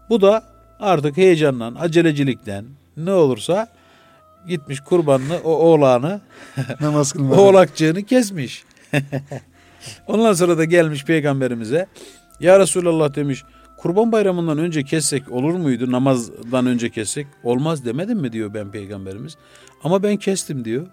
Bu 0.10 0.22
da 0.22 0.44
artık 0.80 1.18
heyecandan, 1.18 1.76
acelecilikten 1.76 2.66
ne 2.98 3.12
olursa 3.12 3.68
gitmiş 4.48 4.80
kurbanını, 4.80 5.38
o 5.44 5.50
oğlağını 5.52 6.22
Namaz 6.82 7.12
kılmak. 7.14 7.40
oğlakçığını 7.40 8.04
kesmiş. 8.04 8.64
Ondan 10.08 10.34
sonra 10.34 10.58
da 10.58 10.66
gelmiş 10.66 11.06
peygamberimize. 11.06 11.88
Ya 12.40 12.60
Resulallah 12.60 13.16
demiş 13.16 13.44
kurban 13.78 14.12
bayramından 14.12 14.58
önce 14.58 14.84
kessek 14.84 15.32
olur 15.32 15.54
muydu? 15.54 15.92
Namazdan 15.92 16.66
önce 16.66 16.90
kessek 16.90 17.28
olmaz 17.44 17.86
demedim 17.86 18.20
mi 18.20 18.32
diyor 18.32 18.54
ben 18.54 18.72
peygamberimiz. 18.72 19.38
Ama 19.84 20.04
ben 20.04 20.18
kestim 20.18 20.66
diyor. 20.66 20.88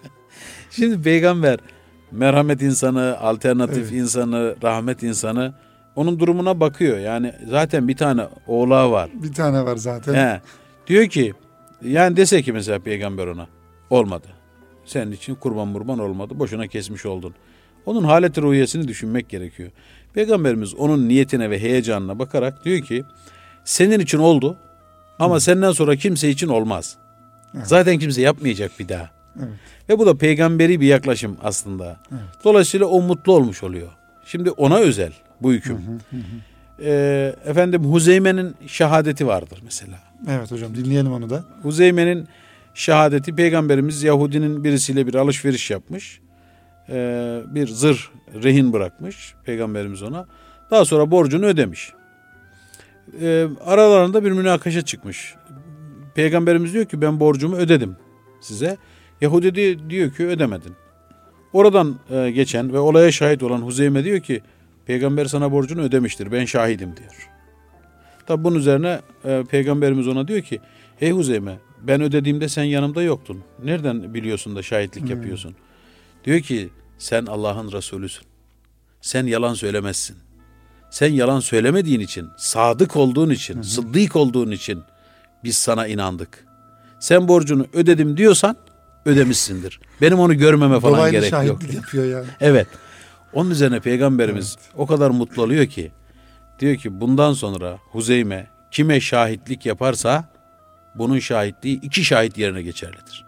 Şimdi 0.70 1.02
peygamber 1.02 1.58
merhamet 2.10 2.62
insanı, 2.62 3.18
alternatif 3.20 3.78
Evet. 3.78 3.92
insanı, 3.92 4.56
rahmet 4.62 5.02
insanı 5.02 5.54
onun 5.96 6.18
durumuna 6.20 6.60
bakıyor. 6.60 6.98
Yani 6.98 7.32
zaten 7.50 7.88
bir 7.88 7.96
tane 7.96 8.22
oğlağı 8.46 8.90
var. 8.90 9.10
Bir 9.14 9.32
tane 9.32 9.64
var 9.64 9.76
zaten. 9.76 10.14
He. 10.14 10.40
Diyor 10.86 11.06
ki 11.06 11.32
yani 11.84 12.16
dese 12.16 12.42
ki 12.42 12.52
mesela 12.52 12.78
peygamber 12.78 13.26
ona 13.26 13.46
olmadı. 13.90 14.28
Senin 14.84 15.12
için 15.12 15.34
kurban 15.34 15.68
murban 15.68 15.98
olmadı. 15.98 16.38
Boşuna 16.38 16.66
kesmiş 16.66 17.06
oldun. 17.06 17.34
Onun 17.86 18.04
haleti 18.04 18.42
ruhiyesini 18.42 18.88
düşünmek 18.88 19.28
gerekiyor. 19.28 19.70
Peygamberimiz 20.14 20.74
onun 20.74 21.08
niyetine 21.08 21.50
ve 21.50 21.58
heyecanına 21.58 22.18
bakarak 22.18 22.64
diyor 22.64 22.80
ki 22.82 23.04
senin 23.64 24.00
için 24.00 24.18
oldu 24.18 24.56
ama 25.18 25.40
senden 25.40 25.72
sonra 25.72 25.96
kimse 25.96 26.30
için 26.30 26.48
olmaz. 26.48 26.96
Zaten 27.64 27.98
kimse 27.98 28.20
yapmayacak 28.22 28.72
bir 28.78 28.88
daha. 28.88 29.10
Evet. 29.38 29.48
Ve 29.88 29.98
bu 29.98 30.06
da 30.06 30.14
peygamberi 30.16 30.80
bir 30.80 30.86
yaklaşım 30.86 31.36
aslında. 31.42 32.00
Dolayısıyla 32.44 32.86
o 32.86 33.02
mutlu 33.02 33.32
olmuş 33.32 33.62
oluyor. 33.62 33.88
Şimdi 34.24 34.50
ona 34.50 34.78
özel 34.78 35.12
bu 35.40 35.52
hüküm. 35.52 35.78
Ee, 36.84 37.34
efendim 37.46 37.84
Huzeyme'nin 37.84 38.54
şehadeti 38.66 39.26
vardır 39.26 39.58
mesela. 39.64 39.98
Evet 40.30 40.50
hocam 40.50 40.74
dinleyelim 40.74 41.12
onu 41.12 41.30
da. 41.30 41.44
Huzeyme'nin 41.62 42.28
şehadeti 42.74 43.34
peygamberimiz 43.34 44.02
Yahudinin 44.02 44.64
birisiyle 44.64 45.06
bir 45.06 45.14
alışveriş 45.14 45.70
yapmış. 45.70 46.20
Ee, 46.88 47.40
bir 47.46 47.66
zırh 47.68 47.98
rehin 48.42 48.72
bırakmış 48.72 49.34
peygamberimiz 49.44 50.02
ona. 50.02 50.26
Daha 50.70 50.84
sonra 50.84 51.10
borcunu 51.10 51.46
ödemiş. 51.46 51.92
Ee, 53.20 53.46
aralarında 53.66 54.24
bir 54.24 54.32
münakaşa 54.32 54.82
çıkmış. 54.82 55.34
Peygamberimiz 56.14 56.74
diyor 56.74 56.84
ki 56.84 57.00
ben 57.00 57.20
borcumu 57.20 57.56
ödedim 57.56 57.96
size. 58.40 58.76
Yahudi 59.20 59.54
di- 59.54 59.90
diyor 59.90 60.10
ki 60.12 60.26
ödemedin. 60.26 60.72
Oradan 61.52 61.96
e, 62.10 62.30
geçen 62.30 62.72
ve 62.72 62.78
olaya 62.78 63.12
şahit 63.12 63.42
olan 63.42 63.58
Huzeyme 63.62 64.04
diyor 64.04 64.20
ki 64.20 64.40
peygamber 64.86 65.24
sana 65.24 65.52
borcunu 65.52 65.80
ödemiştir 65.82 66.32
ben 66.32 66.44
şahidim 66.44 66.96
diyor. 66.96 67.28
Tabi 68.26 68.44
bunun 68.44 68.58
üzerine 68.58 69.00
e, 69.24 69.42
peygamberimiz 69.50 70.08
ona 70.08 70.28
diyor 70.28 70.40
ki 70.42 70.60
hey 70.96 71.10
Huzeyme 71.10 71.58
ben 71.82 72.00
ödediğimde 72.02 72.48
sen 72.48 72.64
yanımda 72.64 73.02
yoktun. 73.02 73.40
Nereden 73.64 74.14
biliyorsun 74.14 74.56
da 74.56 74.62
şahitlik 74.62 75.10
yapıyorsun? 75.10 75.54
Diyor 76.24 76.40
ki 76.40 76.70
sen 76.98 77.26
Allah'ın 77.26 77.72
Resulüsün. 77.72 78.24
Sen 79.00 79.26
yalan 79.26 79.54
söylemezsin. 79.54 80.16
Sen 80.90 81.12
yalan 81.12 81.40
söylemediğin 81.40 82.00
için, 82.00 82.28
sadık 82.38 82.96
olduğun 82.96 83.30
için, 83.30 83.62
sıddık 83.62 84.16
olduğun 84.16 84.50
için 84.50 84.82
biz 85.44 85.56
sana 85.58 85.86
inandık. 85.86 86.46
Sen 87.00 87.28
borcunu 87.28 87.66
ödedim 87.72 88.16
diyorsan 88.16 88.56
ödemişsindir. 89.04 89.80
Benim 90.00 90.18
onu 90.18 90.38
görmeme 90.38 90.80
falan 90.80 90.94
Dolaylı 90.98 91.12
gerek 91.12 91.32
yok. 91.48 91.74
yapıyor 91.74 92.04
yani. 92.04 92.26
Evet. 92.40 92.66
Onun 93.32 93.50
üzerine 93.50 93.80
peygamberimiz 93.80 94.56
o 94.76 94.86
kadar 94.86 95.10
mutlu 95.10 95.42
oluyor 95.42 95.66
ki 95.66 95.92
diyor 96.58 96.76
ki 96.76 97.00
bundan 97.00 97.32
sonra 97.32 97.78
Huzeyme 97.92 98.46
kime 98.70 99.00
şahitlik 99.00 99.66
yaparsa 99.66 100.24
bunun 100.94 101.18
şahitliği 101.18 101.80
iki 101.80 102.04
şahit 102.04 102.38
yerine 102.38 102.62
geçerlidir. 102.62 103.21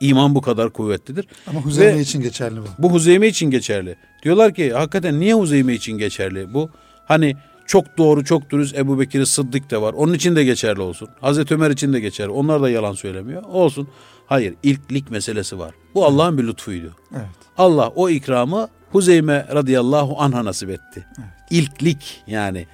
İman 0.00 0.34
bu 0.34 0.40
kadar 0.40 0.70
kuvvetlidir. 0.70 1.26
Ama 1.46 1.60
Huzeyme 1.60 1.96
Ve- 1.96 2.00
için 2.00 2.20
geçerli 2.20 2.56
bu. 2.56 2.66
Bu 2.78 2.92
Huzeyme 2.92 3.28
için 3.28 3.50
geçerli. 3.50 3.96
Diyorlar 4.22 4.54
ki 4.54 4.72
hakikaten 4.72 5.20
niye 5.20 5.34
Huzeyme 5.34 5.74
için 5.74 5.98
geçerli 5.98 6.54
bu? 6.54 6.70
Hani 7.06 7.36
çok 7.66 7.98
doğru, 7.98 8.24
çok 8.24 8.50
dürüst 8.50 8.78
Ebu 8.78 9.00
Bekir 9.00 9.24
Sıddık 9.24 9.70
da 9.70 9.82
var. 9.82 9.92
Onun 9.92 10.14
için 10.14 10.36
de 10.36 10.44
geçerli 10.44 10.80
olsun. 10.80 11.08
Hazreti 11.20 11.54
Ömer 11.54 11.70
için 11.70 11.92
de 11.92 12.00
geçerli. 12.00 12.30
Onlar 12.30 12.62
da 12.62 12.70
yalan 12.70 12.92
söylemiyor. 12.92 13.42
Olsun. 13.42 13.88
Hayır, 14.26 14.54
ilklik 14.62 15.10
meselesi 15.10 15.58
var. 15.58 15.74
Bu 15.94 16.04
Allah'ın 16.04 16.38
bir 16.38 16.46
lütfuydu. 16.46 16.96
Evet. 17.12 17.26
Allah 17.58 17.88
o 17.88 18.08
ikramı 18.10 18.68
Huzeyme 18.92 19.46
radıyallahu 19.54 20.20
anh'a 20.20 20.44
nasip 20.44 20.70
etti. 20.70 21.06
İlklik 21.50 22.22
yani. 22.26 22.66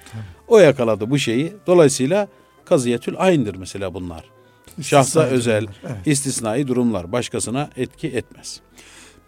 O 0.47 0.59
yakaladı 0.59 1.09
bu 1.09 1.19
şeyi. 1.19 1.53
Dolayısıyla 1.67 2.27
kaziyetül 2.65 3.15
aynıdır 3.17 3.55
mesela 3.55 3.93
bunlar. 3.93 4.34
Şahsa 4.81 5.23
özel, 5.23 5.61
durumlar, 5.61 5.81
evet. 5.83 6.07
istisnai 6.07 6.67
durumlar. 6.67 7.11
Başkasına 7.11 7.69
etki 7.75 8.07
etmez. 8.07 8.61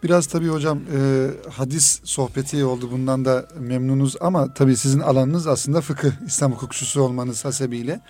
Biraz 0.02 0.26
tabii 0.26 0.48
hocam 0.48 0.78
e, 0.78 1.26
hadis 1.50 2.00
sohbeti 2.04 2.64
oldu 2.64 2.88
bundan 2.92 3.24
da 3.24 3.48
memnunuz 3.60 4.16
ama 4.20 4.54
tabii 4.54 4.76
sizin 4.76 5.00
alanınız 5.00 5.46
aslında 5.46 5.80
fıkıh, 5.80 6.10
İslam 6.26 6.52
hukukçusu 6.52 7.02
olmanız 7.02 7.44
hasebiyle. 7.44 8.00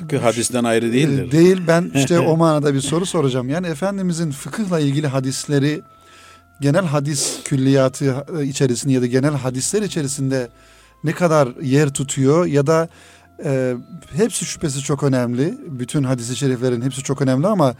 Fıkıh 0.00 0.22
hadisten 0.22 0.64
ayrı 0.64 0.92
değildir. 0.92 1.28
E, 1.28 1.32
değil 1.32 1.62
ben 1.66 1.90
işte 1.94 2.20
o 2.20 2.36
manada 2.36 2.74
bir 2.74 2.80
soru 2.80 3.06
soracağım. 3.06 3.48
Yani 3.48 3.66
Efendimizin 3.66 4.30
fıkıhla 4.30 4.80
ilgili 4.80 5.06
hadisleri 5.06 5.82
genel 6.60 6.84
hadis 6.84 7.42
külliyatı 7.44 8.24
e, 8.38 8.44
içerisinde 8.44 8.92
ya 8.92 9.02
da 9.02 9.06
genel 9.06 9.34
hadisler 9.34 9.82
içerisinde 9.82 10.48
ne 11.04 11.12
kadar 11.12 11.48
yer 11.62 11.92
tutuyor 11.92 12.46
ya 12.46 12.66
da 12.66 12.88
e, 13.44 13.74
hepsi 14.16 14.44
şüphesiz 14.44 14.82
çok 14.82 15.02
önemli. 15.02 15.58
Bütün 15.66 16.04
hadis-i 16.04 16.36
şeriflerin 16.36 16.82
hepsi 16.82 17.02
çok 17.02 17.22
önemli 17.22 17.46
ama 17.46 17.74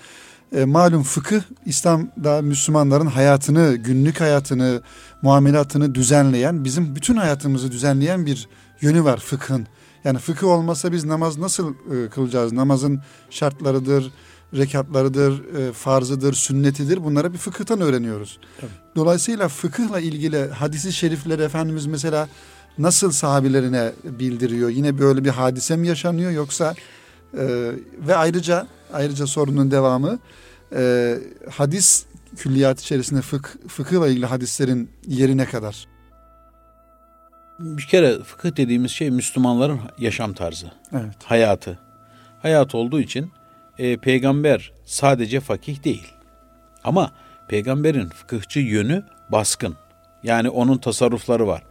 e, 0.53 0.65
malum 0.65 1.03
fıkıh 1.03 1.41
İslam'da 1.67 2.43
Müslümanların 2.43 3.07
hayatını, 3.07 3.77
günlük 3.77 4.21
hayatını, 4.21 4.83
muamelatını 5.23 5.95
düzenleyen, 5.95 6.65
bizim 6.65 6.97
bütün 6.97 7.17
hayatımızı 7.17 7.73
düzenleyen 7.73 8.27
bir 8.27 8.49
yönü 8.81 9.05
var 9.05 9.19
fıkhın. 9.21 9.67
Yani 10.05 10.19
fıkıh 10.19 10.47
olmasa 10.47 10.93
biz 10.93 11.05
namaz 11.05 11.39
nasıl 11.39 11.75
e, 11.75 12.09
kılacağız? 12.09 12.53
Namazın 12.53 13.01
şartlarıdır, 13.31 14.13
rekatlarıdır, 14.57 15.55
e, 15.55 15.73
farzıdır, 15.73 16.33
sünnetidir. 16.33 17.05
Bunları 17.05 17.33
bir 17.33 17.39
fıkıhtan 17.39 17.81
öğreniyoruz. 17.81 18.39
Tabii. 18.61 18.71
Dolayısıyla 18.97 19.49
fıkıhla 19.49 20.01
ilgili 20.01 20.51
hadisi 20.51 20.93
şerifleri 20.93 21.43
Efendimiz 21.43 21.87
mesela 21.87 22.29
nasıl 22.83 23.11
sahabilerine 23.11 23.93
bildiriyor? 24.05 24.71
Yine 24.71 24.99
böyle 24.99 25.25
bir 25.25 25.31
hadise 25.31 25.77
mi 25.77 25.89
yaşanıyor 25.89 26.31
yoksa 26.31 26.75
e, 27.35 27.73
ve 27.99 28.17
ayrıca 28.17 28.67
ayrıca 28.93 29.27
sorunun 29.27 29.71
devamı 29.71 30.19
e, 30.77 31.15
hadis 31.51 32.07
külliyat 32.37 32.81
içerisinde 32.81 33.21
fık, 33.21 33.59
fıkıhla 33.69 34.09
ilgili 34.09 34.27
hadislerin 34.27 34.91
yeri 35.07 35.37
ne 35.37 35.45
kadar? 35.45 35.87
Bir 37.59 37.83
kere 37.83 38.23
fıkıh 38.23 38.57
dediğimiz 38.57 38.91
şey 38.91 39.11
Müslümanların 39.11 39.81
yaşam 39.99 40.33
tarzı, 40.33 40.73
evet. 40.93 41.17
hayatı. 41.25 41.79
Hayat 42.43 42.75
olduğu 42.75 43.01
için 43.01 43.31
e, 43.79 43.97
peygamber 43.97 44.73
sadece 44.85 45.41
fakih 45.41 45.85
değil. 45.85 46.13
Ama 46.85 47.13
peygamberin 47.49 48.09
fıkıhçı 48.09 48.61
yönü 48.61 49.05
baskın. 49.33 49.77
Yani 50.23 50.49
onun 50.49 50.79
tasarrufları 50.79 51.47
var. 51.47 51.63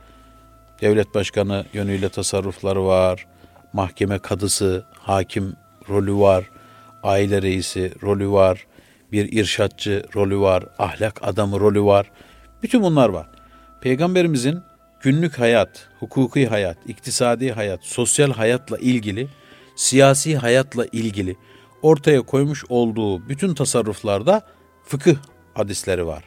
Devlet 0.82 1.16
başkanı 1.16 1.66
yönüyle 1.74 2.10
tasarrufları 2.10 2.86
var. 2.86 3.28
Mahkeme 3.74 4.20
kadısı, 4.20 4.86
hakim 4.94 5.56
rolü 5.90 6.16
var. 6.16 6.50
Aile 7.04 7.42
reisi 7.42 7.94
rolü 8.04 8.30
var. 8.30 8.68
Bir 9.12 9.32
irşatçı 9.32 10.06
rolü 10.16 10.40
var. 10.40 10.66
Ahlak 10.80 11.20
adamı 11.22 11.60
rolü 11.60 11.84
var. 11.84 12.12
Bütün 12.64 12.84
bunlar 12.84 13.10
var. 13.10 13.28
Peygamberimizin 13.82 14.60
günlük 15.02 15.40
hayat, 15.40 15.88
hukuki 16.00 16.48
hayat, 16.48 16.78
iktisadi 16.88 17.52
hayat, 17.52 17.80
sosyal 17.84 18.32
hayatla 18.32 18.78
ilgili, 18.78 19.28
siyasi 19.76 20.38
hayatla 20.38 20.86
ilgili 20.86 21.36
ortaya 21.82 22.22
koymuş 22.22 22.66
olduğu 22.70 23.30
bütün 23.30 23.54
tasarruflarda 23.54 24.42
fıkıh 24.86 25.16
hadisleri 25.54 26.08
var. 26.08 26.24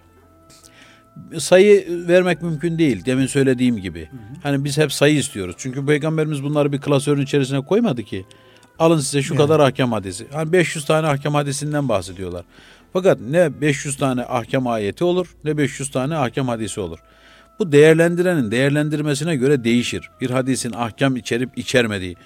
Sayı 1.39 2.07
vermek 2.09 2.43
mümkün 2.43 2.79
değil 2.79 3.05
demin 3.05 3.27
söylediğim 3.27 3.77
gibi. 3.77 4.01
Hı 4.01 4.17
hı. 4.17 4.21
Hani 4.43 4.65
biz 4.65 4.79
hep 4.79 4.93
sayı 4.93 5.17
istiyoruz. 5.17 5.55
Çünkü 5.59 5.87
peygamberimiz 5.87 6.43
bunları 6.43 6.73
bir 6.73 6.81
klasörün 6.81 7.23
içerisine 7.23 7.61
koymadı 7.61 8.03
ki. 8.03 8.27
Alın 8.79 8.99
size 8.99 9.23
şu 9.23 9.35
yani. 9.35 9.43
kadar 9.43 9.61
ahkam 9.61 9.93
hadisi. 9.93 10.27
Hani 10.33 10.53
500 10.53 10.85
tane 10.85 11.07
ahkam 11.07 11.35
hadisinden 11.35 11.89
bahsediyorlar. 11.89 12.45
Fakat 12.93 13.21
ne 13.21 13.61
500 13.61 13.97
tane 13.97 14.23
ahkam 14.23 14.67
ayeti 14.67 15.05
olur 15.05 15.37
ne 15.45 15.59
500 15.59 15.91
tane 15.91 16.17
ahkam 16.17 16.49
hadisi 16.49 16.81
olur. 16.81 16.99
Bu 17.59 17.73
değerlendirenin 17.73 18.51
değerlendirmesine 18.51 19.37
göre 19.37 19.65
değişir. 19.65 20.11
Bir 20.21 20.31
hadisin 20.31 20.73
ahkam 20.73 21.17
içerip 21.17 21.59
içermediği, 21.59 22.17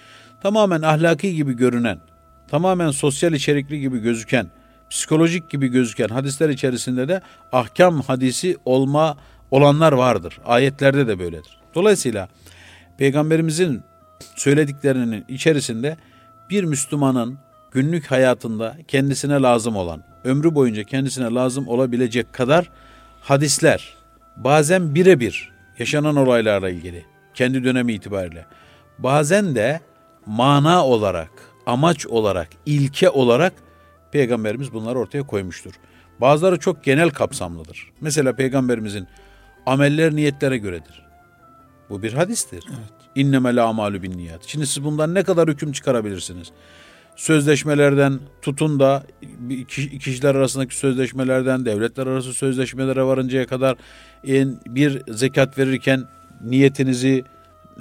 tamamen 0.42 0.82
ahlaki 0.82 1.34
gibi 1.34 1.56
görünen, 1.56 1.98
tamamen 2.48 2.90
sosyal 2.90 3.32
içerikli 3.32 3.80
gibi 3.80 3.98
gözüken, 3.98 4.46
psikolojik 4.90 5.50
gibi 5.50 5.68
gözüken 5.68 6.08
hadisler 6.08 6.48
içerisinde 6.48 7.08
de 7.08 7.20
ahkam 7.52 8.00
hadisi 8.00 8.56
olma 8.64 9.16
olanlar 9.50 9.92
vardır. 9.92 10.38
Ayetlerde 10.44 11.06
de 11.06 11.18
böyledir. 11.18 11.58
Dolayısıyla 11.74 12.28
peygamberimizin 12.98 13.82
söylediklerinin 14.36 15.24
içerisinde 15.28 15.96
bir 16.50 16.64
Müslümanın 16.64 17.38
günlük 17.70 18.10
hayatında 18.10 18.76
kendisine 18.88 19.34
lazım 19.42 19.76
olan, 19.76 20.02
ömrü 20.24 20.54
boyunca 20.54 20.84
kendisine 20.84 21.34
lazım 21.34 21.68
olabilecek 21.68 22.32
kadar 22.32 22.70
hadisler, 23.20 23.94
bazen 24.36 24.94
birebir 24.94 25.52
yaşanan 25.78 26.16
olaylarla 26.16 26.70
ilgili, 26.70 27.04
kendi 27.34 27.64
dönemi 27.64 27.92
itibariyle, 27.92 28.46
bazen 28.98 29.54
de 29.54 29.80
mana 30.26 30.86
olarak, 30.86 31.30
amaç 31.66 32.06
olarak, 32.06 32.48
ilke 32.66 33.10
olarak 33.10 33.52
Peygamberimiz 34.12 34.72
bunları 34.72 34.98
ortaya 34.98 35.22
koymuştur. 35.22 35.72
Bazıları 36.20 36.58
çok 36.58 36.84
genel 36.84 37.10
kapsamlıdır. 37.10 37.92
Mesela 38.00 38.36
Peygamberimizin 38.36 39.06
ameller 39.66 40.14
niyetlere 40.16 40.58
göredir. 40.58 41.06
Bu 41.90 42.02
bir 42.02 42.12
hadistir. 42.12 42.64
Evet. 42.68 42.92
İnnemel 43.14 43.64
amalu 43.64 44.02
bin 44.02 44.18
niyat. 44.18 44.40
Şimdi 44.46 44.66
siz 44.66 44.84
bundan 44.84 45.14
ne 45.14 45.22
kadar 45.22 45.48
hüküm 45.48 45.72
çıkarabilirsiniz? 45.72 46.52
Sözleşmelerden 47.16 48.20
tutun 48.42 48.80
da 48.80 49.02
kişiler 50.00 50.34
arasındaki 50.34 50.76
sözleşmelerden, 50.76 51.64
devletler 51.64 52.06
arası 52.06 52.32
sözleşmelere 52.32 53.02
varıncaya 53.02 53.46
kadar 53.46 53.76
bir 54.66 55.02
zekat 55.08 55.58
verirken 55.58 56.04
niyetinizi 56.44 57.24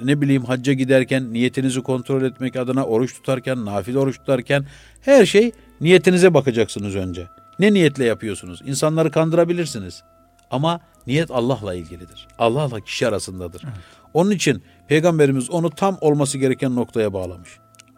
ne 0.04 0.20
bileyim 0.20 0.44
hacca 0.44 0.72
giderken 0.72 1.32
niyetinizi 1.32 1.82
kontrol 1.82 2.22
etmek 2.22 2.56
adına 2.56 2.84
oruç 2.84 3.14
tutarken, 3.14 3.64
nafile 3.64 3.98
oruç 3.98 4.18
tutarken 4.18 4.64
her 5.00 5.26
şey 5.26 5.52
niyetinize 5.80 6.34
bakacaksınız 6.34 6.96
önce. 6.96 7.26
Ne 7.58 7.72
niyetle 7.72 8.04
yapıyorsunuz? 8.04 8.62
İnsanları 8.64 9.10
kandırabilirsiniz. 9.10 10.02
Ama 10.50 10.80
niyet 11.06 11.30
Allah'la 11.30 11.74
ilgilidir. 11.74 12.28
Allah'la 12.38 12.80
kişi 12.80 13.08
arasındadır. 13.08 13.62
Evet. 13.64 13.74
Onun 14.14 14.30
için 14.30 14.62
Peygamberimiz 14.88 15.50
onu 15.50 15.70
tam 15.70 15.98
olması 16.00 16.38
gereken 16.38 16.76
noktaya 16.76 17.12
bağlamış. 17.12 17.50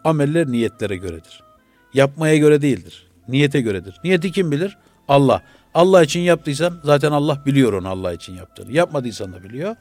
Ameller 0.03 0.47
niyetlere 0.47 0.95
göredir. 0.95 1.43
Yapmaya 1.93 2.37
göre 2.37 2.61
değildir. 2.61 3.07
Niyete 3.27 3.61
göredir. 3.61 3.95
Niyeti 4.03 4.31
kim 4.31 4.51
bilir? 4.51 4.77
Allah. 5.07 5.41
Allah 5.73 6.03
için 6.03 6.19
yaptıysan 6.19 6.79
zaten 6.83 7.11
Allah 7.11 7.41
biliyor 7.45 7.73
onu 7.73 7.87
Allah 7.89 8.13
için 8.13 8.33
yaptığını. 8.33 8.71
Yapmadıysan 8.71 9.33
da 9.33 9.43
biliyor. 9.43 9.75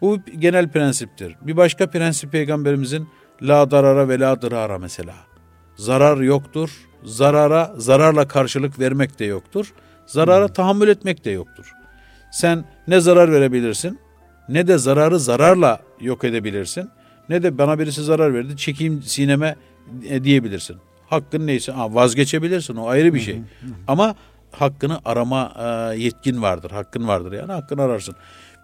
Bu 0.00 0.18
genel 0.38 0.68
prensiptir. 0.68 1.36
Bir 1.40 1.56
başka 1.56 1.90
prensip 1.90 2.32
peygamberimizin 2.32 3.08
la 3.42 3.70
darara 3.70 4.08
ve 4.08 4.20
la 4.20 4.42
dırara 4.42 4.78
mesela. 4.78 5.14
Zarar 5.76 6.16
yoktur. 6.16 6.70
Zarara 7.04 7.74
zararla 7.76 8.28
karşılık 8.28 8.78
vermek 8.78 9.18
de 9.18 9.24
yoktur. 9.24 9.74
Zarara 10.06 10.46
hmm. 10.46 10.52
tahammül 10.52 10.88
etmek 10.88 11.24
de 11.24 11.30
yoktur. 11.30 11.72
Sen 12.32 12.64
ne 12.88 13.00
zarar 13.00 13.32
verebilirsin 13.32 13.98
ne 14.48 14.66
de 14.66 14.78
zararı 14.78 15.20
zararla 15.20 15.80
yok 16.00 16.24
edebilirsin. 16.24 16.90
Ne 17.28 17.42
de 17.42 17.58
bana 17.58 17.78
birisi 17.78 18.02
zarar 18.02 18.34
verdi 18.34 18.56
çekeyim 18.56 19.02
sineme 19.02 19.56
e, 20.08 20.24
diyebilirsin. 20.24 20.76
Hakkın 21.06 21.46
neyse 21.46 21.72
ha, 21.72 21.94
vazgeçebilirsin 21.94 22.76
o 22.76 22.88
ayrı 22.88 23.14
bir 23.14 23.20
şey. 23.20 23.40
Ama 23.88 24.14
hakkını 24.52 25.00
arama 25.04 25.52
e, 25.58 25.98
yetkin 25.98 26.42
vardır. 26.42 26.70
Hakkın 26.70 27.08
vardır 27.08 27.32
yani 27.32 27.52
hakkını 27.52 27.82
ararsın. 27.82 28.14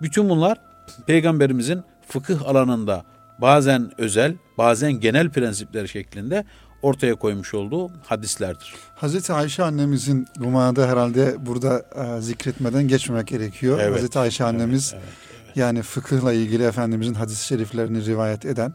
Bütün 0.03 0.29
bunlar 0.29 0.59
Peygamberimizin 1.07 1.83
fıkıh 2.09 2.49
alanında 2.49 3.05
bazen 3.39 3.91
özel, 3.99 4.35
bazen 4.59 4.93
genel 4.93 5.31
prensipler 5.31 5.87
şeklinde 5.87 6.45
ortaya 6.83 7.15
koymuş 7.15 7.55
olduğu 7.55 7.91
hadislerdir. 8.07 8.75
Hazreti 8.95 9.33
Ayşe 9.33 9.63
annemizin 9.63 10.27
bu 10.39 10.47
manada 10.51 10.89
herhalde 10.89 11.47
burada 11.47 11.85
e, 11.97 12.21
zikretmeden 12.21 12.89
geçmemek 12.89 13.27
gerekiyor. 13.27 13.79
Evet, 13.83 13.97
Hazreti 13.97 14.19
Ayşe 14.19 14.45
annemiz 14.45 14.93
evet, 14.95 15.05
evet, 15.05 15.15
evet. 15.47 15.57
yani 15.57 15.83
fıkıhla 15.83 16.33
ilgili 16.33 16.65
Efendimizin 16.65 17.15
hadis-i 17.15 17.47
şeriflerini 17.47 18.07
rivayet 18.07 18.47
eden. 18.47 18.73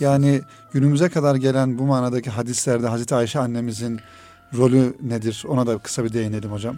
Yani 0.00 0.42
günümüze 0.72 1.08
kadar 1.08 1.34
gelen 1.34 1.78
bu 1.78 1.82
manadaki 1.82 2.30
hadislerde 2.30 2.86
Hazreti 2.86 3.14
Ayşe 3.14 3.38
annemizin 3.38 4.00
rolü 4.56 4.96
nedir? 5.02 5.44
Ona 5.48 5.66
da 5.66 5.78
kısa 5.78 6.04
bir 6.04 6.12
değinelim 6.12 6.52
hocam. 6.52 6.76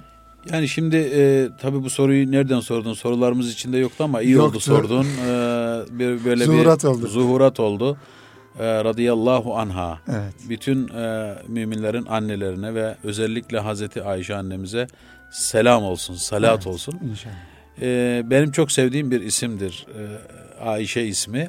Yani 0.52 0.68
şimdi 0.68 0.96
e, 0.96 1.48
tabii 1.60 1.82
bu 1.82 1.90
soruyu 1.90 2.32
nereden 2.32 2.60
sordun? 2.60 2.94
Sorularımız 2.94 3.52
içinde 3.52 3.78
yoktu 3.78 4.04
ama 4.04 4.22
iyi 4.22 4.32
yoktu. 4.32 4.48
oldu 4.48 4.60
sordun. 4.60 5.04
E, 5.04 5.98
bir, 5.98 6.24
böyle 6.24 6.44
zuhurat 6.44 6.82
bir 6.82 6.88
oldu. 6.88 7.06
zuhurat 7.06 7.60
oldu. 7.60 7.98
E, 8.58 8.84
radıyallahu 8.84 9.56
anha. 9.56 9.98
Evet. 10.08 10.34
Bütün 10.48 10.88
e, 10.88 11.34
müminlerin 11.48 12.06
annelerine 12.06 12.74
ve 12.74 12.96
özellikle 13.04 13.58
Hazreti 13.58 14.02
Ayşe 14.02 14.36
annemize 14.36 14.86
selam 15.30 15.82
olsun, 15.82 16.14
salat 16.14 16.54
evet, 16.54 16.66
olsun. 16.66 17.00
İnşallah. 17.10 17.34
E, 17.82 18.22
benim 18.30 18.52
çok 18.52 18.72
sevdiğim 18.72 19.10
bir 19.10 19.20
isimdir. 19.20 19.86
E, 19.98 20.02
Ayşe 20.64 21.02
ismi. 21.02 21.48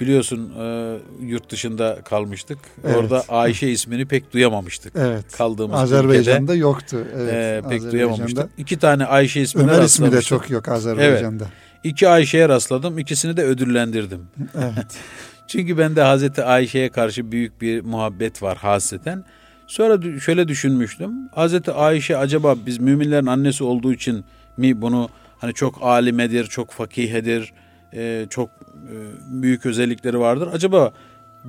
Biliyorsun 0.00 0.52
e, 0.60 0.96
yurt 1.20 1.50
dışında 1.50 1.98
kalmıştık. 2.04 2.58
Evet. 2.84 2.96
Orada 2.96 3.24
Ayşe 3.28 3.68
ismini 3.68 4.06
pek 4.06 4.32
duyamamıştık. 4.32 4.92
Evet. 4.96 5.32
Kaldığımız 5.36 5.80
Azerbaycan'da 5.80 6.52
ülkede, 6.52 6.56
yoktu. 6.56 6.96
Evet. 7.16 7.34
E, 7.34 7.68
pek 7.68 7.92
duyamamıştık. 7.92 8.50
İki 8.58 8.78
tane 8.78 9.04
Ayşe 9.04 9.40
ismine 9.40 9.72
Ömer 9.72 9.82
ismi 9.82 10.12
de 10.12 10.22
çok 10.22 10.50
yok 10.50 10.68
Azerbaycan'da. 10.68 11.44
Evet. 11.44 11.84
İki 11.84 12.08
Ayşe'ye 12.08 12.48
rastladım. 12.48 12.98
İkisini 12.98 13.36
de 13.36 13.42
ödüllendirdim. 13.42 14.20
Evet. 14.54 14.86
Çünkü 15.48 15.78
bende 15.78 16.02
Hazreti 16.02 16.42
Ayşe'ye 16.42 16.88
karşı 16.88 17.32
büyük 17.32 17.60
bir 17.60 17.80
muhabbet 17.80 18.42
var 18.42 18.58
hasreten. 18.58 19.24
Sonra 19.66 20.20
şöyle 20.20 20.48
düşünmüştüm. 20.48 21.10
Hazreti 21.34 21.72
Ayşe 21.72 22.16
acaba 22.16 22.56
biz 22.66 22.78
müminlerin 22.78 23.26
annesi 23.26 23.64
olduğu 23.64 23.92
için 23.92 24.24
mi 24.56 24.82
bunu 24.82 25.08
hani 25.38 25.54
çok 25.54 25.82
alimedir, 25.82 26.46
çok 26.46 26.70
fakihedir, 26.70 27.52
e, 27.94 28.26
çok 28.30 28.50
e, 28.50 28.94
büyük 29.42 29.66
özellikleri 29.66 30.18
vardır. 30.18 30.48
Acaba 30.52 30.92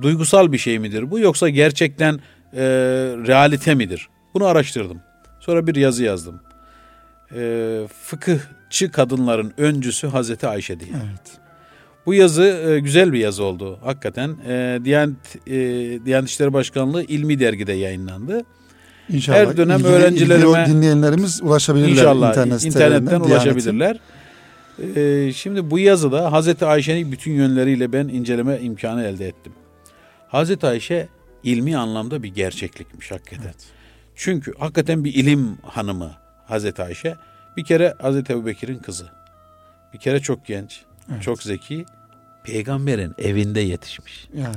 duygusal 0.02 0.52
bir 0.52 0.58
şey 0.58 0.78
midir 0.78 1.10
bu 1.10 1.18
yoksa 1.18 1.48
gerçekten 1.48 2.14
e, 2.52 2.62
realite 3.26 3.74
midir? 3.74 4.08
Bunu 4.34 4.44
araştırdım. 4.44 5.00
Sonra 5.40 5.66
bir 5.66 5.74
yazı 5.74 6.04
yazdım. 6.04 6.40
E, 7.36 7.80
fıkıhçı 8.02 8.90
kadınların 8.92 9.52
öncüsü 9.58 10.06
Hazreti 10.06 10.46
Ayşe 10.46 10.80
diye. 10.80 10.90
Evet. 10.90 11.40
Bu 12.06 12.14
yazı 12.14 12.42
e, 12.42 12.80
güzel 12.80 13.12
bir 13.12 13.18
yazı 13.18 13.44
oldu 13.44 13.78
hakikaten. 13.84 14.36
E, 14.48 14.80
Diyanet, 14.84 15.36
e, 15.46 15.50
Diyanet 16.04 16.30
İşleri 16.30 16.52
Başkanlığı 16.52 17.02
ilmi 17.04 17.40
dergide 17.40 17.72
yayınlandı. 17.72 18.42
İnşallah. 19.08 19.38
Her 19.38 19.56
dönem 19.56 19.78
ilgili, 19.80 19.92
öğrencilerime- 19.92 20.62
ilgili 20.62 20.76
dinleyenlerimiz 20.76 21.42
ulaşabilirler 21.42 21.90
İnşallah 21.90 22.28
internet 22.30 22.64
internetten 22.64 23.20
ulaşabilirler. 23.20 24.00
E, 24.96 25.32
şimdi 25.32 25.70
bu 25.70 25.78
yazıda 25.78 26.32
Hazreti 26.32 26.66
Ayşe'nin 26.66 27.12
bütün 27.12 27.32
yönleriyle 27.32 27.92
ben 27.92 28.08
inceleme 28.08 28.58
imkanı 28.60 29.04
elde 29.04 29.26
ettim. 29.28 29.52
Hazreti 30.28 30.66
Ayşe 30.66 31.08
ilmi 31.42 31.76
anlamda 31.76 32.22
bir 32.22 32.28
gerçeklikmiş 32.28 33.10
hakikaten. 33.10 33.52
Çünkü 34.14 34.54
hakikaten 34.58 35.04
bir 35.04 35.14
ilim 35.14 35.58
hanımı 35.62 36.10
Hazreti 36.46 36.82
Ayşe. 36.82 37.16
Bir 37.56 37.64
kere 37.64 37.94
Hazreti 37.98 38.32
Ebubekir'in 38.32 38.78
kızı. 38.78 39.06
Bir 39.92 39.98
kere 39.98 40.20
çok 40.20 40.46
genç, 40.46 40.82
Evet. 41.12 41.22
çok 41.22 41.42
zeki. 41.42 41.84
Peygamberin 42.44 43.14
evinde 43.18 43.60
yetişmiş. 43.60 44.28
Ya, 44.34 44.52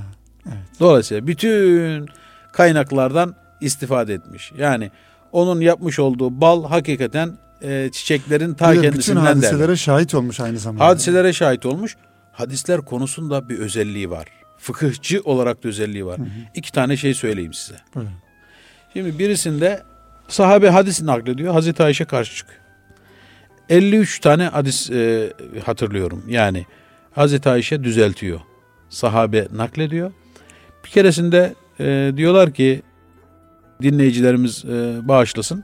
Dolayısıyla 0.79 1.27
bütün 1.27 2.07
kaynaklardan 2.51 3.35
istifade 3.61 4.13
etmiş. 4.13 4.51
Yani 4.57 4.91
onun 5.31 5.61
yapmış 5.61 5.99
olduğu 5.99 6.41
bal 6.41 6.65
hakikaten 6.65 7.37
e, 7.63 7.89
çiçeklerin 7.91 8.53
ta 8.53 8.71
bir 8.71 8.77
de 8.77 8.81
bütün 8.81 8.91
kendisinden 8.91 9.21
hadiselere 9.21 9.59
derler. 9.59 9.75
şahit 9.75 10.15
olmuş 10.15 10.39
aynı 10.39 10.59
zamanda. 10.59 10.85
Hadiselere 10.85 11.33
şahit 11.33 11.65
olmuş. 11.65 11.95
Hadisler 12.31 12.81
konusunda 12.81 13.49
bir 13.49 13.59
özelliği 13.59 14.09
var. 14.09 14.27
Fıkıhçı 14.57 15.21
olarak 15.23 15.63
da 15.63 15.67
özelliği 15.67 16.05
var. 16.05 16.19
İki 16.55 16.71
tane 16.71 16.97
şey 16.97 17.13
söyleyeyim 17.13 17.53
size. 17.53 17.79
Buyurun. 17.95 18.11
Şimdi 18.93 19.19
birisinde 19.19 19.83
sahabe 20.27 20.69
hadis 20.69 21.01
naklediyor. 21.01 21.53
Hazreti 21.53 21.83
Ayşe 21.83 22.05
karşı 22.05 22.35
çıkıyor. 22.35 22.59
53 23.69 24.19
tane 24.19 24.43
hadis 24.43 24.91
e, 24.91 25.33
hatırlıyorum. 25.65 26.23
Yani 26.27 26.65
Hazreti 27.11 27.49
Ayşe 27.49 27.83
düzeltiyor. 27.83 28.39
Sahabe 28.89 29.47
naklediyor. 29.51 30.11
Bir 30.85 30.89
keresinde 30.89 31.53
e, 31.79 32.13
diyorlar 32.17 32.53
ki 32.53 32.81
dinleyicilerimiz 33.81 34.65
e, 34.65 35.07
bağışlasın. 35.07 35.63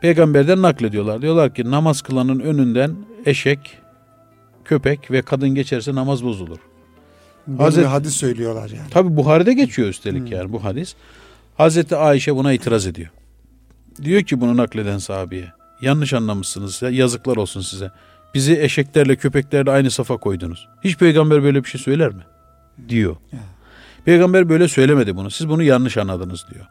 Peygamberden 0.00 0.62
naklediyorlar. 0.62 1.22
Diyorlar 1.22 1.54
ki 1.54 1.70
namaz 1.70 2.02
kılanın 2.02 2.40
önünden 2.40 2.96
eşek, 3.26 3.78
köpek 4.64 5.10
ve 5.10 5.22
kadın 5.22 5.48
geçerse 5.54 5.94
namaz 5.94 6.24
bozulur. 6.24 6.58
Böyle 7.46 7.62
Hazreti- 7.62 7.84
hadis 7.86 8.14
söylüyorlar 8.14 8.70
yani. 8.70 8.90
Tabi 8.90 9.16
Buhari'de 9.16 9.52
geçiyor 9.52 9.88
üstelik 9.88 10.30
yani 10.30 10.52
bu 10.52 10.64
hadis. 10.64 10.94
Hazreti 11.56 11.96
Ayşe 11.96 12.36
buna 12.36 12.52
itiraz 12.52 12.86
ediyor. 12.86 13.08
Diyor 14.02 14.22
ki 14.22 14.40
bunu 14.40 14.56
nakleden 14.56 14.98
sahabeye. 14.98 15.52
Yanlış 15.80 16.12
anlamışsınız 16.12 16.82
ya 16.82 16.90
yazıklar 16.90 17.36
olsun 17.36 17.60
size. 17.60 17.90
Bizi 18.34 18.60
eşeklerle 18.60 19.16
köpeklerle 19.16 19.70
aynı 19.70 19.90
safa 19.90 20.16
koydunuz. 20.16 20.68
Hiç 20.84 20.98
peygamber 20.98 21.42
böyle 21.42 21.64
bir 21.64 21.68
şey 21.68 21.80
söyler 21.80 22.08
mi? 22.12 22.22
Diyor. 22.88 23.16
Peygamber 24.04 24.48
böyle 24.48 24.68
söylemedi 24.68 25.16
bunu. 25.16 25.30
Siz 25.30 25.48
bunu 25.48 25.62
yanlış 25.62 25.96
anladınız 25.96 26.46
diyor. 26.54 26.66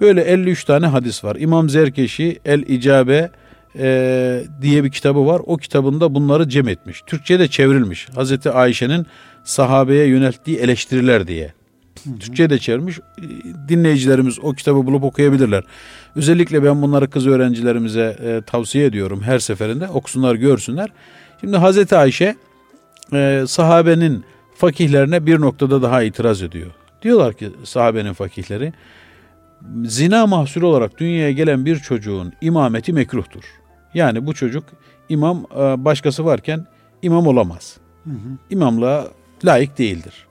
Böyle 0.00 0.22
53 0.22 0.64
tane 0.64 0.86
hadis 0.86 1.24
var. 1.24 1.36
İmam 1.36 1.68
Zerkeşi 1.68 2.38
El 2.44 2.62
İcabe 2.62 3.30
e, 3.78 4.44
diye 4.62 4.84
bir 4.84 4.90
kitabı 4.90 5.26
var. 5.26 5.42
O 5.46 5.56
kitabında 5.56 6.14
bunları 6.14 6.48
cem 6.48 6.68
etmiş. 6.68 7.02
Türkçe'ye 7.06 7.40
de 7.40 7.48
çevrilmiş. 7.48 8.08
Hazreti 8.14 8.50
Ayşe'nin 8.50 9.06
sahabeye 9.44 10.06
yönelttiği 10.06 10.58
eleştiriler 10.58 11.26
diye. 11.26 11.52
Türkçe'ye 12.20 12.50
de 12.50 12.58
çevirmiş. 12.58 12.98
E, 12.98 13.02
Dinleyicilerimiz 13.68 14.38
o 14.42 14.52
kitabı 14.52 14.86
bulup 14.86 15.04
okuyabilirler. 15.04 15.64
Özellikle 16.16 16.64
ben 16.64 16.82
bunları 16.82 17.10
kız 17.10 17.26
öğrencilerimize 17.26 18.16
e, 18.22 18.42
tavsiye 18.46 18.86
ediyorum 18.86 19.22
her 19.22 19.38
seferinde. 19.38 19.88
Okusunlar, 19.88 20.34
görsünler. 20.34 20.88
Şimdi 21.40 21.56
Hazreti 21.56 21.96
Ayşe 21.96 22.36
e, 23.12 23.44
sahabenin 23.46 24.24
fakihlerine 24.54 25.26
bir 25.26 25.40
noktada 25.40 25.82
daha 25.82 26.02
itiraz 26.02 26.42
ediyor. 26.42 26.70
Diyorlar 27.02 27.34
ki 27.34 27.50
sahabenin 27.64 28.12
fakihleri 28.12 28.72
zina 29.84 30.26
mahsulü 30.26 30.64
olarak 30.64 30.98
dünyaya 30.98 31.32
gelen 31.32 31.66
bir 31.66 31.76
çocuğun 31.76 32.32
imameti 32.40 32.92
mekruhtur. 32.92 33.44
Yani 33.94 34.26
bu 34.26 34.34
çocuk 34.34 34.64
imam 35.08 35.46
e, 35.56 35.84
başkası 35.84 36.24
varken 36.24 36.66
imam 37.02 37.26
olamaz. 37.26 37.76
Hı 38.04 38.10
hı. 38.10 38.38
İmamlığa 38.50 39.08
layık 39.44 39.78
değildir. 39.78 40.26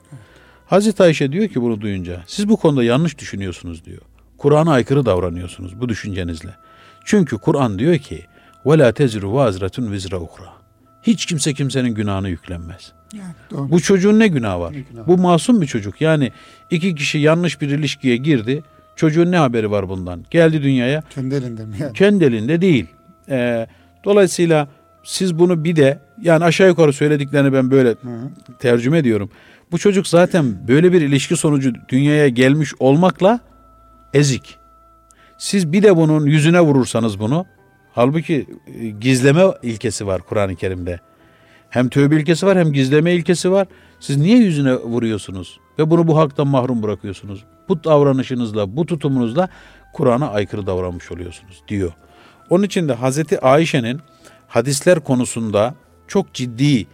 Hazreti 0.66 1.02
Ayşe 1.02 1.32
diyor 1.32 1.48
ki 1.48 1.62
bunu 1.62 1.80
duyunca 1.80 2.22
siz 2.26 2.48
bu 2.48 2.56
konuda 2.56 2.84
yanlış 2.84 3.18
düşünüyorsunuz 3.18 3.84
diyor. 3.84 4.00
Kur'an'a 4.38 4.72
aykırı 4.72 5.06
davranıyorsunuz 5.06 5.80
bu 5.80 5.88
düşüncenizle. 5.88 6.54
Çünkü 7.04 7.38
Kur'an 7.38 7.78
diyor 7.78 7.98
ki 7.98 8.24
وَلَا 8.64 8.92
تَزِرُ 8.92 9.20
وَازْرَةٌ 9.20 9.96
وِزْرَ 9.96 10.14
اُخْرَى 10.14 10.48
Hiç 11.02 11.26
kimse 11.26 11.54
kimsenin 11.54 11.94
günahını 11.94 12.28
yüklenmez. 12.28 12.92
Yani, 13.12 13.34
doğru. 13.50 13.70
bu 13.70 13.80
çocuğun 13.80 14.18
ne 14.18 14.28
günahı 14.28 14.60
var? 14.60 14.72
Ne 14.72 14.80
günah 14.80 15.00
var? 15.00 15.06
Bu 15.06 15.18
masum 15.18 15.60
bir 15.60 15.66
çocuk. 15.66 16.00
Yani 16.00 16.32
iki 16.70 16.94
kişi 16.94 17.18
yanlış 17.18 17.60
bir 17.60 17.68
ilişkiye 17.68 18.16
girdi 18.16 18.62
Çocuğun 18.96 19.32
ne 19.32 19.36
haberi 19.36 19.70
var 19.70 19.88
bundan? 19.88 20.24
Geldi 20.30 20.62
dünyaya. 20.62 21.02
Kendi 21.10 21.34
elinde 21.34 21.64
mi 21.64 21.76
yani? 21.80 21.92
Kendi 21.92 22.24
elinde 22.24 22.60
değil. 22.60 22.86
Ee, 23.28 23.66
dolayısıyla 24.04 24.68
siz 25.04 25.38
bunu 25.38 25.64
bir 25.64 25.76
de 25.76 25.98
yani 26.22 26.44
aşağı 26.44 26.68
yukarı 26.68 26.92
söylediklerini 26.92 27.52
ben 27.52 27.70
böyle 27.70 27.88
Hı. 27.88 27.96
tercüme 28.58 28.98
ediyorum. 28.98 29.30
Bu 29.72 29.78
çocuk 29.78 30.06
zaten 30.06 30.68
böyle 30.68 30.92
bir 30.92 31.02
ilişki 31.02 31.36
sonucu 31.36 31.72
dünyaya 31.88 32.28
gelmiş 32.28 32.74
olmakla 32.78 33.40
ezik. 34.14 34.58
Siz 35.38 35.72
bir 35.72 35.82
de 35.82 35.96
bunun 35.96 36.26
yüzüne 36.26 36.60
vurursanız 36.60 37.20
bunu 37.20 37.46
halbuki 37.92 38.46
e, 38.80 38.88
gizleme 38.88 39.42
ilkesi 39.62 40.06
var 40.06 40.22
Kur'an-ı 40.22 40.56
Kerim'de. 40.56 41.00
Hem 41.70 41.88
tövbe 41.88 42.16
ilkesi 42.16 42.46
var 42.46 42.58
hem 42.58 42.72
gizleme 42.72 43.12
ilkesi 43.12 43.50
var. 43.50 43.66
Siz 44.00 44.16
niye 44.16 44.38
yüzüne 44.38 44.74
vuruyorsunuz 44.74 45.60
ve 45.80 45.90
bunu 45.90 46.08
bu 46.08 46.18
haktan 46.18 46.46
mahrum 46.46 46.82
bırakıyorsunuz? 46.82 47.44
Bu 47.68 47.84
davranışınızla, 47.84 48.76
bu 48.76 48.86
tutumunuzla 48.86 49.48
Kur'an'a 49.92 50.30
aykırı 50.30 50.66
davranmış 50.66 51.12
oluyorsunuz 51.12 51.62
diyor. 51.68 51.92
Onun 52.50 52.64
için 52.64 52.88
de 52.88 52.92
Hazreti 52.92 53.40
Ayşe'nin 53.40 54.00
hadisler 54.48 55.00
konusunda 55.00 55.74
çok 56.08 56.34
ciddi, 56.34 56.86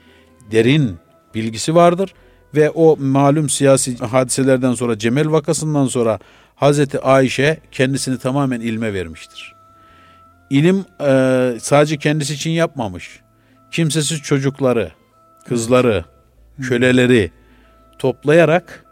derin 0.50 0.96
bilgisi 1.34 1.74
vardır 1.74 2.14
ve 2.54 2.70
o 2.70 2.96
malum 2.96 3.48
siyasi 3.48 3.98
hadiselerden 3.98 4.72
sonra 4.72 4.98
Cemel 4.98 5.32
vakasından 5.32 5.86
sonra 5.86 6.18
Hazreti 6.54 7.00
Ayşe 7.00 7.60
kendisini 7.72 8.18
tamamen 8.18 8.60
ilme 8.60 8.94
vermiştir. 8.94 9.54
İlim 10.50 10.84
e, 11.00 11.58
sadece 11.60 11.96
kendisi 11.96 12.34
için 12.34 12.50
yapmamış. 12.50 13.20
Kimsesiz 13.70 14.22
çocukları, 14.22 14.90
kızları, 15.48 16.04
köleleri 16.62 17.30
toplayarak 17.98 18.84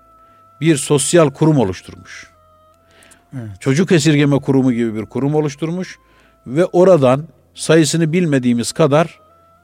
bir 0.61 0.77
sosyal 0.77 1.31
kurum 1.31 1.59
oluşturmuş. 1.59 2.27
Evet. 3.35 3.61
Çocuk 3.61 3.93
esirgeme 3.93 4.39
kurumu 4.39 4.73
gibi 4.73 4.95
bir 4.95 5.07
kurum 5.07 5.35
oluşturmuş 5.35 5.99
ve 6.47 6.65
oradan 6.65 7.25
sayısını 7.55 8.13
bilmediğimiz 8.13 8.73
kadar 8.73 9.21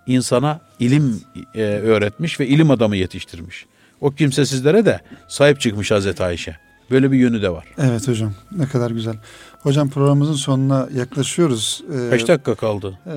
insana 0.07 0.61
ilim 0.79 1.21
e, 1.55 1.63
öğretmiş 1.63 2.41
ve 2.41 2.47
ilim 2.47 2.71
adamı 2.71 2.97
yetiştirmiş. 2.97 3.67
O 4.01 4.11
kimsesizlere 4.11 4.87
de 4.87 5.01
sahip 5.29 5.61
çıkmış 5.61 5.91
Hazreti 5.91 6.23
Ayşe. 6.25 6.57
Böyle 6.91 7.13
bir 7.13 7.19
yönü 7.19 7.43
de 7.43 7.51
var. 7.51 7.65
Evet 7.79 8.09
hocam 8.09 8.33
ne 8.57 8.67
kadar 8.67 8.91
güzel. 8.91 9.17
Hocam 9.63 9.91
programımızın 9.91 10.35
sonuna 10.35 10.89
yaklaşıyoruz. 10.95 11.85
Ee, 11.95 12.11
Kaç 12.11 12.29
dakika 12.29 12.55
kaldı? 12.55 12.99
e, 13.07 13.17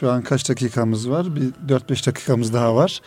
şu 0.00 0.10
an 0.10 0.22
kaç 0.22 0.48
dakikamız 0.48 1.10
var? 1.10 1.36
Bir 1.36 1.74
4-5 1.74 2.06
dakikamız 2.06 2.52
daha 2.52 2.74
var. 2.74 3.00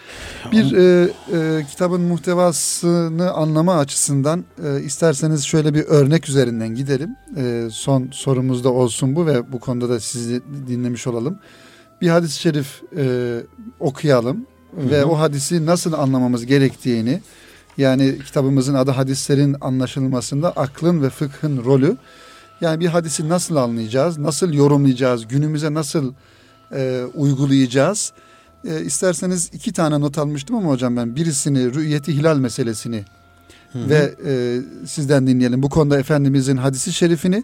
Bir 0.51 0.77
e, 0.77 1.09
e, 1.33 1.65
kitabın 1.65 2.01
muhtevasını 2.01 3.31
anlama 3.31 3.75
açısından 3.75 4.45
e, 4.63 4.81
isterseniz 4.81 5.43
şöyle 5.43 5.73
bir 5.73 5.83
örnek 5.83 6.29
üzerinden 6.29 6.75
gidelim. 6.75 7.09
E, 7.37 7.67
son 7.71 8.07
sorumuz 8.11 8.63
da 8.63 8.69
olsun 8.69 9.15
bu 9.15 9.25
ve 9.25 9.51
bu 9.51 9.59
konuda 9.59 9.89
da 9.89 9.99
sizi 9.99 10.41
dinlemiş 10.67 11.07
olalım. 11.07 11.39
Bir 12.01 12.09
hadis-i 12.09 12.39
şerif 12.39 12.81
e, 12.97 13.37
okuyalım 13.79 14.45
ve 14.73 15.01
hı. 15.01 15.05
o 15.05 15.19
hadisi 15.19 15.65
nasıl 15.65 15.93
anlamamız 15.93 16.45
gerektiğini 16.45 17.21
yani 17.77 18.19
kitabımızın 18.25 18.73
adı 18.73 18.91
hadislerin 18.91 19.55
anlaşılmasında 19.61 20.51
aklın 20.51 21.01
ve 21.01 21.09
fıkhın 21.09 21.65
rolü. 21.65 21.97
Yani 22.61 22.79
bir 22.79 22.87
hadisi 22.87 23.29
nasıl 23.29 23.55
anlayacağız, 23.55 24.17
nasıl 24.17 24.53
yorumlayacağız, 24.53 25.27
günümüze 25.27 25.73
nasıl 25.73 26.13
e, 26.71 27.03
uygulayacağız. 27.15 28.13
E, 28.65 28.81
isterseniz 28.81 29.49
iki 29.53 29.73
tane 29.73 30.01
not 30.01 30.17
almıştım 30.17 30.55
ama 30.55 30.69
hocam 30.69 30.97
ben 30.97 31.15
birisini 31.15 31.73
rü'yeti 31.73 32.17
hilal 32.17 32.37
meselesini 32.37 33.05
ve 33.75 34.15
e, 34.25 34.61
sizden 34.87 35.27
dinleyelim. 35.27 35.63
Bu 35.63 35.69
konuda 35.69 35.99
Efendimizin 35.99 36.57
hadisi 36.57 36.93
şerifini 36.93 37.35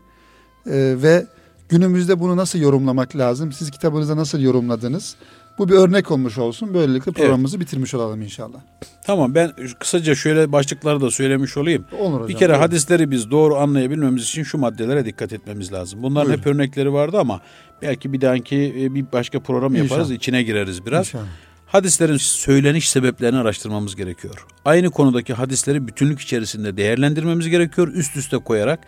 e, 0.66 0.96
ve 1.02 1.26
günümüzde 1.70 2.20
bunu 2.20 2.38
nasıl 2.38 2.60
yorumlamak 2.60 3.16
lazım? 3.16 3.52
Siz 3.52 3.72
kitabınızda 3.72 4.18
nasıl 4.18 4.40
yorumladınız? 4.40 5.16
Bu 5.58 5.70
bir 5.70 5.74
örnek 5.74 6.12
olmuş 6.12 6.38
olsun. 6.38 6.74
Böylelikle 6.74 7.12
programımızı 7.12 7.60
bitirmiş 7.60 7.94
olalım 7.94 8.22
inşallah. 8.22 8.60
Tamam 9.06 9.36
ben 9.36 9.52
kısaca 9.80 10.16
şöyle 10.16 10.52
başlıkları 10.52 11.02
da 11.02 11.12
söylemiş 11.12 11.58
olayım. 11.58 11.86
Olur 12.00 12.14
hocam. 12.14 12.28
Bir 12.28 12.34
kere 12.34 12.50
buyurun. 12.50 12.62
hadisleri 12.62 13.12
biz 13.12 13.32
doğru 13.32 13.56
anlayabilmemiz 13.56 14.24
için 14.24 14.44
şu 14.44 14.58
maddelere 14.58 15.06
dikkat 15.06 15.34
etmemiz 15.34 15.74
lazım. 15.74 16.04
Bunların 16.04 16.28
Buyurun. 16.28 16.42
hep 16.42 16.48
örnekleri 16.48 16.94
vardı 16.94 17.18
ama 17.20 17.42
belki 17.82 18.14
bir 18.14 18.22
dahaki 18.22 18.76
e, 18.80 18.96
bir 18.96 19.06
başka 19.14 19.40
program 19.40 19.76
yaparız, 19.76 19.92
İnşallah. 20.06 20.18
içine 20.18 20.44
gireriz 20.44 20.86
biraz. 20.86 21.08
İnşallah. 21.08 21.24
Hadislerin 21.68 22.18
söyleniş 22.18 22.90
sebeplerini 22.90 23.38
araştırmamız 23.40 23.96
gerekiyor. 23.96 24.46
Aynı 24.66 24.92
konudaki 24.92 25.34
hadisleri 25.34 25.88
bütünlük 25.88 26.20
içerisinde 26.20 26.78
değerlendirmemiz 26.78 27.50
gerekiyor. 27.50 27.88
Üst 27.88 28.18
üste 28.18 28.38
koyarak 28.38 28.80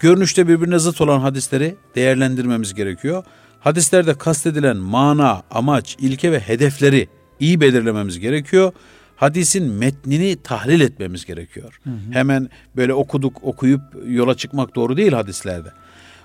görünüşte 0.00 0.48
birbirine 0.48 0.78
zıt 0.78 1.00
olan 1.00 1.20
hadisleri 1.20 1.76
değerlendirmemiz 1.94 2.74
gerekiyor. 2.74 3.24
Hadislerde 3.64 4.14
kastedilen 4.14 4.76
mana, 4.76 5.42
amaç, 5.50 5.96
ilke 6.00 6.32
ve 6.32 6.40
hedefleri 6.40 7.08
iyi 7.40 7.60
belirlememiz 7.60 8.20
gerekiyor. 8.20 8.72
Hadisin 9.16 9.72
metnini 9.72 10.42
tahlil 10.42 10.80
etmemiz 10.80 11.24
gerekiyor. 11.24 11.80
Hemen 12.12 12.48
böyle 12.76 12.94
okuduk, 12.94 13.44
okuyup 13.44 13.80
yola 14.06 14.36
çıkmak 14.36 14.74
doğru 14.74 14.96
değil 14.96 15.12
hadislerde. 15.12 15.68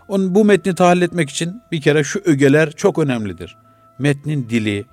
Onun 0.07 0.35
bu 0.35 0.45
metni 0.45 0.75
tahlil 0.75 1.01
etmek 1.01 1.29
için 1.29 1.61
bir 1.71 1.81
kere 1.81 2.03
şu 2.03 2.21
ögeler 2.25 2.71
çok 2.71 2.99
önemlidir. 2.99 3.57
Metnin 3.99 4.49
dili, 4.49 4.85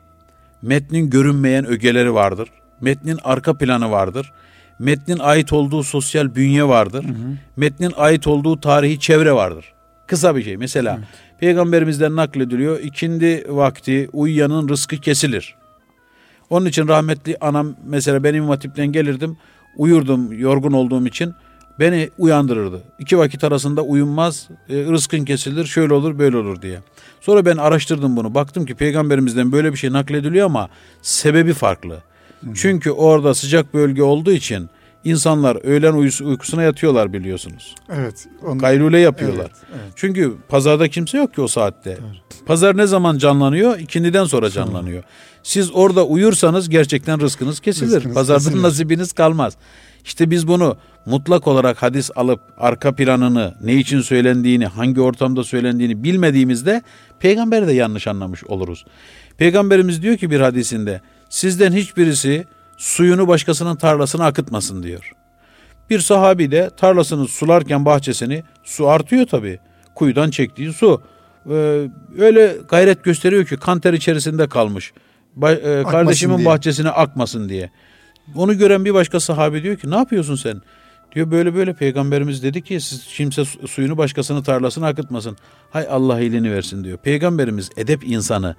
metnin 0.63 1.11
görünmeyen 1.11 1.67
ögeleri 1.67 2.15
vardır. 2.15 2.49
Metnin 2.81 3.19
arka 3.25 3.59
planı 3.59 3.91
vardır. 3.91 4.33
Metnin 4.79 5.19
ait 5.19 5.53
olduğu 5.53 5.83
sosyal 5.83 6.35
bünye 6.35 6.69
vardır. 6.69 7.07
Metnin 7.57 7.93
ait 7.97 8.27
olduğu 8.27 8.61
tarihi 8.61 9.01
çevre 9.01 9.33
vardır. 9.33 9.73
Kısa 10.07 10.37
bir 10.37 10.43
şey. 10.43 10.57
Mesela 10.57 11.01
peygamberimizden 11.41 12.17
naklediliyor. 12.17 12.81
İkindi 12.81 13.45
vakti 13.49 14.09
uyuyanın 14.13 14.69
rızkı 14.69 14.97
kesilir. 14.97 15.55
Onun 16.51 16.67
için 16.67 16.89
rahmetli 16.89 17.37
anam 17.41 17.75
mesela 17.85 18.25
benim 18.25 18.49
Hatip'ten 18.49 18.87
gelirdim. 18.87 19.37
Uyurdum 19.77 20.33
yorgun 20.33 20.73
olduğum 20.73 21.07
için. 21.07 21.35
Beni 21.81 22.11
uyandırırdı. 22.19 22.83
İki 22.99 23.19
vakit 23.19 23.45
arasında 23.45 23.83
uyunmaz, 23.83 24.49
e, 24.69 24.75
rızkın 24.75 25.25
kesilir, 25.25 25.65
şöyle 25.65 25.95
olur, 25.95 26.19
böyle 26.19 26.37
olur 26.37 26.63
diye. 26.63 26.79
Sonra 27.21 27.45
ben 27.45 27.57
araştırdım 27.57 28.17
bunu. 28.17 28.35
Baktım 28.35 28.67
ki 28.67 28.75
peygamberimizden 28.75 29.53
böyle 29.53 29.73
bir 29.73 29.79
şey 29.79 29.93
naklediliyor 29.93 30.47
ama 30.47 30.69
sebebi 31.03 31.53
farklı. 31.53 32.03
Çünkü 32.55 32.91
orada 32.91 33.35
sıcak 33.35 33.75
bölge 33.75 34.03
olduğu 34.03 34.33
için 34.33 34.71
insanlar 35.07 35.59
öğlen 35.65 35.93
uyus- 35.93 36.21
uykusuna 36.25 36.63
yatıyorlar 36.63 37.13
biliyorsunuz. 37.13 37.75
Evet. 37.95 38.27
Onu, 38.43 38.59
Kaylule 38.59 38.99
yapıyorlar. 38.99 39.41
Evet, 39.51 39.57
evet. 39.71 39.93
Çünkü 39.97 40.35
pazarda 40.49 40.89
kimse 40.89 41.19
yok 41.19 41.35
ki 41.35 41.41
o 41.41 41.49
saatte. 41.49 41.99
Pazar 42.47 42.77
ne 42.77 42.87
zaman 42.87 43.19
canlanıyor? 43.19 43.79
İkindiden 43.79 44.25
sonra 44.25 44.51
canlanıyor. 44.51 45.03
Siz 45.43 45.71
orada 45.75 46.07
uyursanız 46.07 46.69
gerçekten 46.69 47.21
rızkınız 47.21 47.61
kesilir. 47.61 47.95
Rızkınız 47.97 48.15
Pazardan 48.15 48.45
kesilir. 48.45 48.63
nasibiniz 48.63 49.13
kalmaz. 49.13 49.57
İşte 50.05 50.31
biz 50.31 50.49
bunu 50.49 50.77
mutlak 51.07 51.47
olarak 51.47 51.83
hadis 51.83 52.11
alıp 52.17 52.41
arka 52.59 52.95
planını, 52.95 53.55
ne 53.65 53.75
için 53.75 54.01
söylendiğini, 54.01 54.67
hangi 54.67 55.01
ortamda 55.01 55.45
söylendiğini 55.45 56.05
bilmediğimizde 56.05 56.83
peygamberi 57.21 57.67
de 57.67 57.73
yanlış 57.73 58.07
anlamış 58.07 58.45
oluruz. 58.45 58.85
Peygamberimiz 59.39 60.03
diyor 60.03 60.17
ki 60.17 60.31
bir 60.31 60.41
hadisinde 60.41 61.01
sizden 61.29 61.73
hiçbirisi 61.73 62.45
suyunu 62.77 63.29
başkasının 63.29 63.77
tarlasına 63.77 64.27
akıtmasın 64.27 64.83
diyor. 64.83 65.13
Bir 65.91 65.99
sahabi 66.01 66.51
de 66.51 66.71
tarlasını 66.77 67.29
sularken 67.29 67.85
bahçesini 67.85 68.43
su 68.65 68.89
artıyor 68.89 69.27
tabii. 69.27 69.59
Kuyudan 69.95 70.31
çektiği 70.31 70.73
su. 70.73 71.03
Ee, 71.51 71.53
öyle 72.19 72.57
gayret 72.69 73.05
gösteriyor 73.05 73.47
ki 73.47 73.57
kanter 73.57 73.93
içerisinde 73.93 74.49
kalmış. 74.49 74.93
Ba- 75.39 75.81
e, 75.81 75.83
kardeşimin 75.83 76.37
diye. 76.39 76.47
bahçesine 76.47 76.89
akmasın 76.91 77.49
diye. 77.49 77.71
Onu 78.35 78.59
gören 78.59 78.85
bir 78.85 78.95
başka 78.95 79.21
sahabe 79.21 79.63
diyor 79.63 79.77
ki 79.77 79.91
ne 79.91 79.97
yapıyorsun 79.97 80.35
sen? 80.35 80.63
Diyor 81.15 81.31
böyle 81.31 81.55
böyle 81.55 81.75
peygamberimiz 81.75 82.43
dedi 82.43 82.63
ki 82.63 82.81
siz 82.81 83.07
kimse 83.07 83.45
su- 83.45 83.69
suyunu 83.69 83.99
başkasının 83.99 84.43
tarlasına 84.43 84.87
akıtmasın. 84.87 85.37
Hay 85.71 85.87
Allah 85.91 86.21
iyiliğini 86.21 86.53
versin 86.53 86.85
diyor. 86.85 86.99
Peygamberimiz 86.99 87.71
edep 87.77 88.05
insanı 88.05 88.57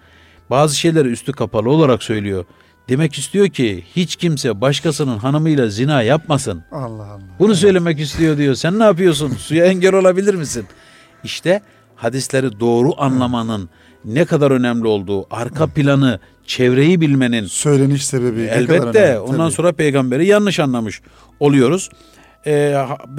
bazı 0.49 0.75
şeyleri 0.77 1.07
üstü 1.07 1.31
kapalı 1.31 1.69
olarak 1.69 2.03
söylüyor. 2.03 2.45
Demek 2.89 3.17
istiyor 3.17 3.47
ki 3.47 3.83
hiç 3.95 4.15
kimse 4.15 4.61
başkasının 4.61 5.17
hanımıyla 5.17 5.67
zina 5.69 6.01
yapmasın. 6.01 6.63
Allah 6.71 6.85
Allah. 7.05 7.19
Bunu 7.39 7.55
söylemek 7.55 7.99
istiyor 7.99 8.37
diyor. 8.37 8.55
Sen 8.55 8.79
ne 8.79 8.83
yapıyorsun? 8.83 9.29
Suya 9.33 9.65
engel 9.65 9.93
olabilir 9.93 10.33
misin? 10.35 10.65
İşte 11.23 11.61
hadisleri 11.95 12.59
doğru 12.59 13.01
anlamanın 13.01 13.69
ne 14.05 14.25
kadar 14.25 14.51
önemli 14.51 14.87
olduğu, 14.87 15.35
arka 15.35 15.67
planı, 15.67 16.19
çevreyi 16.45 17.01
bilmenin 17.01 17.45
Söyleniş 17.45 18.05
sebebi. 18.07 18.43
ne 18.43 18.47
kadar 18.49 18.59
elbette 18.61 19.03
önemli, 19.03 19.19
ondan 19.19 19.37
tabii. 19.37 19.51
sonra 19.51 19.71
peygamberi 19.71 20.27
yanlış 20.27 20.59
anlamış 20.59 21.01
oluyoruz. 21.39 21.89
Ee, 22.45 22.53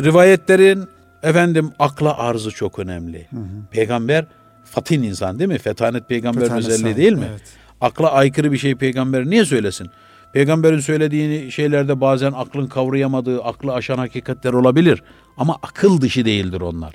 rivayetlerin 0.02 0.84
efendim 1.22 1.70
akla 1.78 2.18
arzı 2.18 2.50
çok 2.50 2.78
önemli. 2.78 3.28
Peygamber 3.70 4.24
fatin 4.64 5.02
insan 5.02 5.38
değil 5.38 5.50
mi? 5.50 5.58
Fetanet 5.58 6.08
peygamberin 6.08 6.44
Fetanet 6.44 6.64
özelliği 6.64 6.82
sahibi, 6.82 7.00
değil 7.00 7.12
mi? 7.12 7.26
evet. 7.30 7.42
Akla 7.80 8.12
aykırı 8.12 8.52
bir 8.52 8.58
şey 8.58 8.74
peygamber 8.74 9.26
niye 9.26 9.44
söylesin? 9.44 9.90
Peygamberin 10.32 10.80
söylediğini 10.80 11.52
şeylerde 11.52 12.00
bazen 12.00 12.32
aklın 12.32 12.66
kavrayamadığı, 12.66 13.42
aklı 13.44 13.72
aşan 13.74 13.98
hakikatler 13.98 14.52
olabilir. 14.52 15.02
Ama 15.36 15.56
akıl 15.62 16.00
dışı 16.00 16.24
değildir 16.24 16.60
onlar. 16.60 16.94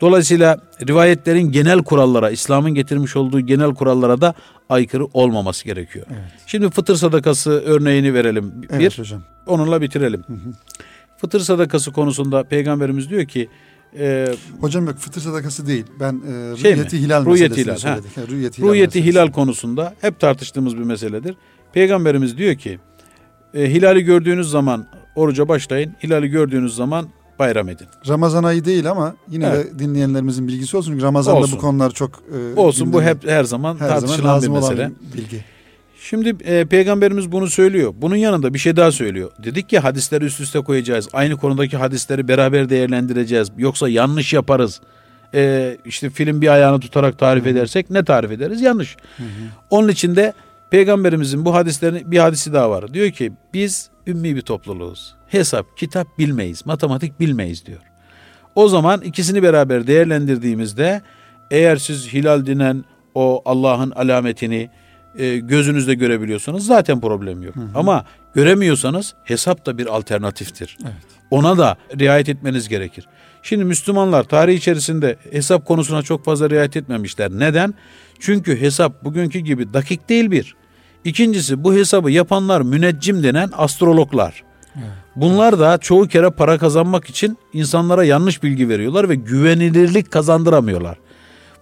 Dolayısıyla 0.00 0.58
rivayetlerin 0.88 1.52
genel 1.52 1.78
kurallara, 1.82 2.30
İslam'ın 2.30 2.74
getirmiş 2.74 3.16
olduğu 3.16 3.40
genel 3.40 3.74
kurallara 3.74 4.20
da 4.20 4.34
aykırı 4.68 5.04
olmaması 5.04 5.64
gerekiyor. 5.64 6.06
Şimdi 6.46 6.70
fıtır 6.70 6.96
sadakası 6.96 7.50
örneğini 7.50 8.14
verelim. 8.14 8.52
Evet 8.70 8.80
Bir, 8.80 8.98
hocam. 8.98 9.22
onunla 9.46 9.80
bitirelim. 9.82 10.24
Fıtır 11.16 11.40
sadakası 11.40 11.92
konusunda 11.92 12.44
peygamberimiz 12.44 13.10
diyor 13.10 13.24
ki 13.24 13.48
e, 13.98 14.28
Hocam 14.60 14.86
yok 14.86 14.96
fıtır 14.98 15.20
sadakası 15.20 15.66
değil. 15.66 15.84
Ben 16.00 16.12
e, 16.52 16.56
Şey 16.56 16.70
mi? 16.70 16.76
rüyeti 16.76 16.98
hilal 17.00 17.26
Rüyeti 17.26 17.60
hilal, 17.60 17.76
söyledik. 17.76 18.16
Ha, 18.16 18.20
rüyeti 18.30 18.58
hilal, 18.62 18.68
meselesi. 18.70 19.04
hilal 19.04 19.30
konusunda 19.32 19.94
hep 20.00 20.20
tartıştığımız 20.20 20.76
bir 20.76 20.82
meseledir. 20.82 21.36
Peygamberimiz 21.72 22.38
diyor 22.38 22.54
ki 22.54 22.78
e, 23.54 23.70
hilali 23.70 24.02
gördüğünüz 24.02 24.50
zaman 24.50 24.86
oruca 25.16 25.48
başlayın. 25.48 25.94
Hilali 26.02 26.28
gördüğünüz 26.28 26.74
zaman 26.74 27.08
bayram 27.38 27.68
edin. 27.68 27.86
Ramazan 28.08 28.44
ayı 28.44 28.64
değil 28.64 28.90
ama 28.90 29.14
yine 29.30 29.46
Evet. 29.46 29.74
de 29.74 29.78
dinleyenlerimizin 29.78 30.48
bilgisi 30.48 30.76
olsun. 30.76 31.00
Ramazan'da 31.00 31.36
Olsun. 31.38 31.56
bu 31.58 31.60
konolar 31.60 31.90
çok 31.90 32.22
e, 32.56 32.60
Olsun 32.60 32.92
bu 32.92 32.98
gündeme- 33.00 33.10
hep 33.10 33.28
her 33.28 33.44
zaman 33.44 33.74
her 33.80 33.86
zaman 33.88 34.00
tartışılan 34.00 34.18
bir 34.18 34.24
lazım 34.24 34.52
olan 34.54 34.62
mesele. 34.70 34.90
bir 35.12 35.18
bilgi. 35.18 35.44
Şimdi 36.04 36.36
e, 36.44 36.64
peygamberimiz 36.64 37.32
bunu 37.32 37.46
söylüyor. 37.46 37.94
Bunun 37.96 38.16
yanında 38.16 38.54
bir 38.54 38.58
şey 38.58 38.76
daha 38.76 38.92
söylüyor. 38.92 39.30
Dedik 39.44 39.72
ya 39.72 39.84
hadisleri 39.84 40.24
üst 40.24 40.40
üste 40.40 40.60
koyacağız. 40.60 41.08
Aynı 41.12 41.36
konudaki 41.36 41.76
hadisleri 41.76 42.28
beraber 42.28 42.68
değerlendireceğiz. 42.68 43.48
Yoksa 43.58 43.88
yanlış 43.88 44.32
yaparız. 44.32 44.80
E, 45.34 45.76
işte 45.84 46.10
film 46.10 46.40
bir 46.40 46.48
ayağını 46.48 46.80
tutarak 46.80 47.18
tarif 47.18 47.46
edersek 47.46 47.90
ne 47.90 48.04
tarif 48.04 48.30
ederiz? 48.30 48.60
Yanlış. 48.60 48.96
Onun 49.70 49.88
için 49.88 50.16
de 50.16 50.32
peygamberimizin 50.70 51.44
bu 51.44 51.54
hadislerin 51.54 52.10
bir 52.10 52.18
hadisi 52.18 52.52
daha 52.52 52.70
var. 52.70 52.94
Diyor 52.94 53.10
ki 53.10 53.32
biz 53.54 53.90
ümmi 54.06 54.36
bir 54.36 54.40
topluluğuz. 54.40 55.14
Hesap, 55.28 55.78
kitap 55.78 56.18
bilmeyiz, 56.18 56.66
matematik 56.66 57.20
bilmeyiz 57.20 57.66
diyor. 57.66 57.80
O 58.54 58.68
zaman 58.68 59.00
ikisini 59.00 59.42
beraber 59.42 59.86
değerlendirdiğimizde 59.86 61.02
eğer 61.50 61.76
siz 61.76 62.12
hilal 62.12 62.46
denen 62.46 62.84
o 63.14 63.42
Allah'ın 63.44 63.90
alametini 63.90 64.70
e, 65.18 65.38
gözünüzle 65.38 65.94
görebiliyorsanız 65.94 66.66
zaten 66.66 67.00
problem 67.00 67.42
yok. 67.42 67.54
Ama 67.74 68.04
göremiyorsanız 68.34 69.14
hesap 69.24 69.66
da 69.66 69.78
bir 69.78 69.86
alternatiftir. 69.86 70.78
Ona 71.30 71.58
da 71.58 71.76
riayet 71.98 72.28
etmeniz 72.28 72.68
gerekir. 72.68 73.06
Şimdi 73.42 73.64
Müslümanlar 73.64 74.24
tarih 74.24 74.54
içerisinde 74.54 75.16
hesap 75.30 75.66
konusuna 75.66 76.02
çok 76.02 76.24
fazla 76.24 76.50
riayet 76.50 76.76
etmemişler. 76.76 77.30
Neden? 77.30 77.74
Çünkü 78.20 78.60
hesap 78.60 79.04
bugünkü 79.04 79.38
gibi 79.38 79.72
dakik 79.72 80.08
değil 80.08 80.30
bir. 80.30 80.54
İkincisi 81.04 81.64
bu 81.64 81.74
hesabı 81.74 82.10
yapanlar 82.10 82.60
müneccim 82.60 83.22
denen 83.22 83.50
astrologlar. 83.52 84.44
Bunlar 85.16 85.58
da 85.58 85.78
çoğu 85.78 86.08
kere 86.08 86.30
para 86.30 86.58
kazanmak 86.58 87.10
için 87.10 87.38
insanlara 87.52 88.04
yanlış 88.04 88.42
bilgi 88.42 88.68
veriyorlar 88.68 89.08
ve 89.08 89.14
güvenilirlik 89.14 90.10
kazandıramıyorlar. 90.10 90.98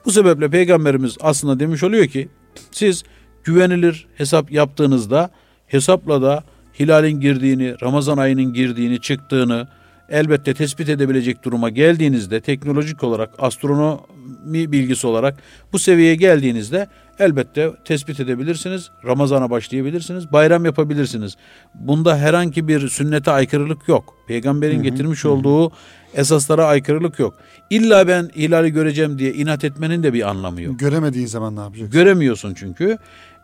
Bu 0.05 0.11
sebeple 0.11 0.51
peygamberimiz 0.51 1.17
aslında 1.21 1.61
demiş 1.61 1.83
oluyor 1.83 2.07
ki 2.07 2.29
siz 2.71 3.05
güvenilir 3.45 4.07
hesap 4.15 4.53
yaptığınızda 4.53 5.31
hesapla 5.67 6.23
da 6.23 6.45
hilalin 6.81 7.21
girdiğini, 7.21 7.75
Ramazan 7.83 8.19
ayının 8.19 8.53
girdiğini, 8.53 9.01
çıktığını 9.01 9.69
elbette 10.09 10.55
tespit 10.55 10.89
edebilecek 10.89 11.45
duruma 11.45 11.69
geldiğinizde 11.69 12.41
teknolojik 12.41 13.05
olarak 13.05 13.31
astronomi 13.39 14.73
bilgisi 14.73 15.07
olarak 15.07 15.37
bu 15.73 15.79
seviyeye 15.79 16.15
geldiğinizde 16.15 16.87
elbette 17.19 17.71
tespit 17.85 18.21
edebilirsiniz. 18.21 18.91
Ramazana 19.05 19.51
başlayabilirsiniz. 19.51 20.33
Bayram 20.33 20.65
yapabilirsiniz. 20.65 21.37
Bunda 21.75 22.17
herhangi 22.17 22.69
bir 22.69 22.89
sünnete 22.89 23.31
aykırılık 23.31 23.89
yok. 23.89 24.15
Peygamberin 24.29 24.83
getirmiş 24.83 25.25
olduğu 25.25 25.73
esaslara 26.15 26.67
aykırılık 26.67 27.19
yok. 27.19 27.35
İlla 27.71 28.09
ben 28.09 28.31
hilali 28.37 28.71
göreceğim 28.71 29.19
diye 29.19 29.33
inat 29.33 29.65
etmenin 29.65 30.03
de 30.03 30.13
bir 30.13 30.29
anlamı 30.29 30.63
yok. 30.63 30.79
Göremediğin 30.79 31.27
zaman 31.27 31.57
ne 31.57 31.61
yapacaksın? 31.61 31.93
Göremiyorsun 31.93 32.55
çünkü. 32.55 32.99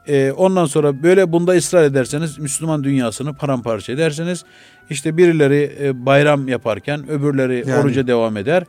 E, 0.08 0.32
ondan 0.32 0.66
sonra 0.66 1.02
böyle 1.02 1.32
bunda 1.32 1.52
ısrar 1.52 1.82
ederseniz 1.84 2.38
Müslüman 2.38 2.84
dünyasını 2.84 3.34
paramparça 3.34 3.92
ederseniz 3.92 4.44
işte 4.90 5.16
birileri 5.16 5.76
e, 5.80 6.06
bayram 6.06 6.48
yaparken 6.48 7.08
öbürleri 7.10 7.64
Yani. 7.68 7.80
oruca 7.80 8.06
devam 8.06 8.36
eder. 8.36 8.64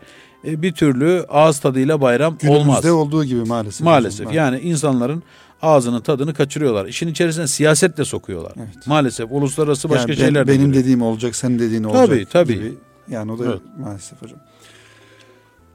E, 0.47 0.61
bir 0.61 0.71
türlü 0.71 1.25
ağız 1.29 1.59
tadıyla 1.59 2.01
bayram 2.01 2.37
Günümüzde 2.41 2.61
olmaz. 2.69 2.85
olduğu 2.85 3.23
gibi 3.23 3.43
maalesef. 3.43 3.85
Maalesef 3.85 4.33
yani 4.33 4.59
insanların 4.59 5.23
ağzının 5.61 6.01
tadını 6.01 6.33
kaçırıyorlar. 6.33 6.85
İşin 6.85 7.07
içerisine 7.07 7.47
siyaset 7.47 7.97
de 7.97 8.05
sokuyorlar. 8.05 8.51
Evet. 8.57 8.87
Maalesef 8.87 9.27
uluslararası 9.31 9.89
başka 9.89 10.01
Yani 10.01 10.09
ben- 10.19 10.25
şeyler 10.25 10.47
de 10.47 10.51
Benim 10.51 10.65
giriyor. 10.65 10.83
dediğim 10.83 11.01
olacak, 11.01 11.35
senin 11.35 11.59
dediğin 11.59 11.83
olacak 11.83 12.07
Tabii, 12.07 12.25
tabii. 12.25 12.53
gibi. 12.55 12.73
Yani 13.09 13.31
o 13.31 13.39
da 13.39 13.45
Evet. 13.45 13.59
maalesef 13.79 14.21
hocam. 14.21 14.39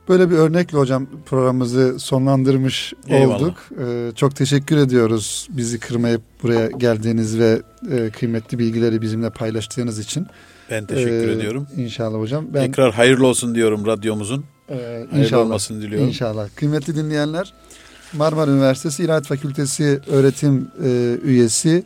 Böyle 0.08 0.30
bir 0.30 0.36
örnekle 0.36 0.78
hocam 0.78 1.06
programımızı 1.26 1.98
sonlandırmış 1.98 2.92
Eyvallah. 3.08 3.36
olduk. 3.42 3.54
Ee, 3.80 4.10
çok 4.16 4.36
teşekkür 4.36 4.76
ediyoruz 4.76 5.48
bizi 5.50 5.78
kırmayıp 5.80 6.20
buraya 6.42 6.66
geldiğiniz 6.66 7.38
ve 7.38 7.62
e, 7.90 8.10
kıymetli 8.10 8.58
bilgileri 8.58 9.02
bizimle 9.02 9.30
paylaştığınız 9.30 9.98
için. 9.98 10.26
Ben 10.70 10.86
teşekkür 10.86 11.28
Ee, 11.28 11.32
ediyorum. 11.32 11.66
İnşallah 11.76 12.18
hocam. 12.18 12.44
Ben 12.54 12.66
Tekrar 12.66 12.92
hayırlı 12.92 13.26
olsun 13.26 13.54
diyorum 13.54 13.86
radyomuzun. 13.86 14.44
e, 14.68 14.74
Hayırlı 14.74 15.18
inşallah 15.18 15.44
olmasını 15.44 15.82
diliyorum. 15.82 16.08
İnşallah. 16.08 16.48
Kıymetli 16.56 16.96
dinleyenler, 16.96 17.52
Marmara 18.12 18.50
Üniversitesi 18.50 19.02
İlahiyat 19.04 19.26
Fakültesi 19.26 20.00
öğretim 20.10 20.68
e, 20.84 21.16
üyesi 21.24 21.84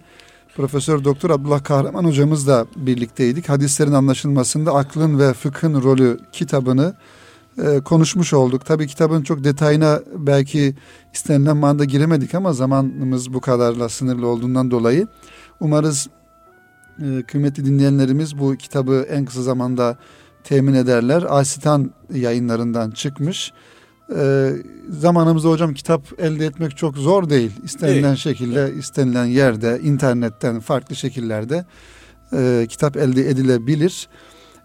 Profesör 0.56 1.04
Doktor 1.04 1.30
Abdullah 1.30 1.64
Kahraman 1.64 2.04
hocamızla 2.04 2.66
birlikteydik. 2.76 3.48
Hadislerin 3.48 3.92
anlaşılmasında 3.92 4.74
aklın 4.74 5.18
ve 5.18 5.32
fıkhın 5.32 5.82
rolü 5.82 6.18
kitabını 6.32 6.94
e, 7.58 7.80
konuşmuş 7.80 8.32
olduk. 8.32 8.66
Tabii 8.66 8.86
kitabın 8.86 9.22
çok 9.22 9.44
detayına 9.44 10.00
belki 10.16 10.74
istenilen 11.14 11.56
manada 11.56 11.84
giremedik 11.84 12.34
ama 12.34 12.52
zamanımız 12.52 13.34
bu 13.34 13.40
kadarla 13.40 13.88
sınırlı 13.88 14.26
olduğundan 14.26 14.70
dolayı 14.70 15.06
umarız 15.60 16.08
e, 17.02 17.22
kıymetli 17.22 17.64
dinleyenlerimiz 17.64 18.38
bu 18.38 18.56
kitabı 18.56 19.06
en 19.10 19.24
kısa 19.24 19.42
zamanda 19.42 19.96
temin 20.44 20.74
ederler. 20.74 21.24
Asitan 21.28 21.90
yayınlarından 22.14 22.90
çıkmış. 22.90 23.52
Ee, 24.16 24.52
zamanımızda 24.88 25.48
hocam 25.48 25.74
kitap 25.74 26.02
elde 26.18 26.46
etmek 26.46 26.76
çok 26.76 26.96
zor 26.96 27.30
değil. 27.30 27.50
İstenilen 27.64 28.02
Değil. 28.02 28.16
şekilde, 28.16 28.72
istenilen 28.78 29.24
yerde, 29.24 29.80
internetten, 29.82 30.60
farklı 30.60 30.96
şekillerde 30.96 31.64
e, 32.32 32.66
kitap 32.68 32.96
elde 32.96 33.30
edilebilir. 33.30 34.08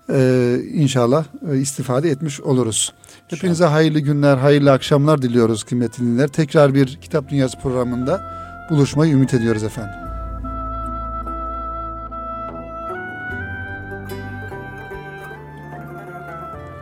Ee, 0.10 0.58
inşallah 0.74 1.26
e, 1.52 1.58
istifade 1.58 2.10
etmiş 2.10 2.41
oluruz. 2.41 2.93
Hepinize 3.28 3.66
hayırlı 3.66 3.99
günler, 3.99 4.38
hayırlı 4.38 4.72
akşamlar 4.72 5.22
diliyoruz 5.22 5.64
kıymetli 5.64 6.02
dinleyenler. 6.02 6.28
Tekrar 6.28 6.74
bir 6.74 6.99
Kitap 7.02 7.30
Dünyası 7.30 7.60
programında 7.60 8.22
buluşmayı 8.70 9.14
ümit 9.14 9.34
ediyoruz 9.34 9.64
efendim. 9.64 9.95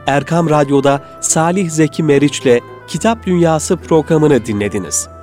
Erkam 0.08 0.50
Radyo'da 0.50 1.02
Salih 1.22 1.70
Zeki 1.70 2.04
Meriç'le 2.04 2.60
Kitap 2.88 3.26
Dünyası 3.26 3.78
programını 3.78 4.46
dinlediniz. 4.46 5.19